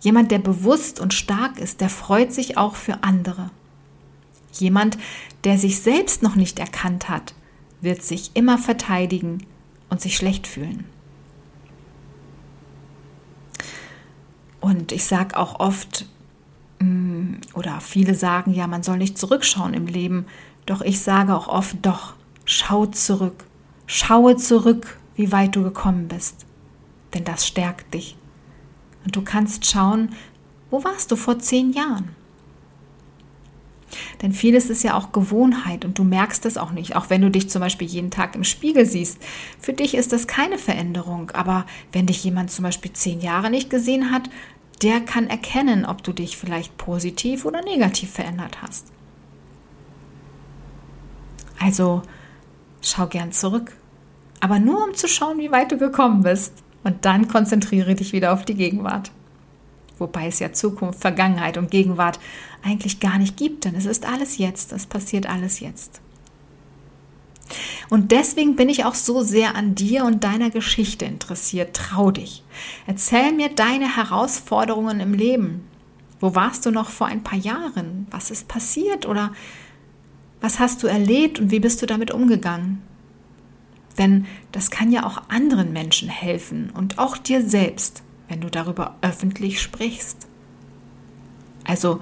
Jemand, 0.00 0.30
der 0.30 0.38
bewusst 0.38 1.00
und 1.00 1.14
stark 1.14 1.58
ist, 1.58 1.80
der 1.80 1.88
freut 1.88 2.32
sich 2.32 2.56
auch 2.56 2.76
für 2.76 3.02
andere. 3.02 3.50
Jemand, 4.52 4.98
der 5.44 5.58
sich 5.58 5.80
selbst 5.80 6.22
noch 6.22 6.36
nicht 6.36 6.58
erkannt 6.58 7.08
hat, 7.08 7.34
wird 7.80 8.02
sich 8.02 8.30
immer 8.34 8.58
verteidigen 8.58 9.46
und 9.90 10.00
sich 10.00 10.16
schlecht 10.16 10.46
fühlen. 10.46 10.84
Und 14.60 14.92
ich 14.92 15.04
sage 15.04 15.36
auch 15.36 15.60
oft, 15.60 16.06
oder 17.54 17.80
viele 17.80 18.14
sagen 18.14 18.52
ja, 18.52 18.66
man 18.66 18.82
soll 18.82 18.98
nicht 18.98 19.18
zurückschauen 19.18 19.74
im 19.74 19.86
Leben. 19.86 20.26
Doch 20.66 20.82
ich 20.82 21.00
sage 21.00 21.34
auch 21.34 21.48
oft, 21.48 21.76
doch, 21.82 22.14
schau 22.44 22.86
zurück. 22.86 23.44
Schaue 23.86 24.36
zurück, 24.36 24.98
wie 25.14 25.32
weit 25.32 25.56
du 25.56 25.62
gekommen 25.62 26.08
bist. 26.08 26.44
Denn 27.14 27.24
das 27.24 27.46
stärkt 27.46 27.94
dich. 27.94 28.16
Und 29.04 29.14
du 29.16 29.22
kannst 29.22 29.64
schauen, 29.64 30.10
wo 30.70 30.84
warst 30.84 31.10
du 31.10 31.16
vor 31.16 31.38
zehn 31.38 31.72
Jahren? 31.72 32.10
Denn 34.20 34.32
vieles 34.32 34.68
ist 34.68 34.82
ja 34.82 34.94
auch 34.94 35.12
Gewohnheit 35.12 35.84
und 35.84 35.98
du 35.98 36.04
merkst 36.04 36.44
es 36.44 36.58
auch 36.58 36.72
nicht, 36.72 36.96
auch 36.96 37.08
wenn 37.08 37.22
du 37.22 37.30
dich 37.30 37.48
zum 37.48 37.60
Beispiel 37.60 37.86
jeden 37.86 38.10
Tag 38.10 38.34
im 38.34 38.44
Spiegel 38.44 38.84
siehst. 38.84 39.18
Für 39.60 39.72
dich 39.72 39.94
ist 39.94 40.12
das 40.12 40.26
keine 40.26 40.58
Veränderung, 40.58 41.30
aber 41.30 41.66
wenn 41.92 42.06
dich 42.06 42.24
jemand 42.24 42.50
zum 42.50 42.64
Beispiel 42.64 42.92
zehn 42.92 43.20
Jahre 43.20 43.48
nicht 43.48 43.70
gesehen 43.70 44.10
hat, 44.10 44.28
der 44.82 45.00
kann 45.00 45.28
erkennen, 45.28 45.86
ob 45.86 46.02
du 46.02 46.12
dich 46.12 46.36
vielleicht 46.36 46.76
positiv 46.76 47.44
oder 47.44 47.62
negativ 47.62 48.10
verändert 48.10 48.62
hast. 48.62 48.86
Also 51.58 52.02
schau 52.82 53.06
gern 53.06 53.32
zurück, 53.32 53.72
aber 54.40 54.58
nur 54.58 54.84
um 54.84 54.94
zu 54.94 55.08
schauen, 55.08 55.38
wie 55.38 55.50
weit 55.50 55.72
du 55.72 55.78
gekommen 55.78 56.22
bist. 56.22 56.52
Und 56.84 57.04
dann 57.04 57.26
konzentriere 57.26 57.96
dich 57.96 58.12
wieder 58.12 58.32
auf 58.32 58.44
die 58.44 58.54
Gegenwart. 58.54 59.10
Wobei 59.98 60.28
es 60.28 60.38
ja 60.38 60.52
Zukunft, 60.52 61.00
Vergangenheit 61.00 61.56
und 61.56 61.70
Gegenwart 61.70 62.20
eigentlich 62.62 63.00
gar 63.00 63.18
nicht 63.18 63.36
gibt, 63.36 63.64
denn 63.64 63.74
es 63.74 63.86
ist 63.86 64.06
alles 64.06 64.38
jetzt, 64.38 64.72
es 64.72 64.86
passiert 64.86 65.26
alles 65.26 65.58
jetzt. 65.58 66.00
Und 67.88 68.12
deswegen 68.12 68.56
bin 68.56 68.68
ich 68.68 68.84
auch 68.84 68.94
so 68.94 69.22
sehr 69.22 69.54
an 69.54 69.74
dir 69.74 70.04
und 70.04 70.24
deiner 70.24 70.50
Geschichte 70.50 71.04
interessiert. 71.04 71.74
Trau 71.76 72.10
dich. 72.10 72.42
Erzähl 72.86 73.32
mir 73.32 73.48
deine 73.48 73.96
Herausforderungen 73.96 75.00
im 75.00 75.14
Leben. 75.14 75.64
Wo 76.18 76.34
warst 76.34 76.66
du 76.66 76.70
noch 76.70 76.88
vor 76.88 77.06
ein 77.06 77.22
paar 77.22 77.38
Jahren? 77.38 78.06
Was 78.10 78.30
ist 78.30 78.48
passiert 78.48 79.06
oder 79.06 79.32
was 80.40 80.58
hast 80.58 80.82
du 80.82 80.86
erlebt 80.86 81.38
und 81.40 81.50
wie 81.50 81.60
bist 81.60 81.82
du 81.82 81.86
damit 81.86 82.10
umgegangen? 82.10 82.82
Denn 83.98 84.26
das 84.52 84.70
kann 84.70 84.92
ja 84.92 85.06
auch 85.06 85.22
anderen 85.28 85.72
Menschen 85.72 86.08
helfen 86.08 86.70
und 86.70 86.98
auch 86.98 87.16
dir 87.16 87.42
selbst, 87.46 88.02
wenn 88.28 88.40
du 88.40 88.50
darüber 88.50 88.96
öffentlich 89.00 89.60
sprichst. 89.60 90.26
Also, 91.64 92.00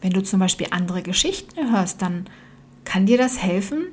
wenn 0.00 0.10
du 0.10 0.22
zum 0.22 0.40
Beispiel 0.40 0.68
andere 0.70 1.02
Geschichten 1.02 1.72
hörst, 1.72 2.02
dann 2.02 2.26
kann 2.84 3.06
dir 3.06 3.18
das 3.18 3.38
helfen. 3.38 3.86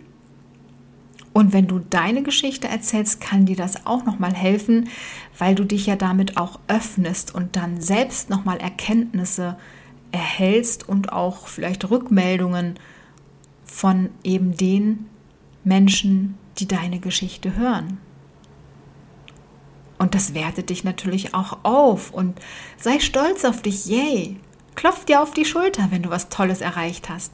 Und 1.38 1.54
wenn 1.54 1.68
du 1.68 1.78
deine 1.78 2.24
Geschichte 2.24 2.68
erzählst, 2.68 3.22
kann 3.22 3.46
dir 3.46 3.56
das 3.56 3.86
auch 3.86 4.04
nochmal 4.06 4.34
helfen, 4.34 4.90
weil 5.38 5.54
du 5.54 5.66
dich 5.66 5.86
ja 5.86 5.96
damit 5.96 6.36
auch 6.36 6.60
öffnest 6.68 7.36
und 7.36 7.56
dann 7.56 7.80
selbst 7.80 8.32
nochmal 8.32 8.58
Erkenntnisse 8.58 9.56
erhältst 10.12 10.90
und 10.90 11.14
auch 11.14 11.46
vielleicht 11.46 11.92
Rückmeldungen 11.92 12.80
von 13.66 14.10
eben 14.24 14.58
den 14.58 15.06
Menschen, 15.64 16.40
die 16.58 16.68
deine 16.68 16.98
Geschichte 16.98 17.56
hören. 17.56 18.00
Und 20.00 20.16
das 20.16 20.34
wertet 20.34 20.72
dich 20.72 20.84
natürlich 20.84 21.36
auch 21.36 21.60
auf 21.62 22.10
und 22.10 22.40
sei 22.78 23.00
stolz 23.00 23.46
auf 23.46 23.62
dich, 23.62 23.86
yay. 23.86 24.38
Klopf 24.74 25.06
dir 25.06 25.22
auf 25.22 25.36
die 25.36 25.46
Schulter, 25.46 25.90
wenn 25.92 26.02
du 26.02 26.10
was 26.10 26.30
Tolles 26.30 26.62
erreicht 26.62 27.10
hast. 27.10 27.34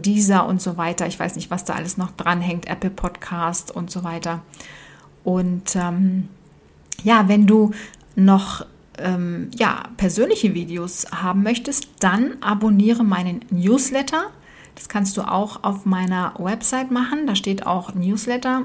dieser 0.02 0.48
und 0.48 0.62
so 0.62 0.78
weiter. 0.78 1.06
Ich 1.08 1.20
weiß 1.20 1.36
nicht, 1.36 1.52
was 1.52 1.66
da 1.66 1.74
alles 1.74 1.98
noch 1.98 2.12
dranhängt, 2.12 2.68
Apple 2.68 2.90
Podcast 2.90 3.72
und 3.72 3.92
so 3.92 4.04
weiter. 4.04 4.42
Und 5.24 5.76
ähm, 5.76 6.30
ja, 7.04 7.28
wenn 7.28 7.46
du 7.46 7.72
noch 8.16 8.66
ähm, 8.98 9.52
ja, 9.58 9.84
persönliche 9.98 10.54
Videos 10.54 11.06
haben 11.12 11.44
möchtest, 11.44 11.88
dann 12.00 12.38
abonniere 12.42 13.04
meinen 13.04 13.44
Newsletter. 13.50 14.26
Das 14.76 14.90
kannst 14.90 15.18
du 15.18 15.22
auch 15.22 15.64
auf 15.64 15.86
meiner 15.86 16.34
Website 16.38 16.92
machen. 16.92 17.28
Da 17.28 17.36
steht 17.36 17.66
auch 17.66 17.94
Newsletter. 17.94 18.64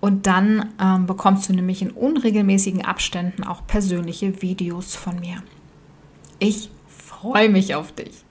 Und 0.00 0.26
dann 0.26 0.74
ähm, 0.80 1.06
bekommst 1.06 1.48
du 1.48 1.54
nämlich 1.54 1.82
in 1.82 1.90
unregelmäßigen 1.90 2.84
Abständen 2.84 3.44
auch 3.44 3.66
persönliche 3.66 4.42
Videos 4.42 4.94
von 4.94 5.18
mir. 5.20 5.42
Ich 6.38 6.70
freue 6.86 7.48
mich 7.48 7.74
auf 7.74 7.92
dich. 7.92 8.24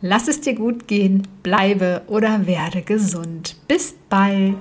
Lass 0.00 0.28
es 0.28 0.40
dir 0.40 0.54
gut 0.54 0.86
gehen, 0.86 1.26
bleibe 1.42 2.02
oder 2.06 2.46
werde 2.46 2.82
gesund. 2.82 3.56
Bis 3.66 3.94
bald. 4.08 4.56